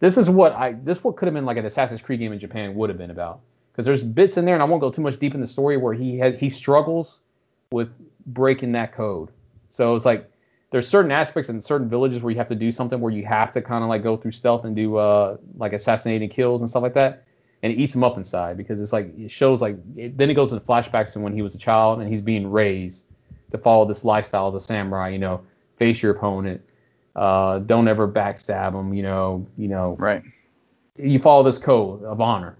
[0.00, 2.38] This is what I this what could have been like an Assassin's Creed game in
[2.38, 3.40] Japan would have been about.
[3.72, 5.76] Because there's bits in there, and I won't go too much deep in the story
[5.76, 7.18] where he had he struggles
[7.70, 7.90] with
[8.26, 9.30] breaking that code.
[9.76, 10.30] So it's like
[10.70, 13.52] there's certain aspects in certain villages where you have to do something where you have
[13.52, 16.82] to kind of like go through stealth and do uh like assassinating kills and stuff
[16.82, 17.24] like that
[17.62, 20.34] and it eats him up inside because it's like it shows like it, then it
[20.34, 23.06] goes into flashbacks to when he was a child and he's being raised
[23.50, 25.08] to follow this lifestyle as a samurai.
[25.10, 25.40] You know,
[25.76, 26.62] face your opponent,
[27.14, 28.94] uh, don't ever backstab him.
[28.94, 30.22] You know, you know, Right.
[30.96, 32.56] you follow this code of honor,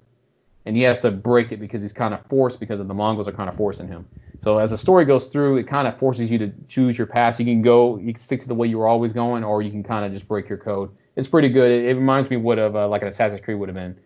[0.64, 3.28] and he has to break it because he's kind of forced because of the Mongols
[3.28, 4.06] are kind of forcing him.
[4.46, 7.40] So as the story goes through, it kind of forces you to choose your path.
[7.40, 9.72] You can go, you can stick to the way you were always going, or you
[9.72, 10.88] can kind of just break your code.
[11.16, 11.68] It's pretty good.
[11.68, 13.98] It, it reminds me what of uh, like an Assassin's Creed would have been.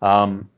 [0.00, 0.48] Um,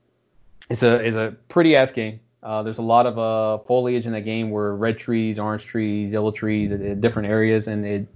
[0.68, 2.20] it's a it's a pretty ass game.
[2.42, 6.12] Uh, there's a lot of uh, foliage in that game where red trees, orange trees,
[6.12, 8.06] yellow trees at different areas, and it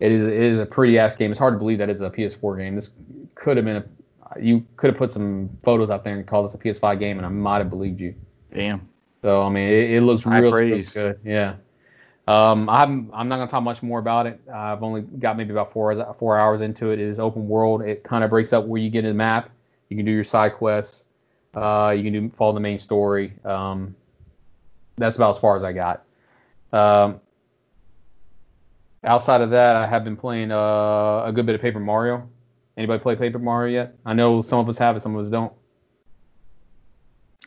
[0.00, 1.30] it is it is a pretty ass game.
[1.30, 2.74] It's hard to believe that it's a PS4 game.
[2.74, 2.90] This
[3.36, 6.54] could have been a you could have put some photos out there and called this
[6.56, 8.12] a PS5 game, and I might have believed you.
[8.52, 8.88] Damn.
[9.26, 11.18] So I mean, it, it looks really, good.
[11.24, 11.56] Yeah.
[12.28, 14.40] Um, I'm I'm not gonna talk much more about it.
[14.48, 17.00] I've only got maybe about four hours- four hours into it.
[17.00, 17.82] It is open world.
[17.82, 19.50] It kind of breaks up where you get in the map.
[19.88, 21.06] You can do your side quests.
[21.56, 23.32] Uh, you can do follow the main story.
[23.44, 23.96] Um,
[24.96, 26.04] that's about as far as I got.
[26.72, 27.20] Um,
[29.02, 32.28] outside of that, I have been playing uh, a good bit of Paper Mario.
[32.76, 33.96] Anybody play Paper Mario yet?
[34.04, 35.52] I know some of us have it, some of us don't.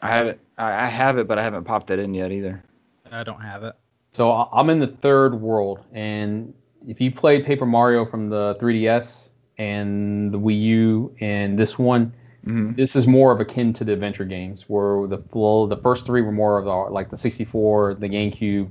[0.02, 0.40] I have it.
[0.58, 2.64] I, I have it, but I haven't popped it in yet either.
[3.12, 3.76] I don't have it.
[4.12, 6.54] So I- I'm in the third world, and
[6.88, 12.14] if you played Paper Mario from the 3DS and the Wii U and this one,
[12.44, 16.06] hmm this is more of akin to the adventure games, where the well, the first
[16.06, 18.70] three were more of the like the 64, the GameCube,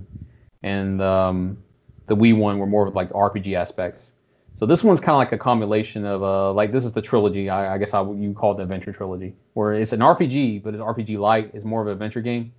[0.62, 1.59] and um,
[2.06, 4.12] the Wii one were more of like RPG aspects.
[4.59, 7.48] So this one's kind of like a combination of uh, like this is the trilogy.
[7.48, 10.74] I, I guess I you call it the adventure trilogy, where it's an RPG, but
[10.74, 11.52] it's RPG light.
[11.55, 12.52] It's more of an adventure game.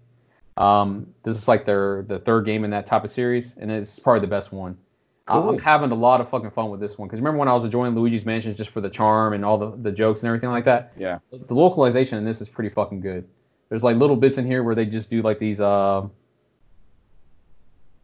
[0.56, 4.00] Um, this is like their the third game in that type of series, and it's
[4.00, 4.78] probably the best one.
[5.26, 5.50] Cool.
[5.50, 7.66] I'm having a lot of fucking fun with this one because remember when I was
[7.66, 10.66] enjoying Luigi's Mansion just for the charm and all the, the jokes and everything like
[10.66, 10.94] that.
[10.98, 11.20] Yeah.
[11.32, 13.28] The localization in this is pretty fucking good.
[13.68, 15.60] There's like little bits in here where they just do like these.
[15.62, 16.08] Uh,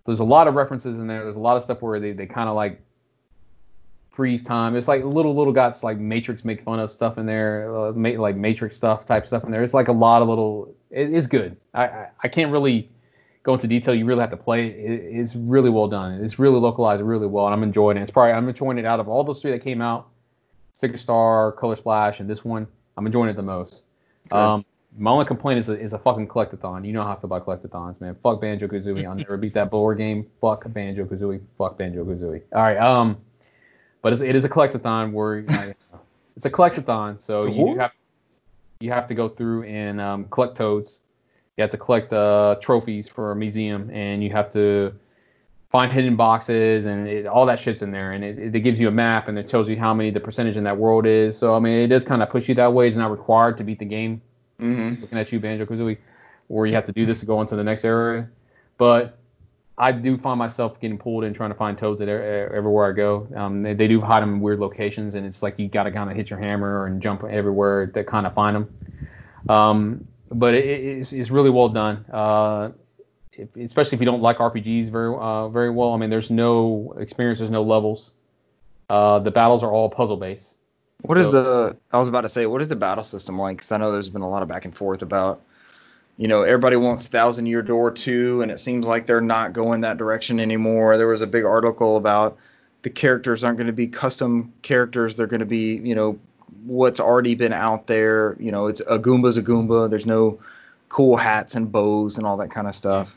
[0.05, 1.23] there's a lot of references in there.
[1.23, 2.84] There's a lot of stuff where they, they kind of like
[4.15, 4.75] freeze time.
[4.75, 8.09] It's like little little guys like Matrix make fun of stuff in there, uh, ma-
[8.09, 9.63] like Matrix stuff type stuff in there.
[9.63, 10.73] It's like a lot of little.
[10.89, 11.57] It, it's good.
[11.73, 12.89] I, I I can't really
[13.43, 13.93] go into detail.
[13.93, 14.91] You really have to play it.
[14.91, 15.19] it.
[15.19, 16.23] It's really well done.
[16.23, 18.01] It's really localized really well, and I'm enjoying it.
[18.01, 20.07] It's probably I'm enjoying it out of all those three that came out,
[20.73, 22.67] Sticker Star, Color Splash, and this one.
[22.97, 23.83] I'm enjoying it the most.
[24.31, 24.65] Um,
[24.97, 26.85] my only complaint is a, is a fucking collectathon.
[26.85, 28.15] You know how I feel about collectathons, man.
[28.23, 29.05] Fuck Banjo Kazooie.
[29.05, 30.25] I'll never beat that board game.
[30.39, 31.41] Fuck Banjo Kazooie.
[31.57, 32.41] Fuck Banjo Kazooie.
[32.53, 32.77] All right.
[32.77, 33.17] Um,
[34.05, 35.73] but it's, it is a collectathon where I,
[36.37, 37.77] it's a collectathon, so you Ooh.
[37.79, 37.91] have
[38.79, 40.99] you have to go through and um, collect toads.
[41.57, 44.93] You have to collect uh, trophies for a museum, and you have to
[45.71, 48.11] find hidden boxes, and it, all that shit's in there.
[48.11, 50.55] And it, it gives you a map, and it tells you how many the percentage
[50.55, 51.35] in that world is.
[51.35, 52.87] So I mean, it does kind of push you that way.
[52.87, 54.21] It's not required to beat the game.
[54.59, 55.01] Mm-hmm.
[55.01, 55.97] Looking at you, Banjo Kazooie,
[56.45, 58.29] where you have to do this to go into the next area.
[58.77, 59.17] But
[59.77, 63.27] I do find myself getting pulled in trying to find toads at everywhere I go.
[63.35, 65.91] Um, they, they do hide them in weird locations, and it's like you got to
[65.91, 69.49] kind of hit your hammer and jump everywhere to kind of find them.
[69.49, 72.71] Um, but it, it's, it's really well done, uh,
[73.59, 75.91] especially if you don't like RPGs very uh, very well.
[75.93, 78.13] I mean, there's no experience, there's no levels.
[78.89, 80.55] Uh, the battles are all puzzle based.
[81.01, 81.77] What is So- the?
[81.91, 83.57] I was about to say, what is the battle system like?
[83.57, 85.41] Because I know there's been a lot of back and forth about,
[86.17, 89.81] you know, everybody wants Thousand Year Door two, and it seems like they're not going
[89.81, 90.97] that direction anymore.
[90.97, 92.37] There was a big article about
[92.83, 96.19] the characters aren't going to be custom characters; they're going to be, you know,
[96.65, 98.37] what's already been out there.
[98.39, 99.89] You know, it's a Goomba's a Goomba.
[99.89, 100.39] There's no
[100.87, 103.13] cool hats and bows and all that kind of stuff.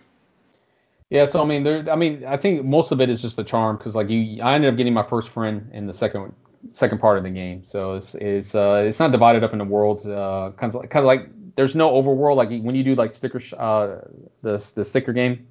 [1.10, 1.88] Yeah, so I mean, there.
[1.90, 4.54] I mean, I think most of it is just the charm because like you, I
[4.56, 6.34] ended up getting my first friend in the second
[6.72, 7.62] second part of the game.
[7.62, 10.06] So it's it's uh it's not divided up into worlds.
[10.06, 11.28] Uh, kind of like, kind of like
[11.58, 13.96] there's no overworld like when you do like sticker sh- uh
[14.42, 15.48] the the sticker game.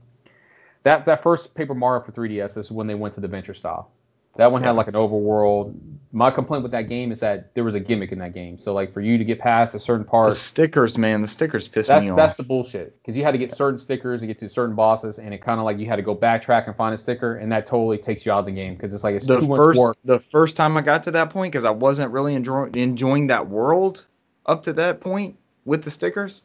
[0.83, 3.91] That that first Paper Mario for 3DS is when they went to the adventure style.
[4.37, 5.77] That one had like an overworld.
[6.13, 8.57] My complaint with that game is that there was a gimmick in that game.
[8.57, 11.67] So like for you to get past a certain part, The stickers, man, the stickers
[11.67, 12.15] piss me off.
[12.15, 15.19] that's the bullshit because you had to get certain stickers to get to certain bosses,
[15.19, 17.51] and it kind of like you had to go backtrack and find a sticker, and
[17.51, 19.57] that totally takes you out of the game because it's like it's the too much
[19.57, 19.97] first work.
[20.05, 23.49] the first time I got to that point because I wasn't really enjoy, enjoying that
[23.49, 24.05] world
[24.45, 25.35] up to that point
[25.67, 26.41] with the stickers.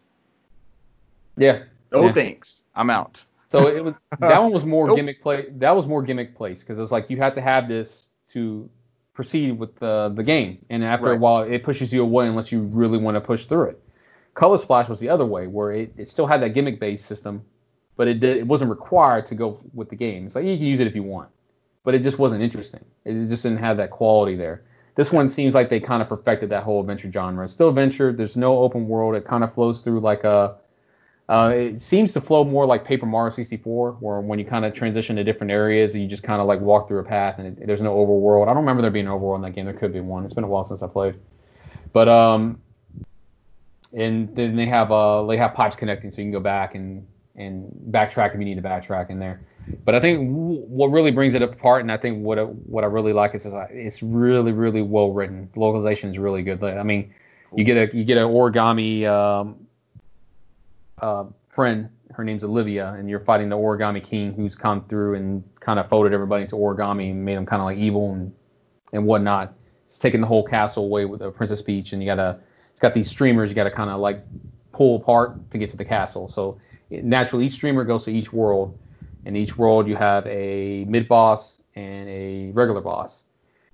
[1.36, 1.62] Yeah.
[1.92, 2.12] Oh, Yeah.
[2.12, 2.64] thanks.
[2.74, 3.24] I'm out.
[3.50, 4.96] So it was that one was more Nope.
[4.96, 5.46] gimmick play.
[5.56, 8.68] That was more gimmick place because it's like you had to have this to
[9.14, 12.62] proceed with the the game, and after a while it pushes you away unless you
[12.62, 13.82] really want to push through it.
[14.34, 17.44] Color Splash was the other way where it, it still had that gimmick based system,
[17.96, 20.24] but it did, it wasn't required to go with the game.
[20.24, 21.28] It's like you can use it if you want,
[21.84, 22.82] but it just wasn't interesting.
[23.04, 24.62] It just didn't have that quality there.
[24.94, 27.44] This one seems like they kind of perfected that whole adventure genre.
[27.44, 28.12] It's still adventure.
[28.12, 29.14] There's no open world.
[29.14, 30.56] It kind of flows through like a
[31.28, 34.74] uh, it seems to flow more like Paper Mario 64, where when you kind of
[34.74, 37.66] transition to different areas, you just kind of like walk through a path, and it,
[37.66, 38.44] there's no overworld.
[38.44, 39.64] I don't remember there being an overworld in that game.
[39.64, 40.24] There could be one.
[40.24, 41.14] It's been a while since I played.
[41.92, 42.60] But um,
[43.94, 47.06] and then they have uh they have pipes connecting, so you can go back and
[47.36, 49.40] and backtrack if you need to backtrack in there.
[49.84, 52.86] But I think w- what really brings it apart, and I think what what I
[52.86, 55.50] really like is, is it's really really well written.
[55.56, 56.62] Localization is really good.
[56.62, 57.12] I mean,
[57.54, 59.66] you get a you get an origami um,
[61.00, 61.88] uh, friend.
[62.12, 65.88] Her name's Olivia, and you're fighting the origami king who's come through and kind of
[65.88, 68.34] folded everybody into origami and made them kind of like evil and
[68.92, 69.54] and whatnot.
[69.86, 72.38] It's taking the whole castle away with the Princess Peach, and you gotta
[72.70, 74.22] it's got these streamers you gotta kind of like
[74.72, 76.28] pull apart to get to the castle.
[76.28, 76.60] So
[76.90, 78.78] naturally, each streamer goes to each world.
[79.24, 83.24] In each world, you have a mid boss and a regular boss.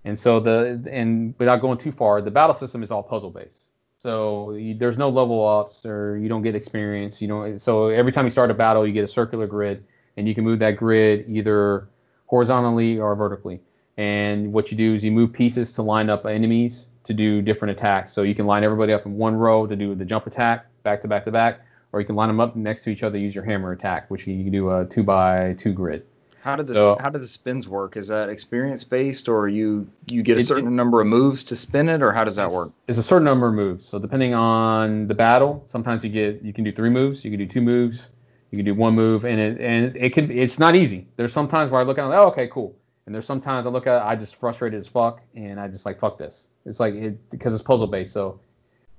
[0.05, 3.65] And so the and without going too far, the battle system is all puzzle based.
[3.99, 7.21] So you, there's no level ups or you don't get experience.
[7.21, 9.85] You know, so every time you start a battle, you get a circular grid,
[10.17, 11.89] and you can move that grid either
[12.27, 13.61] horizontally or vertically.
[13.97, 17.73] And what you do is you move pieces to line up enemies to do different
[17.73, 18.13] attacks.
[18.13, 21.01] So you can line everybody up in one row to do the jump attack, back
[21.03, 21.61] to back to back,
[21.93, 24.27] or you can line them up next to each other, use your hammer attack, which
[24.27, 26.05] you can do a two by two grid.
[26.41, 27.97] How did the So- how do the spins work?
[27.97, 31.57] Is that experience based, or you you get a It- certain number of moves to
[31.57, 32.69] spin it, or how does that work?
[32.87, 33.85] It's a certain number of moves.
[33.85, 37.39] So depending on the battle, sometimes you get you can do three moves, you can
[37.39, 38.09] do two moves,
[38.51, 41.07] you can do one move, and it and it can it's not easy.
[41.17, 42.75] There's sometimes where I look at it, oh okay cool,
[43.07, 45.85] and there's sometimes I look at it, I just frustrated as fuck, and I just
[45.85, 46.49] like fuck this.
[46.65, 48.39] It's like it because it's puzzle based, so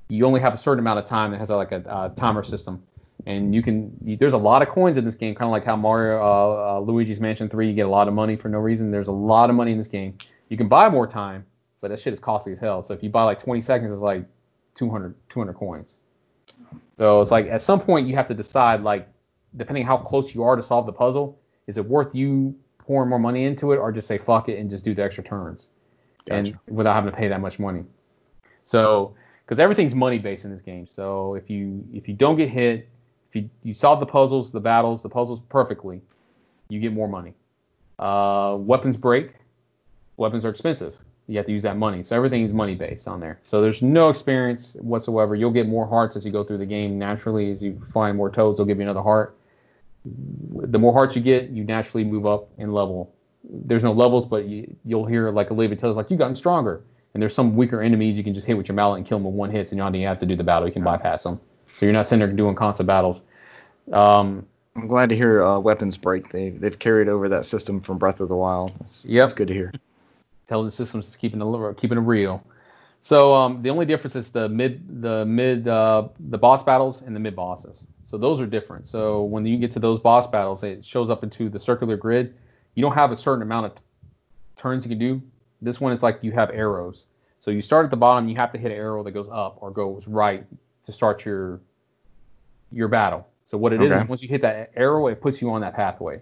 [0.10, 2.44] you only have a certain amount of time that has a, like a, uh timer
[2.44, 2.84] system,
[3.26, 5.64] and you can you, there's a lot of coins in this game, kind of like
[5.64, 8.58] how Mario uh, uh, Luigi's Mansion 3, you get a lot of money for no
[8.58, 8.92] reason.
[8.92, 10.18] There's a lot of money in this game.
[10.50, 11.46] You can buy more time,
[11.80, 12.82] but that shit is costly as hell.
[12.84, 14.26] So if you buy like 20 seconds, it's like
[14.76, 16.00] 200 200 coins.
[16.98, 19.08] So it's like at some point you have to decide like
[19.56, 23.20] depending how close you are to solve the puzzle, is it worth you pouring more
[23.20, 25.70] money into it or just say fuck it and just do the extra turns
[26.30, 27.84] and without having to pay that much money.
[28.66, 29.16] So
[29.50, 30.86] because everything's money based in this game.
[30.86, 32.88] So if you if you don't get hit,
[33.30, 36.02] if you, you solve the puzzles, the battles, the puzzles perfectly,
[36.70, 37.34] you get more money.
[37.98, 39.32] Uh, weapons break.
[40.18, 40.94] Weapons are expensive.
[41.26, 42.04] You have to use that money.
[42.04, 43.40] So everything is money based on there.
[43.44, 45.34] So there's no experience whatsoever.
[45.34, 47.52] You'll get more hearts as you go through the game naturally.
[47.52, 49.36] As you find more toads, they'll give you another heart.
[50.06, 53.16] The more hearts you get, you naturally move up in level.
[53.44, 56.36] There's no levels, but you, you'll hear like a Olivia tells us, like you've gotten
[56.36, 56.84] stronger.
[57.14, 59.26] And there's some weaker enemies you can just hit with your mallet and kill them
[59.26, 60.68] with one hit, so you don't even have to do the battle.
[60.68, 61.40] You can bypass them.
[61.78, 63.22] So you're not sitting there doing constant battles.
[63.92, 64.46] Um,
[64.76, 66.30] I'm glad to hear uh, weapons break.
[66.30, 68.72] They they've carried over that system from Breath of the Wild.
[68.80, 69.24] That's, Yep.
[69.24, 69.74] that's good to hear.
[70.48, 72.44] tell the systems is keeping it keeping it real.
[73.02, 77.16] So um, the only difference is the mid the mid uh, the boss battles and
[77.16, 77.80] the mid bosses.
[78.04, 78.88] So those are different.
[78.88, 82.36] So when you get to those boss battles, it shows up into the circular grid.
[82.76, 83.72] You don't have a certain amount of
[84.56, 85.22] turns you can do.
[85.62, 87.06] This one is like you have arrows.
[87.42, 89.58] So you start at the bottom, you have to hit an arrow that goes up
[89.62, 90.46] or goes right
[90.86, 91.62] to start your
[92.72, 93.28] your battle.
[93.48, 94.04] So what it is Okay.
[94.04, 96.22] is once you hit that arrow, it puts you on that pathway.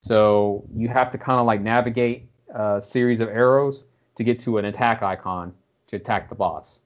[0.00, 3.84] So you have to kind of like navigate a series of arrows
[4.16, 5.54] to get to an attack icon
[5.88, 6.80] to attack the boss.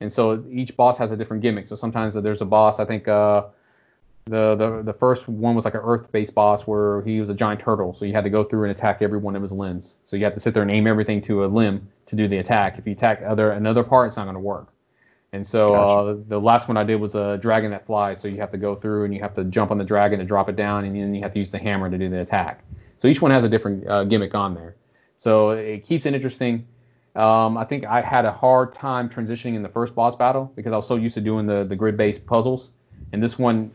[0.00, 1.68] And so each boss has a different gimmick.
[1.68, 2.80] So sometimes there's a boss.
[2.80, 3.44] I think uh,
[4.26, 7.60] the the the first one was like an Earth-based boss where he was a giant
[7.60, 7.92] turtle.
[7.94, 9.96] So you had to go through and attack every one of his limbs.
[10.04, 12.38] So you have to sit there and aim everything to a limb to do the
[12.38, 12.78] attack.
[12.78, 14.68] If you attack other another part, it's not going to work.
[15.32, 18.20] And so uh, the last one I did was a dragon that flies.
[18.20, 20.26] So you have to go through and you have to jump on the dragon to
[20.26, 22.62] drop it down, and then you have to use the hammer to do the attack.
[22.98, 24.76] So each one has a different uh, gimmick on there.
[25.16, 26.66] So it keeps it interesting.
[27.16, 30.72] Um, I think I had a hard time transitioning in the first boss battle because
[30.72, 32.72] I was so used to doing the, the grid based puzzles.
[33.12, 33.70] And this one,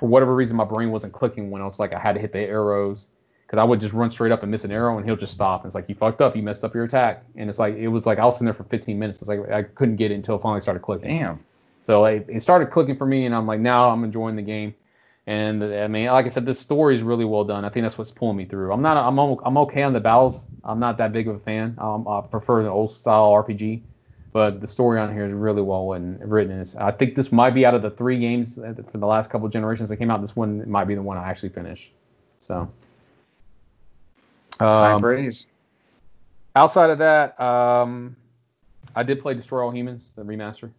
[0.00, 2.32] for whatever reason, my brain wasn't clicking when I was like, I had to hit
[2.32, 3.06] the arrows
[3.46, 5.62] because I would just run straight up and miss an arrow and he'll just stop.
[5.62, 6.34] And it's like, you fucked up.
[6.34, 7.22] You messed up your attack.
[7.36, 9.20] And it's like, it was like, I was sitting there for 15 minutes.
[9.20, 11.10] It's like, I couldn't get it until it finally started clicking.
[11.10, 11.44] Damn.
[11.84, 14.74] So it, it started clicking for me, and I'm like, now I'm enjoying the game.
[15.26, 17.64] And I mean, like I said, the story is really well done.
[17.64, 18.72] I think that's what's pulling me through.
[18.72, 20.44] I'm not, I'm, I'm okay on the battles.
[20.64, 21.76] I'm not that big of a fan.
[21.78, 23.82] Um, I prefer the old style RPG,
[24.32, 26.68] but the story on here is really well written.
[26.78, 29.52] I think this might be out of the three games for the last couple of
[29.52, 30.20] generations that came out.
[30.20, 31.92] This one might be the one I actually finished.
[32.40, 32.70] So.
[34.60, 35.46] Um, praise.
[36.54, 38.14] outside of that, um,
[38.94, 40.70] I did play Destroy All Humans, the remaster.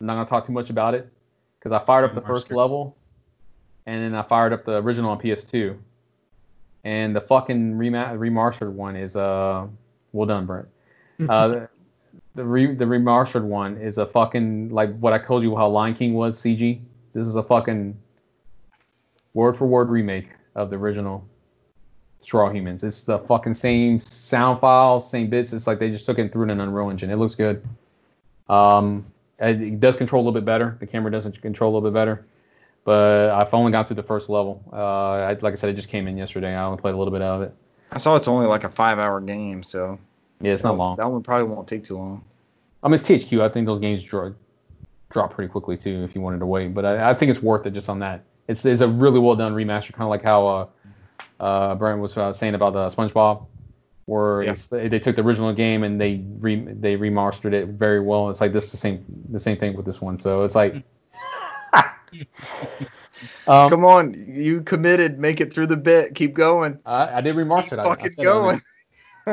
[0.00, 1.12] I'm not gonna talk too much about it
[1.58, 2.96] because I fired up the first level,
[3.86, 5.76] and then I fired up the original on PS2,
[6.84, 9.66] and the fucking rema- remastered one is uh
[10.12, 10.68] well done, Brant.
[11.28, 11.68] Uh,
[12.34, 15.94] the re- the remastered one is a fucking like what I told you how Lion
[15.94, 16.80] King was CG.
[17.12, 17.96] This is a fucking
[19.34, 21.26] word for word remake of the original
[22.20, 22.82] Straw Humans.
[22.82, 25.52] It's the fucking same sound files, same bits.
[25.52, 27.10] It's like they just took it and threw it in an Unreal Engine.
[27.10, 27.64] It looks good.
[28.48, 29.06] Um,
[29.38, 30.76] it does control a little bit better.
[30.80, 32.24] The camera doesn't control a little bit better.
[32.84, 34.62] But I've only got through the first level.
[34.72, 36.54] Uh, I, like I said, it just came in yesterday.
[36.54, 37.54] I only played a little bit of it.
[37.90, 39.98] I saw it's only like a five hour game, so
[40.40, 40.96] Yeah, it's not long.
[40.96, 42.24] That one probably won't take too long.
[42.82, 43.40] I mean, it's THQ.
[43.40, 44.34] I think those games drop,
[45.10, 46.74] drop pretty quickly too if you wanted to wait.
[46.74, 48.24] But I, I think it's worth it just on that.
[48.46, 50.66] It's, it's a really well done remaster, kind of like how uh,
[51.40, 53.46] uh, Brian was uh, saying about the SpongeBob,
[54.04, 54.50] where Yeah.
[54.50, 58.28] it's, they took the original game and they re, they remastered it very well.
[58.28, 60.18] It's like this the same the same thing with this one.
[60.18, 60.82] So it's like.
[63.46, 65.18] um, Come on, you committed.
[65.18, 66.14] Make it through the bit.
[66.14, 66.78] Keep going.
[66.84, 67.78] I, I did remaster Keep it.
[67.78, 68.60] I- I fucking on going.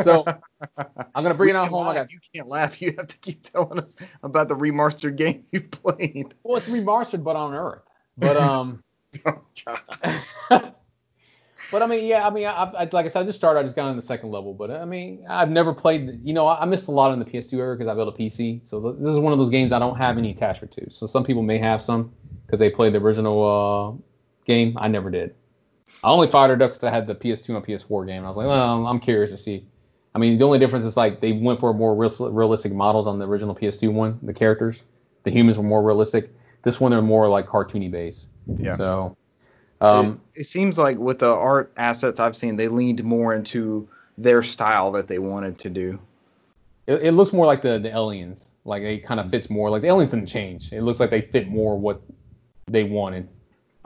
[0.03, 0.25] So
[0.77, 1.87] I'm gonna bring We it on home.
[1.87, 2.81] I got You can't laugh.
[2.81, 6.33] You have to keep telling us about the remastered game you played.
[6.43, 7.81] well, it's remastered, but on Earth.
[8.17, 8.83] But um.
[11.71, 13.59] but I mean, yeah, I mean, I, I, like I said, I just started.
[13.59, 16.21] I just got on the second level, but I mean, I've never played.
[16.23, 18.67] You know, I missed a lot in the PS2 era because I built a PC.
[18.67, 20.89] So th- this is one of those games I don't have any attachment to.
[20.91, 22.13] So some people may have some
[22.45, 24.01] because they played the original uh,
[24.45, 24.77] game.
[24.79, 25.35] I never did.
[26.03, 28.17] I only fired it up because I had the PS2 and PS4 game.
[28.17, 29.67] And I was like, well, I'm curious to see.
[30.13, 33.19] I mean, the only difference is like they went for more real, realistic models on
[33.19, 34.19] the original PS2 one.
[34.21, 34.81] The characters,
[35.23, 36.33] the humans were more realistic.
[36.63, 38.27] This one they're more like cartoony based.
[38.45, 38.75] Yeah.
[38.75, 39.17] So,
[39.79, 43.87] um, it, it seems like with the art assets I've seen, they leaned more into
[44.17, 45.99] their style that they wanted to do.
[46.87, 48.51] It, it looks more like the the aliens.
[48.65, 49.69] Like it kind of fits more.
[49.69, 50.73] Like the aliens didn't change.
[50.73, 52.01] It looks like they fit more what
[52.67, 53.27] they wanted.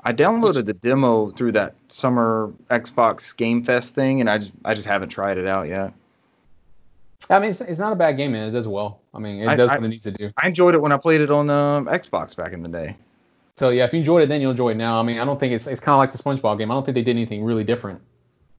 [0.03, 4.73] I downloaded the demo through that summer Xbox Game Fest thing, and I just I
[4.73, 5.93] just haven't tried it out yet.
[7.29, 8.47] I mean, it's, it's not a bad game, man.
[8.47, 9.01] It does well.
[9.13, 10.31] I mean, it I- does I- what it needs to do.
[10.37, 12.97] I enjoyed it when I played it on um, Xbox back in the day.
[13.55, 14.99] So yeah, if you enjoyed it, then you'll enjoy it now.
[14.99, 16.69] I mean, I don't think it's it's kind of like the SpongeBob game.
[16.71, 18.01] I don't think they did anything really different.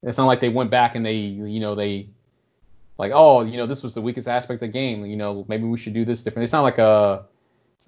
[0.02, 2.09] It's not like they went back and they you know they
[2.97, 5.05] like oh you know this was the weakest aspect of the game.
[5.05, 6.44] You know maybe we should do this different.
[6.44, 7.24] It's not like a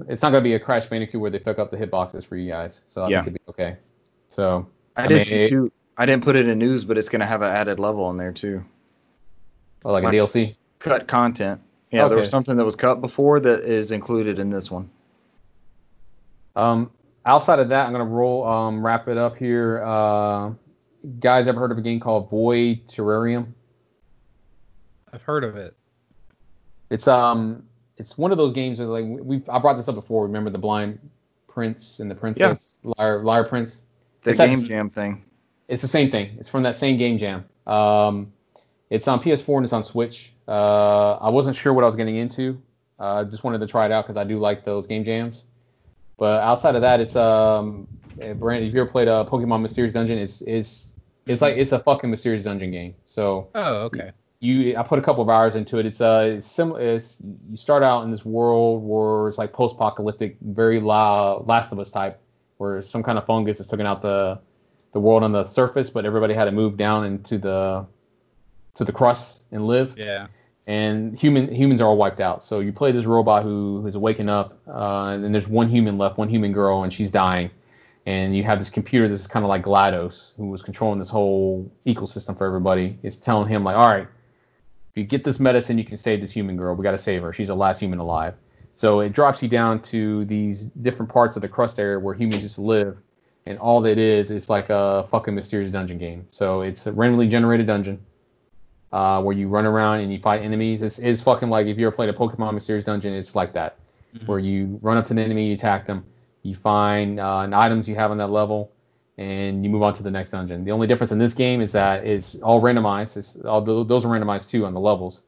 [0.07, 2.51] it's not gonna be a Crash Bandicoot where they pick up the hitboxes for you
[2.51, 2.83] guys.
[2.89, 3.23] So I Yeah.
[3.25, 3.77] think it'd be okay.
[4.29, 5.73] So I, I did mean, see it- too.
[5.97, 8.33] I didn't put it in news, but it's gonna have an added level in there
[8.33, 8.63] too.
[9.85, 10.57] oh, like a DLC.
[10.79, 11.61] Cut content.
[11.91, 14.91] Yeah, there was something that was cut before that is included in this one.
[16.55, 16.91] Um,
[17.25, 19.83] outside of that, I'm gonna roll um, wrap it up here.
[19.83, 20.53] Uh,
[21.21, 23.53] guys, ever heard of a game called Void Terrarium?
[25.13, 25.75] I've heard of it.
[26.91, 27.65] It's um,
[27.97, 30.25] it's one of those games that like we I brought this up before.
[30.25, 30.99] Remember the Blind
[31.49, 33.83] Prince and the Princess Liar Liar Prince?
[34.25, 35.25] The It's that- game jam thing.
[35.69, 36.37] It's the same thing.
[36.39, 37.45] It's from that same game jam.
[37.67, 38.33] Um,
[38.91, 40.33] it's on PS4 and it's on Switch.
[40.47, 42.61] Uh, I wasn't sure what I was getting into.
[42.99, 45.45] I just wanted to try it out because I do like those game jams.
[46.17, 47.87] But outside of that, it's um,
[48.21, 50.93] eh, Brandon, if you ever played a Pokemon Mysterious Dungeon, it's it's
[51.27, 52.95] it's like it's a fucking Mysterious Dungeon game.
[53.07, 54.11] So Oh, okay.
[54.41, 55.87] you I put a couple of hours into it.
[55.87, 56.81] It's uh it's similar.
[56.81, 57.19] It's
[57.51, 61.91] you start out in this world where it's like post-apocalyptic, very la- Last of Us
[61.91, 62.19] type,
[62.57, 64.41] where some kind of fungus is taking out the
[64.93, 67.87] the world on the surface, but everybody had to move down into the
[68.79, 69.95] to the crust and live.
[69.97, 70.29] Yeah.
[70.67, 72.45] And human humans are all wiped out.
[72.45, 75.99] So you play this robot who is waking up, uh, and then there's one human
[75.99, 77.51] left, one human girl, and she's dying.
[78.07, 81.71] And you have this computer that's kind of like GLaDOS, who was controlling this whole
[81.87, 82.99] ecosystem for everybody.
[83.03, 84.07] It's telling him like, all right,
[84.91, 86.75] if you get this medicine, you can save this human girl.
[86.75, 87.33] We got to save her.
[87.33, 88.35] She's the last human alive.
[88.77, 92.43] So it drops you down to these different parts of the crust area where humans
[92.43, 92.97] used to live,
[93.45, 96.27] and all that is is like a fucking mysterious dungeon game.
[96.29, 97.99] So it's a randomly generated dungeon
[98.93, 100.83] uh, where you run around and you fight enemies.
[100.83, 103.79] It's, it's fucking like if you ever played a Pokemon Mysterious Dungeon, it's like that,
[104.27, 106.05] where you run up to the enemy, you attack them,
[106.43, 108.73] you find uh, an items you have on that level,
[109.19, 110.65] and you move on to the next dungeon.
[110.65, 113.17] The only difference in this game is that it's all randomized.
[113.17, 115.25] It's, although those are randomized too on the levels,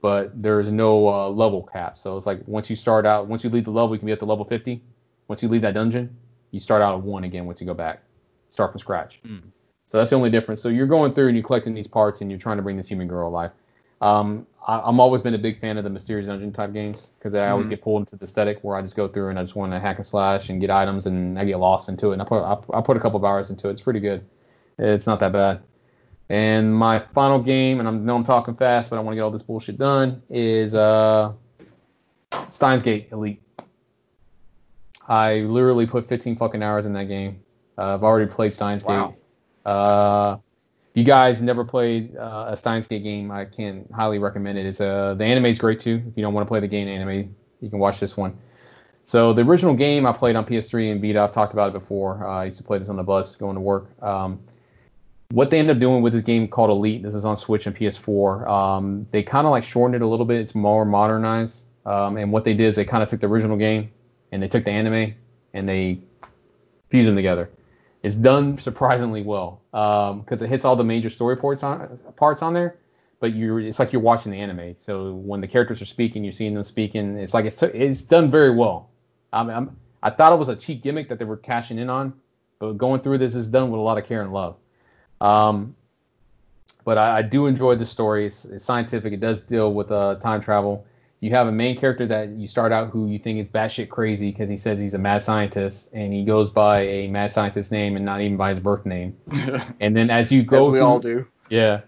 [0.00, 1.98] but there's no uh, level cap.
[1.98, 4.12] So it's like once you start out, once you leave the level, you can be
[4.12, 4.82] at the level 50.
[5.28, 6.16] Once you leave that dungeon,
[6.50, 8.02] you start out at one again once you go back,
[8.48, 9.20] start from scratch.
[9.24, 9.38] Hmm.
[9.94, 10.60] So that's the only difference.
[10.60, 12.88] So you're going through and you're collecting these parts and you're trying to bring this
[12.88, 13.52] human girl alive.
[14.00, 17.32] Um, I, I'm always been a big fan of the mysterious dungeon type games because
[17.36, 17.70] I always Mhm.
[17.70, 19.78] get pulled into the aesthetic where I just go through and I just want to
[19.78, 22.14] hack and slash and get items and I get lost into it.
[22.14, 23.74] And I put I, I put a couple of hours into it.
[23.74, 24.26] It's pretty good.
[24.80, 25.60] It's not that bad.
[26.28, 29.22] And my final game, and I know I'm talking fast, but I want to get
[29.22, 31.30] all this bullshit done, is uh,
[32.48, 33.40] Steins Gate Elite.
[35.06, 37.42] I literally put 15 fucking hours in that game.
[37.78, 39.10] Uh, I've already played Steins Wow.
[39.10, 39.18] Gate.
[39.64, 40.36] Uh,
[40.90, 44.66] if you guys never played uh, a Steins Gate game, I can highly recommend it.
[44.66, 46.02] It's uh, the anime's great too.
[46.06, 48.36] If you don't want to play the game anime, you can watch this one.
[49.04, 52.26] So the original game I played on PS3 and Vita, I've talked about it before.
[52.26, 53.90] Uh, I used to play this on the bus going to work.
[54.02, 54.40] Um,
[55.30, 57.76] what they end up doing with this game called Elite, this is on Switch and
[57.76, 58.48] PS4.
[58.48, 60.40] Um, they kind of like shortened it a little bit.
[60.40, 61.64] It's more modernized.
[61.84, 63.90] Um, and what they did is they kind of took the original game
[64.32, 65.14] and they took the anime
[65.52, 65.98] and they
[66.88, 67.50] fused them together.
[68.04, 72.52] It's done surprisingly well because it hits all the major story parts on parts on
[72.52, 72.76] there,
[73.18, 74.74] but you're it's like you're watching the anime.
[74.76, 77.16] So when the characters are speaking, you're seeing them speaking.
[77.16, 78.90] It's like it's it's done very well.
[79.32, 82.12] I'm, I'm, I thought it was a cheap gimmick that they were cashing in on,
[82.58, 84.56] but going through this is done with a lot of care and love.
[85.22, 85.74] Um,
[86.84, 88.26] but I, I do enjoy the story.
[88.26, 89.14] It's, it's scientific.
[89.14, 90.86] It does deal with uh, time travel.
[91.24, 94.30] You have a main character that you start out who you think is batshit crazy
[94.30, 97.96] because he says he's a mad scientist and he goes by a mad scientist name
[97.96, 99.16] and not even by his birth name.
[99.80, 101.26] And then as you go, As we through- all do.
[101.48, 101.80] yeah.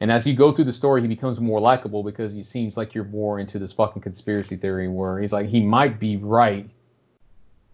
[0.00, 2.92] And as you go through the story, he becomes more likable because he seems like
[2.92, 6.68] you're more into this fucking conspiracy theory where he's like, he might be right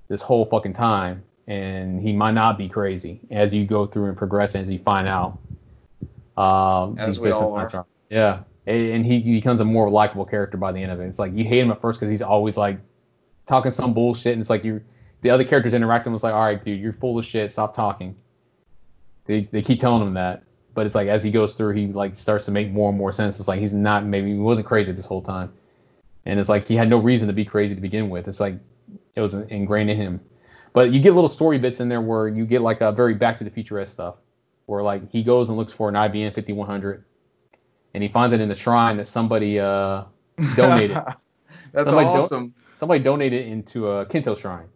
[0.09, 4.19] this whole fucking time, and he might not be crazy as you go through and
[4.19, 5.39] progress as you find out.
[6.37, 7.87] Um, As we all are.
[8.11, 8.41] Yeah.
[8.67, 11.07] And he becomes a more likable character by the end of it.
[11.07, 12.79] It's like you hate him at first because he's always like
[13.47, 14.83] talking some bullshit, and it's like you,
[15.21, 17.53] the other characters interacting was like, all right, dude, you're full of shit.
[17.53, 18.17] Stop talking.
[19.27, 20.43] They, they keep telling him that,
[20.75, 23.13] but it's like as he goes through, he like starts to make more and more
[23.13, 23.39] sense.
[23.39, 25.53] It's like he's not maybe he wasn't crazy this whole time,
[26.25, 28.29] and it's like he had no reason to be crazy to begin with.
[28.29, 28.55] It's like
[29.15, 30.21] it was ingrained in him.
[30.73, 33.39] But you get little story bits in there where you get like a very Back
[33.39, 34.17] to the Future stuff,
[34.67, 37.05] where like he goes and looks for an IBM 5100,
[37.97, 40.05] and he finds it in the shrine that somebody uh
[40.55, 40.97] donated.
[41.73, 42.55] That's Somebody awesome.
[42.79, 44.69] somebody donated into a Shinto shrine.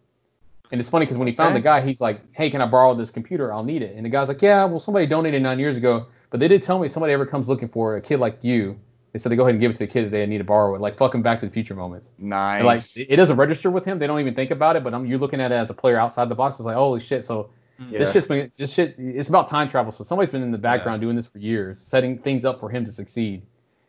[0.72, 1.58] And it's funny because when he found Okay.
[1.58, 3.52] the guy, he's like, "Hey, can I borrow this computer?
[3.52, 6.40] I'll need it." And the guy's like, "Yeah, well, somebody donated nine years ago, but
[6.40, 8.78] they did tell me if somebody ever comes looking for a kid like you,
[9.12, 10.44] they said they go ahead and give it to a kid that they need to
[10.44, 12.58] borrow it, like fucking Back to the Future moments." Nice.
[12.60, 13.98] And, like it it doesn't register with him.
[13.98, 15.98] They don't even think about it, but I'm, you're looking at it as a player
[15.98, 16.56] outside the box.
[16.56, 17.24] It's like, holy shit!
[17.26, 17.50] So
[17.88, 18.00] Yeah.
[18.00, 18.96] this shit's been just shit.
[18.98, 19.92] It's about time travel.
[19.92, 22.84] So somebody's been in the background doing this for years, setting things up for him
[22.84, 23.42] to succeed.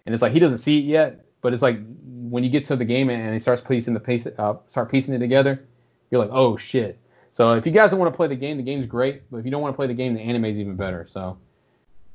[0.05, 2.75] And it's like he doesn't see it yet, but it's like when you get to
[2.75, 5.63] the game and he starts piecing the piece, uh, start piecing it together,
[6.09, 6.99] you're like, oh shit.
[7.33, 9.29] So if you guys don't want to play the game, the game's great.
[9.29, 11.05] But if you don't want to play the game, the anime's even better.
[11.09, 11.37] So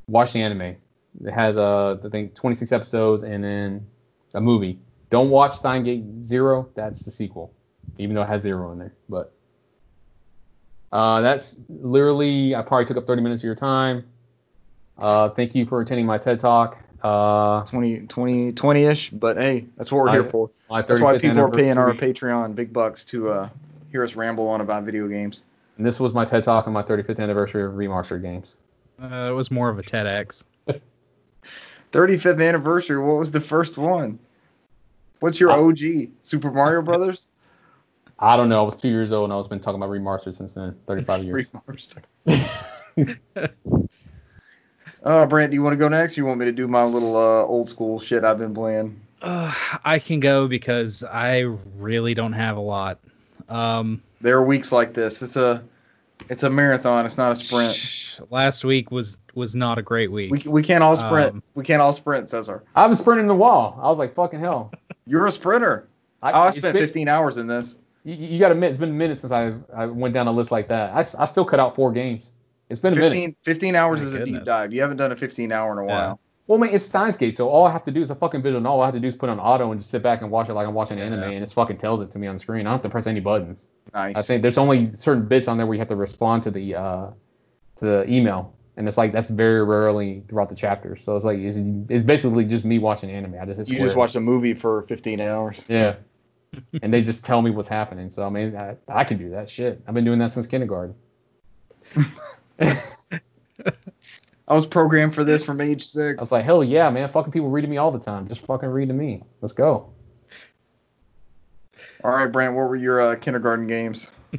[0.08, 0.76] watch the anime.
[1.24, 3.86] It has uh, I think 26 episodes and then
[4.34, 4.78] a movie.
[5.10, 6.68] Don't watch Steins Gate Zero.
[6.74, 7.52] That's the sequel,
[7.98, 8.92] even though it has zero in there.
[9.08, 9.32] But
[10.96, 14.04] uh, that's literally, I probably took up 30 minutes of your time.
[14.96, 16.78] Uh, thank you for attending my TED Talk.
[17.02, 20.50] Uh, 20, 20, 20-ish, but hey, that's what we're I- here for.
[20.70, 23.48] That's why people are paying our Patreon big bucks to uh,
[23.92, 25.44] hear us ramble on about video games.
[25.76, 28.56] And this was my TED Talk on my 35th anniversary of remastered games.
[29.00, 30.44] Uh, it was more of a TEDx.
[31.92, 32.98] 35th anniversary.
[32.98, 34.18] What was the first one?
[35.20, 36.08] What's your Uh, OG?
[36.22, 37.28] Super Mario Brothers?
[38.18, 38.60] I don't know.
[38.60, 40.74] I was two years old and I was been talking about remastered since then.
[40.86, 41.50] 35 years.
[41.50, 42.04] Remastered.
[45.04, 46.18] Uh, Brant, do you want to go next?
[46.18, 49.00] Or you want me to do my little uh, old school shit I've been playing?
[49.22, 51.42] Uh, I can go because I
[51.78, 52.98] really don't have a lot.
[53.48, 55.22] Um, There are weeks like this.
[55.22, 55.62] It's a
[56.28, 57.06] it's a marathon.
[57.06, 57.78] It's not a sprint.
[58.30, 60.32] last week was was not a great week.
[60.32, 61.34] We, we can't all sprint.
[61.34, 62.64] Um, we can't all sprint, Cesar.
[62.74, 63.78] I was sprinting the wall.
[63.80, 64.72] I was like, fucking hell.
[65.06, 65.86] You're a sprinter.
[66.20, 67.78] I, Oh, I spent 15 hours in this.
[68.06, 70.32] You, you got to admit, it's been a minute since I, I went down a
[70.32, 70.94] list like that.
[70.94, 72.30] I, I still cut out four games.
[72.70, 73.10] It's been a minute.
[73.10, 74.72] 15, 15 hours My is a deep dive.
[74.72, 75.96] You haven't done a 15 hour in a Yeah.
[76.08, 76.20] while.
[76.46, 78.58] Well, man, it's Steins Gate, so all I have to do is a fucking visual
[78.58, 80.30] and All I have to do is put on auto and just sit back and
[80.30, 81.18] watch it like I'm watching an Yeah.
[81.18, 82.60] anime, and it fucking tells it to me on the screen.
[82.60, 83.66] I don't have to press any buttons.
[83.92, 84.16] Nice.
[84.16, 86.76] I think there's only certain bits on there where you have to respond to the
[86.76, 87.06] uh,
[87.78, 91.02] to the email, and it's like that's very rarely throughout the chapters.
[91.02, 91.56] So it's like it's,
[91.88, 93.34] it's basically just me watching anime.
[93.40, 95.60] I just hit you just watched a movie for 15 hours.
[95.68, 95.96] Yeah.
[96.82, 98.10] And they just tell me what's happening.
[98.10, 99.82] So I mean, I, I can do that shit.
[99.86, 100.94] I've been doing that since kindergarten.
[104.48, 106.18] I was programmed for this from age six.
[106.18, 107.08] I was like, hell yeah, man.
[107.08, 108.28] Fucking people read to me all the time.
[108.28, 109.22] Just fucking read to me.
[109.40, 109.92] Let's go.
[112.04, 114.08] All right, Brant, what were your uh, kindergarten games?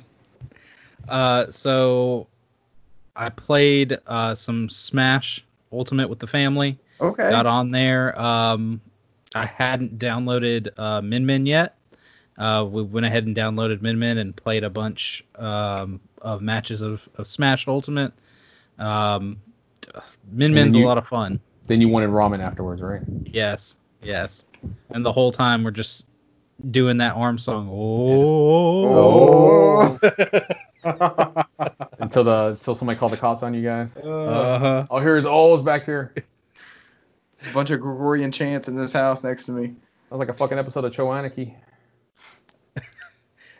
[1.07, 2.27] Uh, so
[3.15, 5.41] I played uh, some Smash
[5.72, 6.80] Ultimate with the family.
[6.99, 7.30] Okay.
[7.30, 8.19] Got on there.
[8.19, 8.81] Um,
[9.34, 11.76] I hadn't downloaded uh, Min Min yet.
[12.38, 16.81] Uh, we went ahead and downloaded Min Min and played a bunch um, of matches
[16.81, 18.14] of, of Smash Ultimate.
[18.77, 19.38] Um,
[20.31, 21.39] Min Min's then a lot of fun.
[21.65, 23.01] Then you wanted ramen afterwards, right?
[23.26, 24.45] Yes, yes.
[24.89, 26.07] And the whole time we're just
[26.69, 27.69] doing that arm song.
[27.72, 29.97] Oh.
[30.03, 30.77] Oh.
[31.99, 33.95] Until the until somebody called the cops on you guys.
[33.97, 34.85] Uh-huh.
[34.89, 36.14] Oh, here's O's back here.
[36.15, 36.23] That
[37.35, 39.68] There's a bunch of Gregorian chants in this house next to me.
[39.68, 41.55] That was like a fucking episode of Cho Anarchy.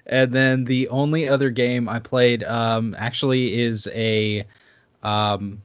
[0.10, 4.46] And then the only other game I played um, actually is a
[5.04, 5.62] um,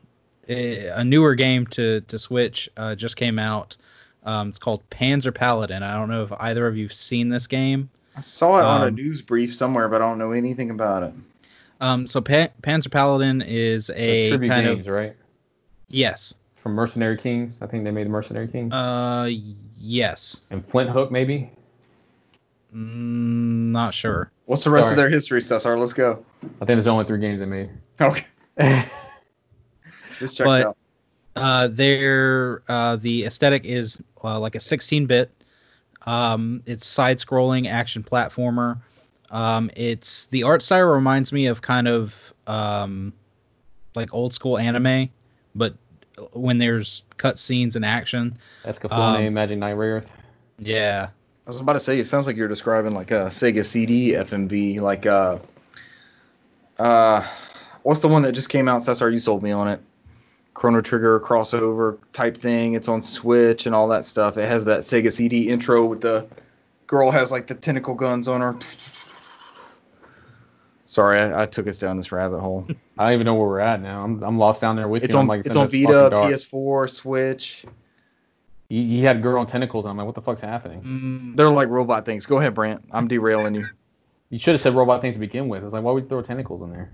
[0.48, 2.68] a a newer game to to Switch.
[2.76, 3.76] Uh, just came out.
[4.24, 5.82] Um, it's called Panzer Paladin.
[5.82, 7.88] I don't know if either of you've seen this game.
[8.16, 11.02] I saw it on a Um, news brief somewhere, but I don't know anything about
[11.04, 11.14] it.
[11.80, 15.16] Um, so pa- Panzer Paladin is The a tribute kind games, of right?
[15.88, 17.60] yes, From Mercenary Kings.
[17.62, 18.72] I think they made Mercenary Kings.
[18.72, 19.28] uh,
[19.78, 20.42] yes.
[20.50, 21.50] and Flinthook, maybe.
[22.74, 24.30] Mm, not sure.
[24.46, 24.94] What's the rest Sorry.
[24.94, 25.78] of their history, Cesar?
[25.78, 26.24] Let's go.
[26.42, 27.70] I think there's only three games they made.
[28.00, 28.26] Okay.
[30.20, 30.76] This checks But- out.
[31.34, 35.30] Uh, their uh, the aesthetic is uh, like a 16-bit.
[36.04, 38.80] Um, it's side-scrolling action platformer.
[39.30, 42.14] Um, it's the art style reminds me of kind of
[42.46, 43.14] um,
[43.94, 45.08] like old school anime,
[45.54, 45.74] but
[46.34, 48.36] when there's cut scenes and action.
[48.64, 50.06] Escaflowne, Um, Magic Knight Rayearth.
[50.58, 51.08] Yeah.
[51.46, 54.80] I was about to say, it sounds like you're describing like a Sega CD FMV,
[54.80, 55.38] like uh,
[56.78, 57.26] uh,
[57.82, 58.82] what's the one that just came out?
[58.82, 59.80] Cesar, you sold me on it.
[60.54, 62.74] Chrono Trigger crossover type thing.
[62.74, 64.38] It's on Switch and all that stuff.
[64.38, 66.26] It has that Sega CD intro with the
[66.86, 68.56] girl has like the tentacle guns on her.
[70.84, 72.66] Sorry, I, I took us down this rabbit hole.
[72.98, 74.04] I don't even know where we're at now.
[74.04, 75.18] I'm, I'm lost down there with It's you.
[75.18, 76.10] on I'm like, it's on Vita.
[76.10, 77.64] PS4, Switch.
[78.72, 79.84] He, he had girl on tentacles.
[79.84, 80.80] I'm like, what the fuck's happening?
[80.82, 82.24] Mm, They're like robot things.
[82.24, 82.82] Go ahead, Brant.
[82.90, 83.68] I'm derailing you.
[84.30, 85.62] You should have said robot things to begin with.
[85.62, 86.90] It's like, why would you throw tentacles in there?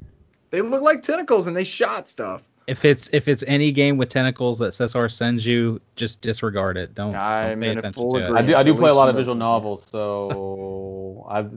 [0.50, 2.42] They look like tentacles and they shot stuff.
[2.66, 6.96] if it's if it's any game with tentacles that Cesar sends you, just disregard it.
[6.96, 8.22] Don't, I'm don't pay attention full to it.
[8.24, 8.44] agreement.
[8.44, 11.52] I do I do play a lot of visual some novels, so I've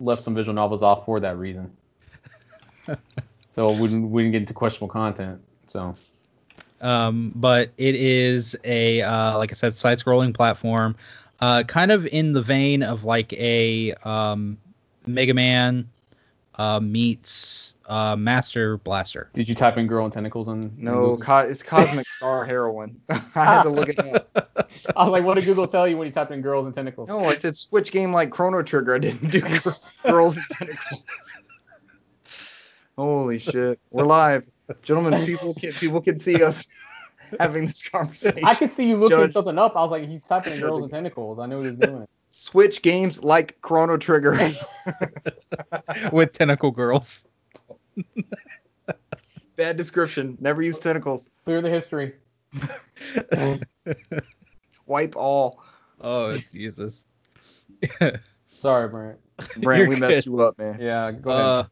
[0.00, 1.70] left some visual novels off for that reason.
[3.50, 5.42] so we didn't, we didn't get into questionable content.
[5.66, 5.94] So
[6.82, 10.96] um, but it is a uh, like I said, side-scrolling platform,
[11.40, 14.58] uh, kind of in the vein of like a um,
[15.06, 15.88] Mega Man
[16.56, 19.28] uh, meets uh, Master Blaster.
[19.34, 23.00] did you type in girl and tentacles and No, co- it's Cosmic Star Heroine.
[23.08, 24.70] I had to look it up.
[24.96, 27.08] I was like, what did Google tell you when you typed in girls and tentacles?
[27.08, 28.94] No, I said Switch game like Chrono Trigger.
[28.94, 29.40] I didn't do
[30.06, 31.02] girls and tentacles.
[32.96, 34.44] Holy shit, we're live,
[34.82, 35.26] gentlemen.
[35.26, 36.66] People can people can see us
[37.40, 38.44] having this conversation.
[38.44, 39.76] I could see you looking Judge- something up.
[39.76, 41.38] I was like, he's typing in girls and tentacles.
[41.38, 42.06] I knew what he was doing.
[42.30, 44.54] Switch games like Chrono Trigger.
[46.12, 47.24] with tentacle girls.
[49.56, 50.38] Bad description.
[50.40, 51.28] Never use tentacles.
[51.44, 52.14] Clear the history.
[54.86, 55.62] Wipe all.
[56.00, 57.04] oh Jesus.
[58.62, 59.18] Sorry, Brant.
[59.56, 60.78] Brand, You're we messed you up, man.
[60.80, 61.44] Yeah, go ahead.
[61.44, 61.64] Uh,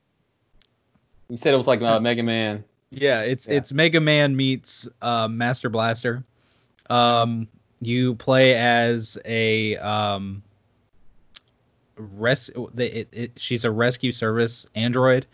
[1.29, 2.65] you said it was like uh, Mega Man.
[2.91, 3.57] Yeah, it's Yeah.
[3.57, 6.25] it's Mega Man meets uh, Master Blaster.
[6.89, 7.49] Um,
[7.81, 10.43] you play as a um,
[11.97, 12.51] res.
[12.77, 15.27] It, it, she's a rescue service android.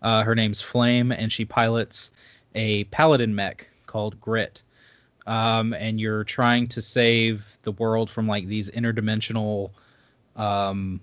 [0.00, 2.10] Uh, her name's Flame, and she pilots
[2.54, 4.62] a paladin mech called Grit.
[5.26, 9.70] Um, and you're trying to save the world from like these interdimensional
[10.34, 11.00] um,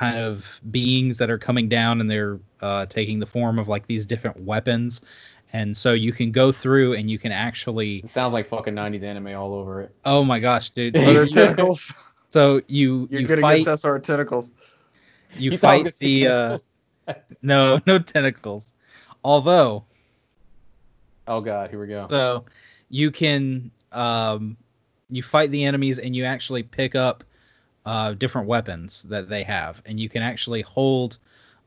[0.00, 3.86] kind of beings that are coming down and they're uh, taking the form of like
[3.86, 5.02] these different weapons.
[5.52, 9.02] And so you can go through and you can actually It sounds like fucking 90s
[9.02, 9.94] anime all over it.
[10.06, 10.96] oh my gosh, dude.
[10.96, 11.92] Are there You- tentacles?
[12.30, 14.54] so you You're you good fight against SR tentacles.
[15.36, 16.58] you You thought it fight was the uh,
[17.42, 18.66] no no tentacles.
[19.22, 19.84] Although
[21.26, 22.06] Oh god, here we go.
[22.08, 22.44] So
[22.88, 24.56] you can um,
[25.10, 27.22] you fight the enemies and you actually pick up
[27.86, 31.18] uh, different weapons that they have, and you can actually hold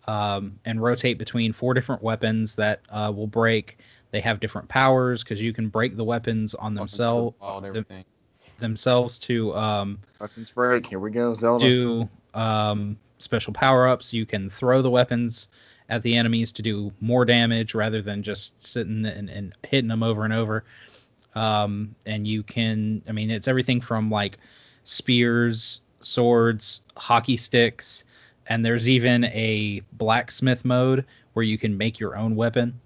[0.07, 3.77] um, and rotate between four different weapons that uh, will break.
[4.11, 8.05] They have different powers because you can break the weapons on themselves Wild everything.
[8.59, 10.85] themselves to um, Weapons break.
[10.85, 11.65] Here we go, Zelda.
[11.65, 14.13] do um, special power ups.
[14.13, 15.47] You can throw the weapons
[15.89, 20.03] at the enemies to do more damage rather than just sitting and, and hitting them
[20.03, 20.63] over and over.
[21.35, 24.37] Um, and you can, I mean, it's everything from like
[24.83, 28.03] spears, swords, hockey sticks,
[28.47, 32.79] and there's even a blacksmith mode where you can make your own weapon.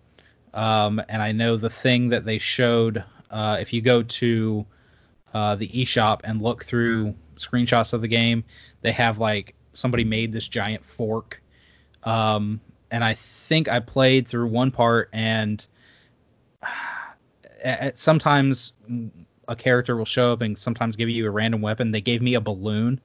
[0.53, 4.65] Um, and I know the thing that they showed, uh, if you go to
[5.33, 8.43] uh, the eShop and look through screenshots of the game,
[8.81, 11.41] they have like somebody made this giant fork.
[12.03, 15.65] Um, and I think I played through one part, and
[17.63, 18.73] at, sometimes
[19.47, 21.91] a character will show up and sometimes give you a random weapon.
[21.91, 22.99] They gave me a balloon.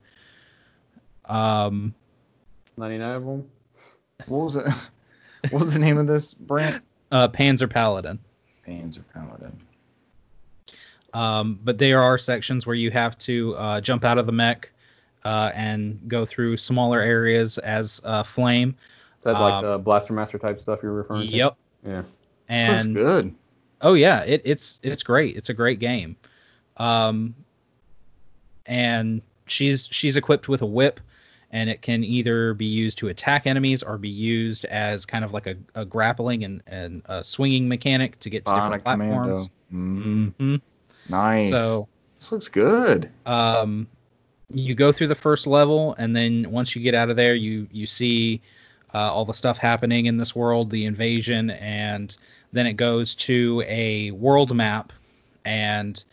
[1.25, 1.95] Um,
[2.77, 3.51] 99 of them.
[4.27, 4.67] What was it?
[5.51, 6.83] What was the name of this brand?
[7.11, 8.21] uh, Panzer Paladin.
[8.65, 9.59] Panzer Paladin.
[11.13, 14.73] Um, but there are sections where you have to uh, jump out of the mech
[15.25, 18.77] uh, and go through smaller areas as uh, flame.
[19.19, 21.35] Is that like Um, the Blaster Master type stuff you're referring to?
[21.37, 21.57] Yep.
[21.87, 22.03] Yeah.
[22.49, 23.35] This looks good.
[23.81, 25.37] oh yeah, it, it's it's great.
[25.37, 26.15] It's a great game.
[26.77, 27.35] Um,
[28.67, 31.01] and she's she's equipped with a whip,
[31.51, 35.33] and it can either be used to attack enemies or be used as kind of
[35.33, 39.51] like a, a grappling and, and a swinging mechanic to get to Bionic different platforms.
[39.71, 40.33] Commando.
[40.33, 40.57] Mm, hmm
[41.11, 41.51] nice.
[41.51, 41.89] So
[42.19, 43.11] this looks good.
[43.27, 43.87] um,
[44.55, 47.67] you go through the first level, and then once you get out of there, you
[47.73, 48.43] you see
[48.95, 52.17] uh, all the stuff happening in this world, the invasion, and
[52.53, 54.93] then it goes to a world map,
[55.45, 56.05] and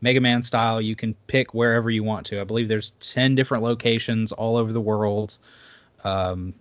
[0.00, 2.40] Mega Man style, you can pick wherever you want to.
[2.40, 5.36] I believe there's ten different locations all over the world.
[6.04, 6.54] Um,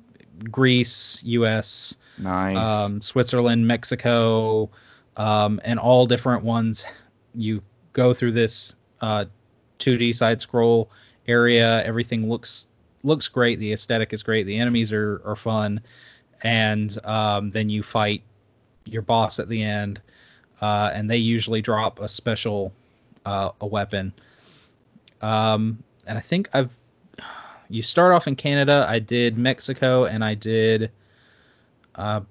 [0.52, 2.58] Greece, U.S., Nice.
[2.58, 4.70] um, Switzerland, Mexico,
[5.16, 6.86] um, and all different ones.
[7.36, 7.62] You
[7.94, 9.26] go through this uh,
[9.80, 10.90] 2D side scroll
[11.28, 11.84] area.
[11.84, 12.68] Everything looks
[13.04, 13.60] looks great.
[13.60, 14.46] The aesthetic is great.
[14.46, 15.82] The enemies are, are fun,
[16.42, 18.24] and um, then you fight
[18.86, 20.02] your boss at the end,
[20.62, 22.74] uh, and they usually drop a special
[23.28, 24.14] uh, a weapon.
[25.22, 26.70] Um, and I think I've
[27.70, 28.86] you start off in Canada.
[28.88, 30.92] I did Mexico, and I did.
[31.94, 32.22] I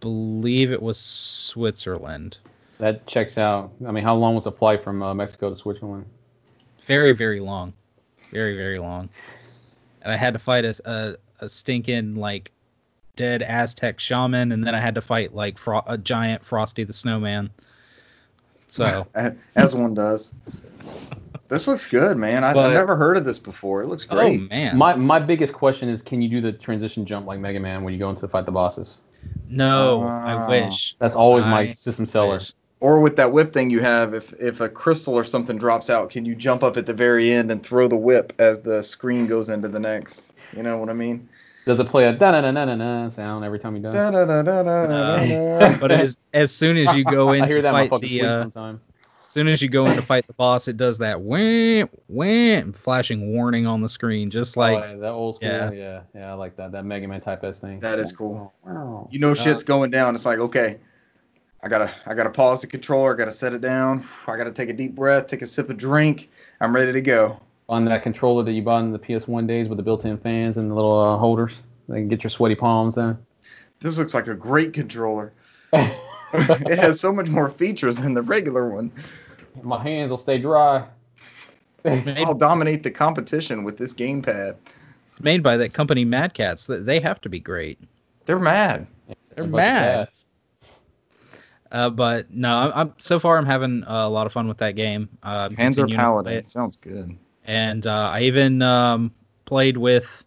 [0.00, 2.38] believe it was Switzerland.
[2.78, 3.72] That checks out.
[3.86, 6.04] I mean, how long was the flight from uh, Mexico to Switzerland?
[6.86, 7.72] Very, very long.
[8.30, 9.08] Very, very long.
[10.02, 12.52] And I had to fight a, a, a stinking, like,
[13.16, 16.92] dead Aztec shaman, and then I had to fight, like, fro- a giant Frosty the
[16.92, 17.50] Snowman.
[18.74, 19.06] So,
[19.54, 20.32] As one does.
[21.46, 22.42] This looks good, man.
[22.42, 23.82] I, But- I've never heard of this before.
[23.82, 24.50] It looks oh, great.
[24.50, 24.76] man.
[24.76, 27.92] My my biggest question is, can you do the transition jump like Mega Man when
[27.92, 29.00] you go into the fight the bosses?
[29.48, 30.06] no, Oh.
[30.06, 30.48] I ah.
[30.48, 30.96] wish.
[30.98, 32.34] That's always my I system seller.
[32.34, 32.52] wish.
[32.80, 36.10] Or with that whip thing you have, if if a crystal or something drops out,
[36.10, 39.28] can you jump up at the very end and throw the whip as the screen
[39.28, 40.32] goes into the next?
[40.54, 41.28] You know what I mean?
[41.64, 43.88] Does it play a da na na na na na sound every time you do
[43.88, 43.92] it?
[43.92, 45.78] Da-da-da-da-da-da-da.
[45.78, 47.90] But as, as soon as you go in I hear to that in my fight
[47.90, 48.80] fucking the, sleep uh, sometimes.
[49.18, 52.74] as soon as you go in to fight the boss, it does that wham, wham,
[52.74, 55.48] flashing warning on the screen, just like oh, yeah, that old school.
[55.48, 55.70] yeah.
[55.70, 56.00] Yeah.
[56.14, 56.72] yeah, I like that.
[56.72, 57.80] That Mega Man type S thing.
[57.80, 58.52] That is cool.
[58.62, 59.08] Wow.
[59.10, 60.14] You know shit's going down.
[60.14, 60.80] It's like, okay,
[61.62, 64.68] I gotta I gotta pause the controller, I gotta set it down, I gotta take
[64.68, 66.30] a deep breath, take a sip of drink.
[66.60, 67.40] I'm ready to go.
[67.68, 70.70] On that controller that you bought in the PS1 days with the built-in fans and
[70.70, 71.58] the little uh, holders,
[71.88, 73.18] they can get your sweaty palms then.
[73.80, 75.32] This looks like a great controller.
[75.72, 78.92] it has so much more features than the regular one.
[79.62, 80.86] My hands will stay dry.
[81.84, 84.56] I'll dominate the competition with this gamepad.
[85.08, 86.66] It's made by that company Mad Cats.
[86.68, 87.78] They have to be great.
[88.24, 88.86] They're mad.
[89.34, 90.08] They're A bunch mad.
[91.70, 94.76] Uh, but no, I'm, I'm so far I'm having a lot of fun with that
[94.76, 95.08] game.
[95.22, 96.48] Uh, I'm Panzer continuing to play Paladin.
[96.48, 97.18] Sounds good.
[97.44, 99.12] And uh, I even um,
[99.44, 100.24] played with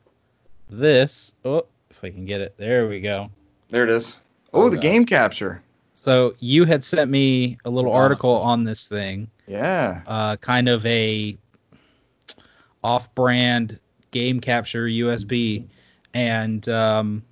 [0.70, 1.34] this.
[1.46, 3.30] Oh, if I can get it, there we go.
[3.70, 4.20] There it is.
[4.54, 5.62] Oh, the game capture.
[5.94, 10.02] So you had sent me a little article on this thing, Yeah.
[10.08, 11.38] uh, kind of a
[12.84, 13.80] off-brand
[14.12, 15.66] game capture USB,
[16.14, 17.24] and um,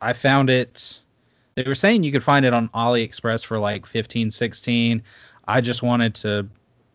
[0.00, 1.00] I found it.
[1.54, 5.02] They were saying you could find it on AliExpress for like 15, 16.
[5.46, 6.48] I just wanted to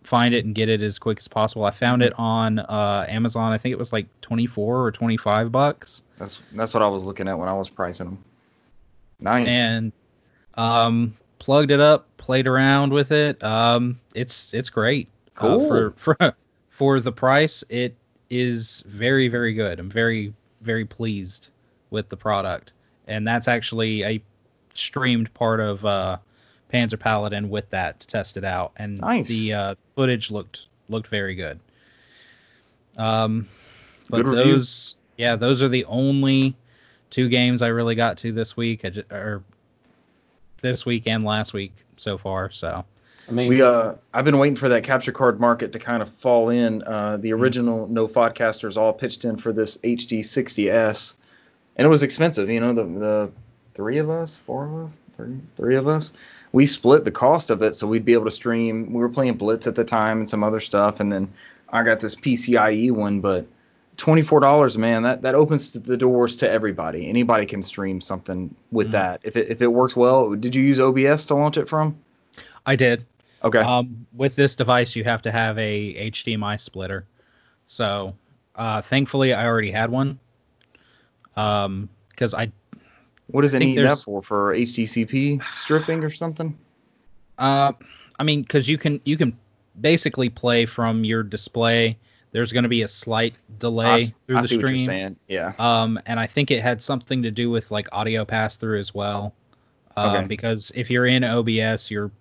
[0.06, 1.66] find it and get it as quick as possible.
[1.66, 3.52] I found it on uh, Amazon.
[3.52, 6.04] I think it was like 24 or 25 bucks.
[6.18, 8.24] That's that's what I was looking at when I was pricing them.
[9.20, 9.48] Nice.
[9.48, 9.92] and
[10.56, 13.44] um, plugged it up, played around with it.
[13.44, 15.08] Um, it's it's great.
[15.08, 15.68] Uh, Cool.
[15.68, 16.36] for for
[16.70, 17.96] for the price, it
[18.30, 19.80] is very very good.
[19.80, 21.50] I'm very very pleased
[21.90, 22.74] with the product,
[23.08, 24.24] and that's actually a
[24.74, 26.18] streamed part of uh,
[26.76, 29.30] Panzer Paladin with that to test it out, and Nice.
[29.30, 31.60] the uh, footage looked looked very good.
[32.98, 33.48] Um,
[34.10, 34.54] but Good review.
[34.56, 36.56] those yeah, those are the only
[37.10, 39.44] two games I really got to this week, I or
[40.62, 42.52] this week and last week so far.
[42.52, 42.84] So
[43.30, 46.10] I mean, we uh I've been waiting for that capture card market to kind of
[46.16, 46.84] fall in.
[46.84, 51.14] Uh the original no podcasters all pitched in for this HD 60s.
[51.78, 53.32] And it was expensive, you know, the the
[53.74, 56.12] three of us, four of us, three three of us.
[56.56, 58.94] We split the cost of it so we'd be able to stream.
[58.94, 61.34] We were playing Blitz at the time and some other stuff and then
[61.68, 63.46] I got this PCIe one, but
[63.98, 68.92] $24 man that that opens the doors to everybody anybody can stream something with Mhm.
[68.92, 71.98] that if it, if it works well did you use obs to launch it from
[72.66, 73.06] I did.
[73.44, 77.06] okay Um, with this device, you have to have a HDMI splitter.
[77.68, 78.16] So
[78.56, 80.20] uh, thankfully, I already had one.
[81.36, 82.52] Um, because I
[83.28, 84.22] What does it need that for?
[84.22, 86.58] For HDCP stripping or something?
[87.38, 87.74] Uh,
[88.18, 89.38] I mean, because you can you can
[89.80, 91.98] basically play from your display.
[92.32, 95.18] There's going to be a slight delay I, through I the see what you're stream.
[95.28, 95.54] Yeah.
[95.58, 98.94] Um, and I think it had something to do with like audio pass through as
[98.94, 99.34] well.
[99.96, 100.28] Um, Okay.
[100.28, 102.12] Because if you're in OBS, you're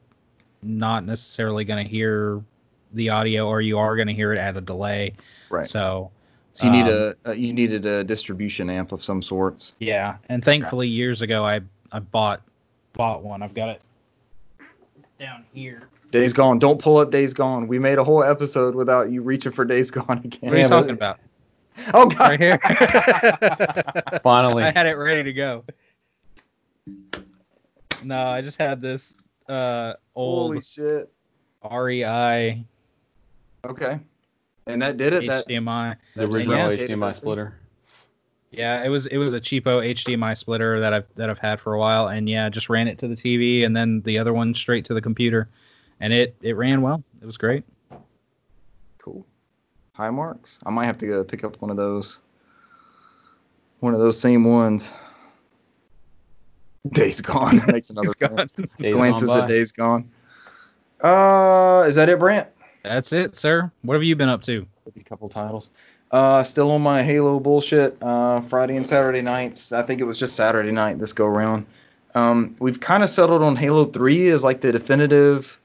[0.62, 2.42] not necessarily going to hear
[2.92, 5.14] the audio, or you are going to hear it at a delay.
[5.50, 5.66] Right.
[5.66, 6.12] So
[6.54, 9.72] So you need um, a, a you needed a distribution amp of some sorts.
[9.80, 11.60] yeah, and thankfully years ago I
[11.90, 12.42] I bought
[12.92, 13.42] bought one.
[13.42, 13.82] I've got it
[15.18, 15.82] down here.
[16.12, 16.60] Days Gone.
[16.60, 17.66] Don't pull up Days Gone.
[17.66, 20.38] We made a whole episode without you reaching for Days Gone again.
[20.42, 21.18] What are you Yeah, talking about?
[21.92, 22.20] Oh God.
[22.20, 22.58] Right here.
[24.22, 24.62] Finally.
[24.62, 25.64] I had it ready to go.
[28.04, 29.16] No, I just had this
[29.48, 31.10] uh Holy shit.
[31.68, 32.64] REI
[33.66, 33.98] Okay.
[34.66, 35.26] And that did it.
[35.26, 35.96] That, HDMI.
[36.16, 37.12] the original yeah, HDMI this thing?
[37.12, 37.54] splitter.
[38.50, 41.74] Yeah, it was it was a cheapo HDMI splitter that I've that I've had for
[41.74, 44.54] a while, and yeah, just ran it to the TV and then the other one
[44.54, 45.48] straight to the computer,
[46.00, 47.02] and it it ran well.
[47.20, 47.64] It was great.
[48.98, 49.26] Cool.
[49.94, 50.58] High marks.
[50.64, 52.20] I might have to go pick up one of those.
[53.80, 54.90] One of those same ones.
[56.88, 57.62] Days Gone.
[57.66, 58.46] Makes another It's gone.
[58.78, 59.48] Days glances gone at by.
[59.48, 60.10] Days Gone.
[61.00, 62.48] Uh, is that it, Brant?
[62.84, 63.72] That's it, sir.
[63.80, 64.66] What have you been up to?
[64.94, 65.70] A couple titles.
[66.10, 67.96] Uh, still on my Halo bullshit.
[68.02, 69.72] Uh, Friday and Saturday nights.
[69.72, 71.64] I think it was just Saturday night this go round.
[72.14, 75.58] Um, we've kind of settled on Halo 3 as like the definitive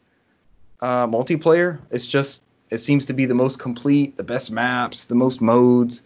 [0.80, 1.80] uh, multiplayer.
[1.92, 6.02] It's just it seems to be the most complete, the best maps, the most modes.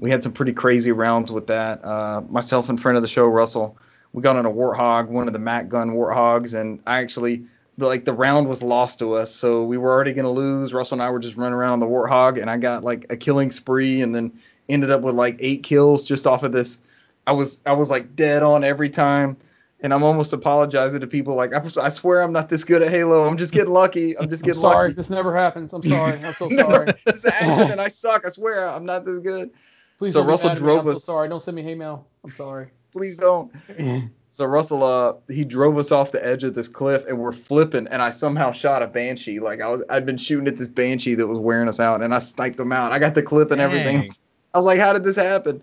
[0.00, 1.84] We had some pretty crazy rounds with that.
[1.84, 3.76] Uh, myself and friend of the show Russell,
[4.12, 7.44] we got on a Warthog, one of the Mac gun Warthogs, and I actually
[7.78, 10.74] the, like the round was lost to us, so we were already gonna lose.
[10.74, 13.16] Russell and I were just running around on the Warthog, and I got like a
[13.16, 14.38] killing spree, and then
[14.68, 16.78] ended up with like eight kills just off of this.
[17.26, 19.36] I was I was like dead on every time,
[19.80, 22.90] and I'm almost apologizing to people like I, I swear I'm not this good at
[22.90, 23.26] Halo.
[23.26, 24.18] I'm just getting lucky.
[24.18, 24.94] I'm just I'm getting sorry, lucky.
[24.94, 25.72] this never happens.
[25.72, 26.18] I'm sorry.
[26.24, 26.94] I'm so no, sorry.
[27.06, 27.80] it's an accident.
[27.80, 28.26] I suck.
[28.26, 29.50] I swear I'm not this good.
[29.98, 31.28] Please So Russell drove I'm so us- sorry.
[31.28, 32.06] Don't send me hate mail.
[32.24, 32.68] I'm sorry.
[32.92, 33.52] Please don't.
[34.38, 37.88] So Russell, uh, he drove us off the edge of this cliff, and we're flipping,
[37.88, 39.40] and I somehow shot a banshee.
[39.40, 42.14] Like I was, I'd been shooting at this banshee that was wearing us out, and
[42.14, 42.92] I sniped him out.
[42.92, 44.06] I got the clip and everything.
[44.54, 45.60] I was like, how did this happen?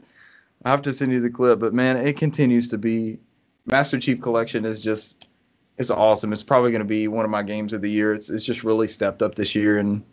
[0.65, 3.19] I have to send you the clip, but man, it continues to be.
[3.65, 5.25] Master Chief Collection is just,
[5.77, 6.33] it's awesome.
[6.33, 8.13] It's probably going to be one of my games of the year.
[8.13, 10.03] It's it's just really stepped up this year, and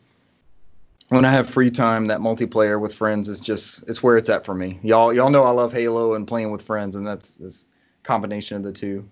[1.09, 4.45] when I have free time, that multiplayer with friends is just it's where it's at
[4.45, 4.79] for me.
[4.85, 7.67] Y'all y'all know I love Halo and playing with friends, and that's this
[8.03, 9.09] combination of the two.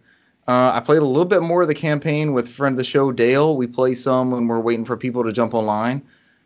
[0.49, 3.13] Uh, I played a little bit more of the campaign with friend of the show
[3.13, 3.57] Dale.
[3.57, 6.03] We play some when we're waiting for people to jump online.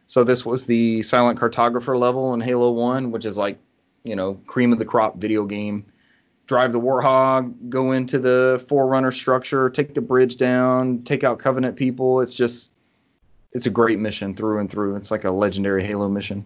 [0.07, 3.59] So this was the silent cartographer level in Halo 1, which is like,
[4.03, 5.87] you know, cream of the crop video game.
[6.47, 11.77] Drive the Warthog, go into the Forerunner structure, take the bridge down, take out Covenant
[11.77, 12.21] people.
[12.21, 12.69] It's just,
[13.53, 14.97] it's a great mission through and through.
[14.97, 16.45] It's like a legendary Halo mission.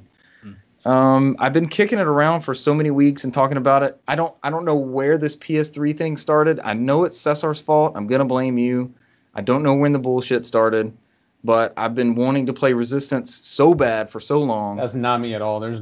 [0.85, 4.01] Um, I've been kicking it around for so many weeks and talking about it.
[4.07, 6.61] I don't I don't know where this PS3 thing started.
[6.63, 7.95] I know it's Cesar's fault.
[7.97, 8.95] I'm gonna blame you.
[9.35, 10.97] I don't know when the bullshit started,
[11.45, 14.77] but I've been wanting to play Resistance so bad for so long.
[14.77, 15.61] That's not me at all.
[15.61, 15.81] There's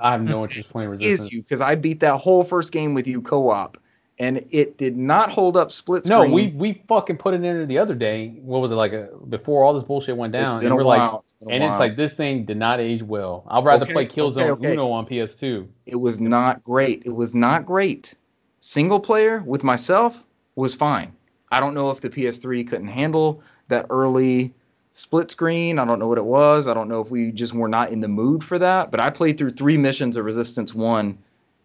[0.00, 1.20] I have no interest playing Resistance.
[1.26, 3.78] Is you because I beat that whole first game with you co-op,
[4.20, 6.18] and it did not hold up split screen.
[6.18, 8.28] No, we we fucking put it in there the other day.
[8.42, 10.60] What was it like a, before all this bullshit went It's down?
[10.60, 11.12] been and a we're while.
[11.12, 13.44] like, It's been a and it's like this thing did not age well.
[13.48, 14.72] I'd rather Okay, play Killzone okay, okay.
[14.72, 15.66] Uno on PS2.
[15.86, 17.02] it was not great.
[17.04, 18.14] It was not great.
[18.60, 20.22] Single player with myself
[20.56, 21.12] was fine.
[21.50, 24.52] I don't know if the PS3 couldn't handle that early
[24.94, 25.78] split screen.
[25.78, 26.66] I don't know what it was.
[26.66, 28.90] I don't know if we just were not in the mood for that.
[28.90, 31.16] But I played through three missions of Resistance 1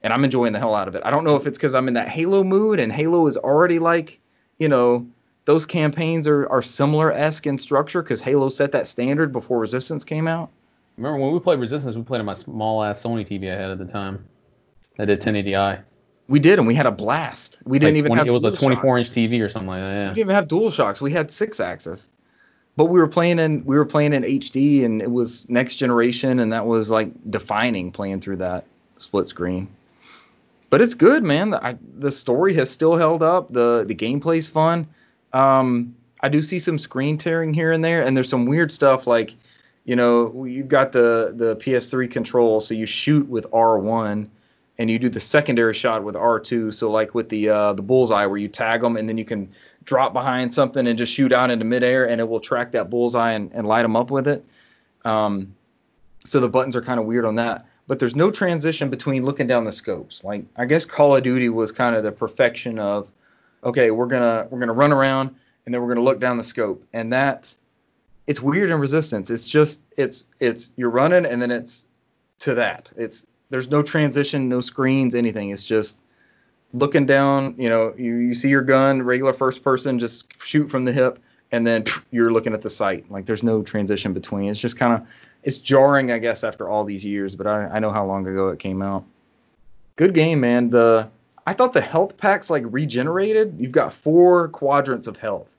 [0.03, 1.01] and I'm enjoying the hell out of it.
[1.05, 3.79] I don't know if it's because I'm in that Halo mood and Halo is already
[3.79, 4.19] like,
[4.59, 5.07] you know,
[5.45, 10.03] those campaigns are, are similar esque in structure because Halo set that standard before Resistance
[10.03, 10.49] came out.
[10.97, 11.95] Remember when we played Resistance?
[11.95, 14.25] We played on my small ass Sony TV I had at the time.
[14.99, 15.81] I did 1080i.
[16.27, 17.59] We did, and we had a blast.
[17.65, 18.59] We didn't Like even 20 have it was a DualShocks.
[18.59, 19.99] 24 inch TV or something like that.
[19.99, 21.01] We didn't even have dual shocks.
[21.01, 22.07] We had Sixaxis.
[22.75, 26.39] But we were playing in we were playing in HD and it was next generation
[26.39, 28.65] and that was like defining playing through that
[28.97, 29.67] split screen.
[30.73, 31.51] But it's good, man.
[31.51, 33.53] The, I, the story has still held up.
[33.53, 34.87] The the gameplay's fun.
[35.31, 39.05] Um, I do see some screen tearing here and there, and there's some weird stuff
[39.05, 39.35] like,
[39.85, 44.29] you know, you've got the the PS3 control, so you shoot with R1,
[44.79, 46.73] and you do the secondary shot with R2.
[46.73, 49.53] So like with the uh, the bullseye, where you tag them, and then you can
[49.83, 53.33] drop behind something and just shoot out into midair, and it will track that bullseye
[53.33, 54.43] and, and light them up with it.
[55.05, 55.53] Um,
[56.25, 57.67] so the buttons are kind of weird on that.
[57.85, 60.23] But there's no transition between looking down the scopes.
[60.23, 63.07] Like I guess Call of Duty was kind of the perfection of,
[63.63, 65.35] okay, we're gonna we're gonna run around
[65.65, 67.53] and then we're gonna look down the scope, and that
[68.25, 69.29] it's weird in Resistance.
[69.29, 71.85] It's just it's it's you're running and then it's
[72.39, 72.91] to that.
[72.95, 75.51] It's there's no transition, no screens, anything.
[75.51, 75.97] It's just
[76.73, 77.55] looking down.
[77.57, 81.19] You know, you, you see your gun, regular first person, just shoot from the hip,
[81.51, 83.11] and then you're looking at the sight.
[83.11, 84.49] Like there's no transition between.
[84.49, 85.07] It's just kind of
[85.43, 87.35] it's jarring, I guess, after all these years.
[87.35, 89.05] But I, I know how long ago it came out.
[89.95, 90.69] Good game, man.
[90.69, 91.09] The
[91.45, 93.57] I thought the health packs like regenerated.
[93.59, 95.53] You've got four quadrants of health,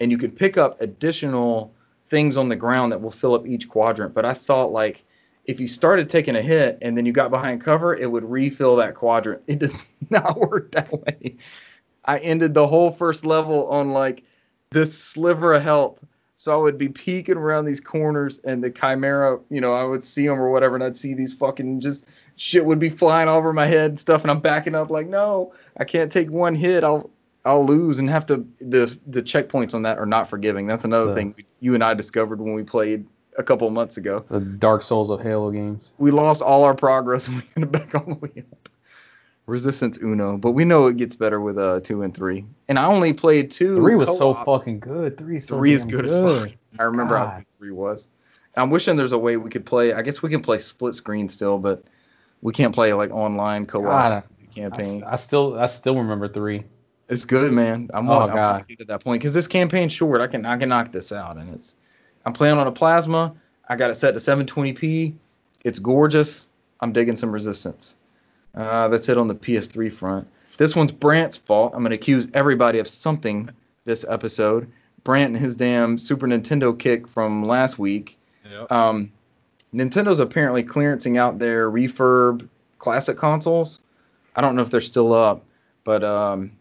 [0.00, 1.72] and you can pick up additional
[2.08, 4.14] things on the ground that will fill up each quadrant.
[4.14, 5.04] But I thought like
[5.48, 8.76] if you started taking a hit and then you got behind cover, it would refill
[8.76, 9.42] that quadrant.
[9.46, 9.74] It does
[10.10, 11.36] not work that way.
[12.04, 14.22] I ended the whole first level on like
[14.70, 15.98] this sliver of health.
[16.38, 20.04] So I would be peeking around these corners and the chimera, you know, I would
[20.04, 22.06] see them or whatever, and I'd see these fucking just
[22.36, 25.08] shit would be flying all over my head and stuff, and I'm backing up like,
[25.08, 26.84] no, I can't take one hit.
[26.84, 27.10] I'll
[27.44, 30.68] I'll lose and have to the the checkpoints on that are not forgiving.
[30.68, 33.04] That's another So- thing you and I discovered when we played
[33.36, 34.24] a couple of months ago.
[34.28, 35.90] The Dark Souls of Halo games.
[35.98, 38.68] We lost all our progress and we ended back all the way up.
[39.48, 42.44] Resistance Uno, but we know it gets better with uh two and three.
[42.68, 43.76] And I only played two.
[43.76, 44.46] Three was so co-op.
[44.46, 45.16] fucking good.
[45.16, 46.56] Three is so Three is damn good as fuck.
[46.78, 47.36] I remember how God.
[47.38, 48.08] good three was.
[48.54, 49.92] I'm wishing there's a way we could play.
[49.92, 51.84] I guess we can play split screen still, but
[52.42, 54.22] we can't play like online co-op God,
[54.54, 55.04] campaign.
[55.04, 56.64] I still I still remember three.
[57.08, 57.88] It's good, man.
[57.94, 60.20] I'm, Oh, I'm to that point because this campaign's short.
[60.20, 61.74] I can I can knock this out, and it's.
[62.26, 63.34] I'm playing on a plasma.
[63.66, 65.14] I got it set to 720p.
[65.64, 66.46] It's gorgeous.
[66.80, 67.96] I'm digging some resistance.
[68.54, 70.28] Uh, that's it on the PS3 front.
[70.56, 71.72] This one's Brant's fault.
[71.74, 73.50] I'm gonna accuse everybody of something
[73.84, 74.70] this episode.
[75.04, 78.18] Brant and his damn Super Nintendo kick from last week.
[78.50, 78.70] Yep.
[78.70, 79.12] Um,
[79.72, 82.48] Nintendo's apparently clearancing out their refurb
[82.78, 83.80] classic consoles.
[84.34, 85.44] I don't know if they're still up,
[85.84, 86.52] but um,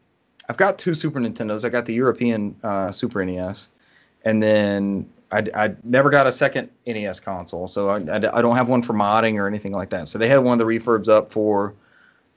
[0.47, 1.65] I've got two Super Nintendos.
[1.65, 3.69] I got the European uh, Super NES,
[4.23, 8.55] and then I, I never got a second NES console, so I, I, I don't
[8.55, 10.07] have one for modding or anything like that.
[10.07, 11.73] So they had one of the refurbs up for,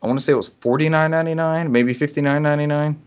[0.02, 3.00] I want to say it was forty nine ninety nine, maybe fifty nine ninety nine.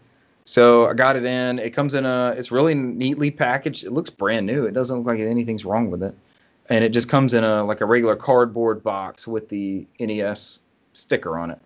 [0.45, 1.59] So I got it in.
[1.59, 2.35] It comes in a.
[2.37, 3.83] It's really neatly packaged.
[3.83, 4.65] It looks brand new.
[4.65, 6.15] It doesn't look like anything's wrong with it,
[6.69, 10.59] and it just comes in a like a regular cardboard box with the NES
[10.93, 11.59] sticker on it.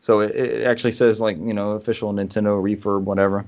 [0.00, 3.44] So it, it actually says like you know official Nintendo refurb whatever.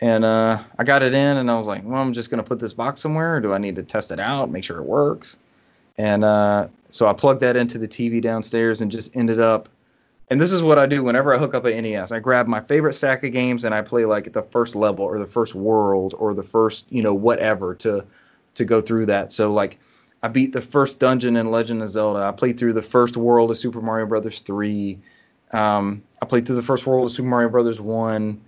[0.00, 2.58] And uh, I got it in, and I was like, well, I'm just gonna put
[2.58, 5.36] this box somewhere, or do I need to test it out, make sure it works?
[5.96, 9.68] And uh, so I plugged that into the TV downstairs, and just ended up
[10.30, 12.10] And this is what I do whenever I hook up an NES.
[12.12, 15.18] I grab my favorite stack of games and I play like the first level or
[15.18, 18.04] the first world or the first, you know, whatever to
[18.54, 19.32] to go through that.
[19.32, 19.78] So like
[20.22, 22.20] I beat the first dungeon in Legend of Zelda.
[22.20, 24.98] I played through the first world of Super Mario Brothers 3.
[25.52, 28.40] Um, I played through the first world of Super Mario Brothers 1.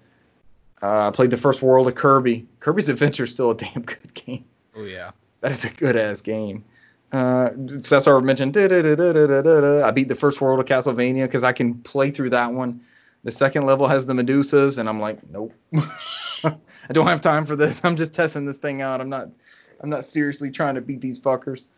[0.83, 2.47] Uh, I played the first world of Kirby.
[2.61, 4.45] Kirby's Adventure is still a damn good game.
[4.75, 5.13] Oh yeah.
[5.41, 6.65] That is a good ass game.
[7.13, 7.51] Uh,
[7.83, 8.57] Cesar mentioned.
[8.57, 12.83] I beat the first world of Castlevania because I can play through that one.
[13.23, 15.53] The second level has the Medusas, and I'm like, nope,
[16.45, 16.57] I
[16.93, 17.81] don't have time for this.
[17.85, 19.01] I'm just testing this thing out.
[19.01, 19.29] I'm not,
[19.81, 21.69] I'm not seriously trying to beat these fuckers.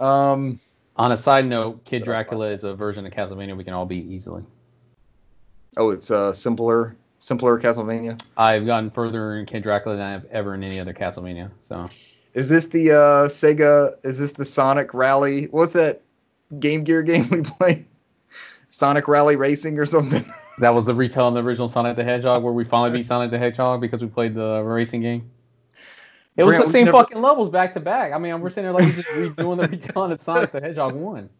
[0.00, 0.60] Um,
[0.96, 4.06] On a side note, Kid Dracula is a version of Castlevania we can all beat
[4.06, 4.42] easily.
[5.76, 8.22] oh, it's uh, simpler, simpler Castlevania.
[8.36, 11.50] I've gotten further in Kid Dracula than I have ever in any other Castlevania.
[11.62, 11.88] So
[12.34, 13.96] Is this the uh, Sega?
[14.02, 15.46] Is this the Sonic Rally?
[15.46, 16.02] What's that
[16.58, 17.86] Game Gear game we played?
[18.68, 20.30] Sonic Rally Racing or something?
[20.58, 23.30] that was the retelling of the original Sonic the Hedgehog, where we finally beat Sonic
[23.30, 25.30] the Hedgehog because we played the racing game.
[26.36, 28.12] It was Brant, the same never- fucking levels back to back.
[28.12, 30.94] I mean, we're sitting there like we're just redoing the retelling of Sonic the Hedgehog
[30.94, 31.30] one.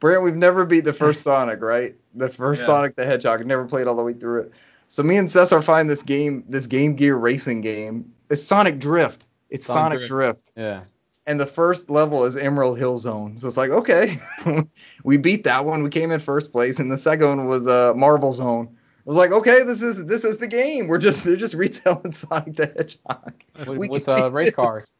[0.00, 1.94] Brant, we've never beat the first Sonic, right?
[2.14, 2.66] The first Yeah.
[2.66, 3.44] Sonic the Hedgehog.
[3.46, 4.52] Never played all the way through it.
[4.88, 8.12] So me and Cesar find this game, this Game Gear racing game.
[8.30, 9.26] It's Sonic Drift.
[9.50, 10.50] It's Sonic, Sonic Drift.
[10.56, 10.80] Yeah.
[11.26, 13.36] And the first level is Emerald Hill Zone.
[13.36, 14.18] So it's like, okay,
[15.04, 15.82] we beat that one.
[15.82, 18.68] We came in first place, and the second one was uh, Marble Zone.
[18.72, 20.86] I was like, okay, this is this is the game.
[20.86, 23.34] We're just they're just retelling Sonic the Hedgehog.
[23.58, 24.94] With, We with can uh, race cars.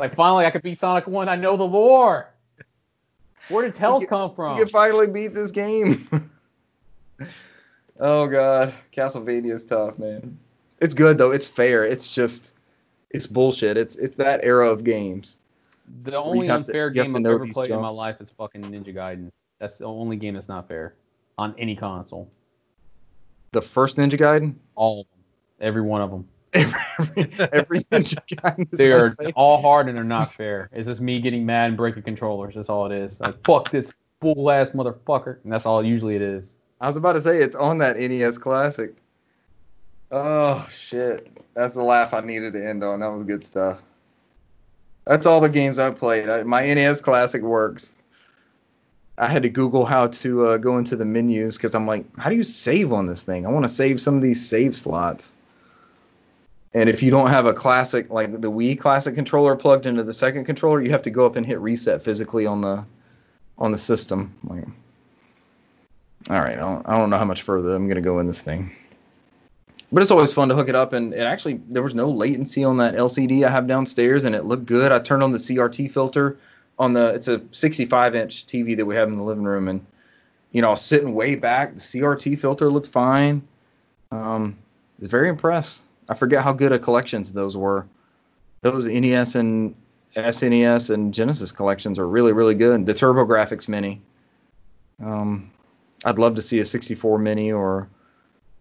[0.00, 1.28] Like finally, I could beat Sonic one.
[1.28, 2.28] I know the lore.
[3.48, 4.58] Where did Tails come from?
[4.58, 6.08] can finally beat this game.
[7.98, 10.38] oh god, Castlevania is tough, man.
[10.80, 11.32] It's good though.
[11.32, 11.84] It's fair.
[11.84, 12.54] It's just
[13.10, 13.76] it's bullshit.
[13.76, 15.38] It's it's that era of games.
[16.04, 18.94] The only have to- unfair game I've ever played in my life is fucking Ninja
[18.94, 19.30] Gaiden.
[19.58, 20.94] That's the only game that's not fair
[21.38, 22.30] on any console.
[23.52, 25.24] The first Ninja Gaiden, All of them.
[25.60, 26.28] Every one of them.
[26.52, 29.32] every, every Ninja Gaiden is They are unfair.
[29.34, 30.68] all hard and they're not fair.
[30.72, 32.54] It's just me getting mad and breaking controllers.
[32.54, 33.18] That's all it is.
[33.20, 35.42] Like fuck this fool ass motherfucker.
[35.42, 36.54] And that's all usually it is.
[36.80, 38.94] I was about to say it's on that NES Classic.
[40.10, 43.00] Oh shit, that's the laugh I needed to end on.
[43.00, 43.80] That was good stuff.
[45.04, 46.28] That's all the games I played.
[46.28, 47.92] I, my NES Classic works.
[49.16, 52.30] I had to Google how to uh, go into the menus because I'm like, how
[52.30, 53.46] do you save on this thing?
[53.46, 55.32] I want to save some of these save slots.
[56.72, 60.12] And if you don't have a classic, like the Wii Classic controller plugged into the
[60.12, 62.84] second controller, you have to go up and hit reset physically on the
[63.56, 64.34] on the system.
[64.44, 64.64] Like,
[66.30, 68.42] all right, I don't, I don't know how much further I'm gonna go in this
[68.42, 68.72] thing,
[69.90, 70.92] but it's always fun to hook it up.
[70.92, 74.44] And it actually there was no latency on that LCD I have downstairs, and it
[74.44, 74.92] looked good.
[74.92, 76.38] I turned on the CRT filter
[76.78, 79.84] on the it's a 65 inch TV that we have in the living room, and
[80.52, 81.70] you know I was sitting way back.
[81.70, 83.42] The CRT filter looked fine.
[84.10, 84.56] Um,
[84.98, 85.82] was very impressed.
[86.08, 87.86] I forget how good a collections those were.
[88.62, 89.74] Those NES and
[90.16, 92.86] SNES and Genesis collections are really really good.
[92.86, 94.00] The TurboGrafx Mini.
[95.02, 95.50] Um,
[96.04, 97.88] I'd love to see a 64 Mini, or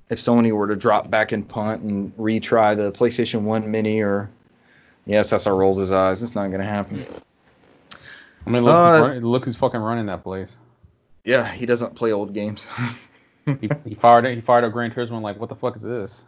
[0.09, 4.29] if Sony were to drop back and punt and retry the PlayStation 1 Mini, or
[5.05, 6.23] yes, that's how rolls his eyes.
[6.23, 7.05] It's not gonna happen.
[8.45, 10.49] I mean, look, Uh, who's running, look who's fucking running that place.
[11.23, 12.67] Yeah, he doesn't play old games.
[13.61, 15.21] He, he fired he fired up Gran Turismo.
[15.21, 16.21] Like, what the fuck is this?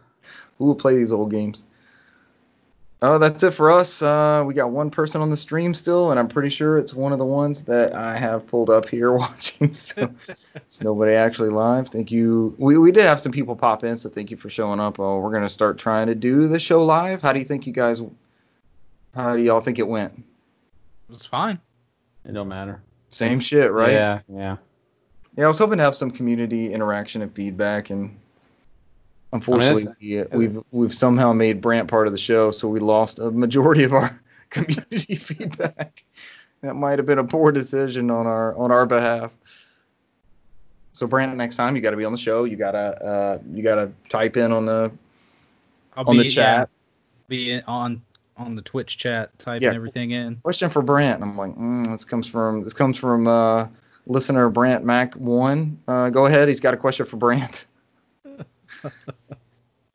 [0.56, 1.64] Who will play these old games?
[3.02, 4.02] Oh, that's it for us.
[4.02, 7.12] Uh, we got one person on the stream still, and I'm pretty sure it's one
[7.12, 9.72] of the ones that I have pulled up here watching.
[9.72, 10.10] So
[10.54, 11.88] it's nobody actually live.
[11.88, 12.54] Thank you.
[12.58, 15.00] We, we did have some people pop in, so thank you for showing up.
[15.00, 17.22] Oh, we're gonna start trying to do the show live.
[17.22, 18.02] How do you think you guys?
[19.14, 20.12] How do y'all think it went?
[20.14, 21.58] It was fine.
[22.26, 22.82] It don't matter.
[23.10, 23.92] Same shit, right?
[23.92, 24.56] Yeah, yeah.
[25.36, 28.18] Yeah, I was hoping to have some community interaction and feedback, and
[29.32, 33.30] unfortunately, we, we've we've somehow made Brant part of the show, so we lost a
[33.30, 34.20] majority of our
[34.50, 36.04] community feedback.
[36.62, 39.32] That might have been a poor decision on our on our behalf.
[40.92, 42.44] So Brant, next time you got to be on the show.
[42.44, 44.90] You gotta uh, you gotta type in on the
[45.96, 46.68] I'll on be, the chat.
[47.28, 48.02] yeah, be on
[48.36, 49.74] on the Twitch chat, typing Yeah.
[49.74, 50.36] everything in.
[50.36, 51.22] Question for Brant.
[51.22, 53.68] I'm like, mm, this comes from this comes from uh,
[54.06, 55.78] listener Brant Mac one.
[55.86, 56.48] Uh, go ahead.
[56.48, 57.66] He's got a question for Brant.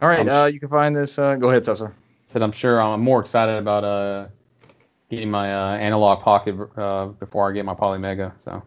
[0.01, 0.27] All right.
[0.27, 1.17] Uh, you can find this.
[1.17, 1.93] Uh, go ahead, Cesar.
[2.27, 4.27] Said I'm sure I'm more excited about uh
[5.09, 8.33] getting my uh, Analogue Pocket uh, before I get my Polymega.
[8.43, 8.63] So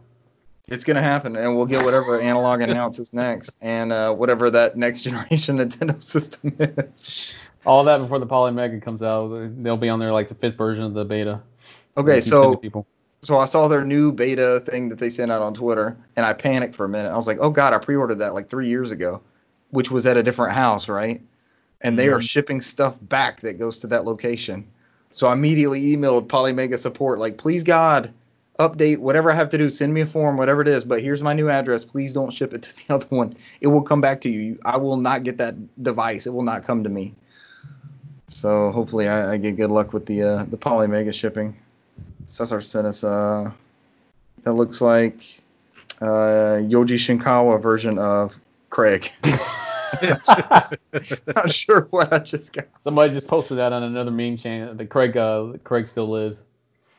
[0.68, 5.02] It's gonna happen, and we'll get whatever Analogue announces next, and uh, whatever that next
[5.04, 7.34] generation Nintendo system is.
[7.66, 10.84] all that before the Polymega comes out, they'll be on there like the fifth version
[10.84, 11.40] of the beta.
[11.96, 12.86] Okay, so people.
[13.22, 16.32] So I saw their new beta thing that they sent out on Twitter, and I
[16.34, 17.10] panicked for a minute.
[17.10, 19.20] I was like, "Oh God, I pre-ordered that like three years ago,
[19.70, 21.20] which was at a different house, right?"
[21.80, 22.28] And they are Mhm.
[22.28, 24.64] shipping stuff back that goes to that location.
[25.10, 28.10] So I immediately emailed Polymega support, like, "Please God,
[28.58, 29.70] update whatever I have to do.
[29.70, 30.84] Send me a form, whatever it is.
[30.84, 31.84] But here's my new address.
[31.84, 33.36] Please don't ship it to the other one.
[33.60, 34.58] It will come back to you.
[34.64, 36.26] I will not get that device.
[36.26, 37.14] It will not come to me."
[38.28, 41.56] So hopefully I, I get good luck with the uh, the Polymega shipping.
[42.28, 43.50] Cesar sent us uh
[44.42, 45.40] that looks like
[46.02, 48.38] uh Yoji Shinkawa version of
[48.70, 49.10] Craig.
[50.02, 52.66] Not sure what I just got.
[52.84, 54.74] Somebody just posted that on another meme channel.
[54.74, 56.38] The Craig, uh, Craig still lives.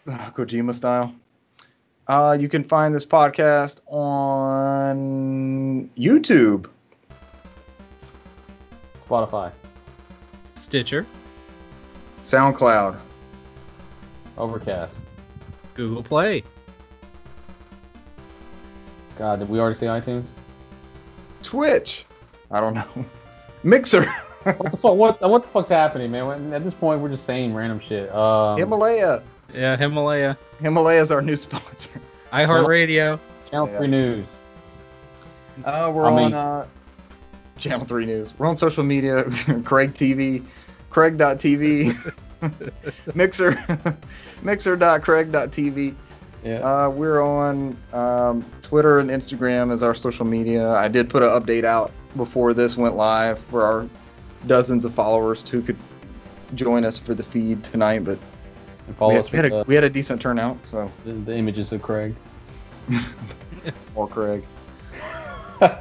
[0.07, 1.13] Uh, Kojima style.
[2.07, 6.67] Uh, you can find this podcast on YouTube.
[9.07, 9.51] Spotify,
[10.55, 11.05] Stitcher,
[12.23, 12.99] SoundCloud.
[14.37, 14.95] Overcast.
[15.75, 16.43] Google Play,
[19.19, 20.23] God, did we already say iTunes?
[21.43, 22.05] Twitch.
[22.51, 23.05] I don't know.
[23.63, 24.05] Mixer.
[24.43, 24.95] What the fuck?
[24.95, 26.53] What, what the fuck's happening, man?
[26.53, 28.13] At this point, we're just saying random shit.
[28.13, 29.21] Um, Himalaya.
[29.53, 31.89] yeah, Himalaya, Himalaya's our new sponsor.
[32.31, 33.19] iHeartRadio.
[33.51, 33.77] Channel Yeah.
[33.77, 34.27] 3 News.
[35.65, 36.65] Uh, we're I mean- on uh,
[37.57, 38.33] Channel 3 News.
[38.39, 39.23] We're on social media.
[39.65, 40.45] Craig TV,
[40.89, 42.13] Craig.tv,
[43.13, 43.51] Mixer,
[44.41, 45.95] Mixer.Craig.tv.
[46.43, 46.59] Yeah.
[46.59, 50.69] Uh, we're on um, Twitter and Instagram as our social media.
[50.71, 53.87] I did put an update out before this went live for our
[54.47, 55.77] dozens of followers who could
[56.55, 58.17] join us for the feed tonight, but
[58.99, 61.35] we us had, we, had a, the, we had a decent turnout, so the, the
[61.35, 62.15] images of Craig.
[63.95, 64.43] or Craig.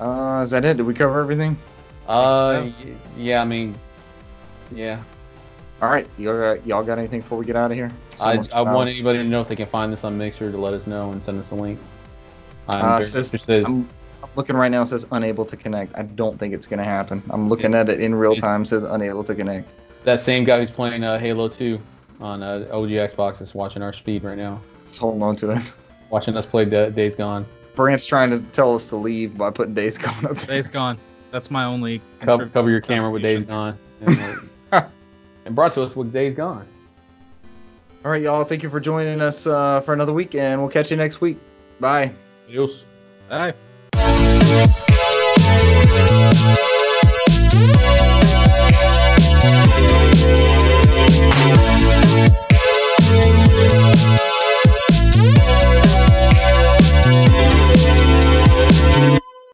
[0.00, 0.78] Uh, is that it?
[0.78, 1.58] Did we cover everything?
[2.08, 3.78] Uh, y- yeah, I mean,
[4.72, 4.98] yeah.
[5.82, 7.90] All right, y'all got, y'all got anything before we get out of here?
[8.22, 10.74] I, I want anybody to know if they can find this on Mixer to let
[10.74, 11.78] us know and send us a link.
[12.68, 13.64] I'm Uh, says- interested.
[13.64, 13.88] I'm,
[14.22, 14.82] I'm looking right now.
[14.82, 15.96] It says unable to connect.
[15.96, 17.22] I don't think it's gonna happen.
[17.30, 18.64] I'm looking at it in real time.
[18.64, 19.72] Says unable to connect.
[20.04, 21.80] that same guy who's playing uh, Halo 2
[22.20, 24.60] on uh, OG Xbox is watching our speed right now.
[24.88, 25.72] Just holding on to it.
[26.10, 27.46] Watching us play Da- Days Gone.
[27.76, 30.36] Brant's trying to tell us to leave by putting days Gone up.
[30.36, 30.56] there.
[30.56, 30.98] Days gone.
[31.30, 32.02] That's my only.
[32.20, 33.78] Cover, cover your camera with Days Gone.
[34.00, 34.18] And,
[34.72, 34.82] uh,
[35.46, 36.66] and brought to us with Days Gone.
[38.04, 38.44] All right, y'all.
[38.44, 41.38] Thank you for joining us uh, for another week, and we'll catch you next week.
[41.80, 42.12] Bye.
[42.48, 42.84] Adios.
[43.28, 43.54] Bye.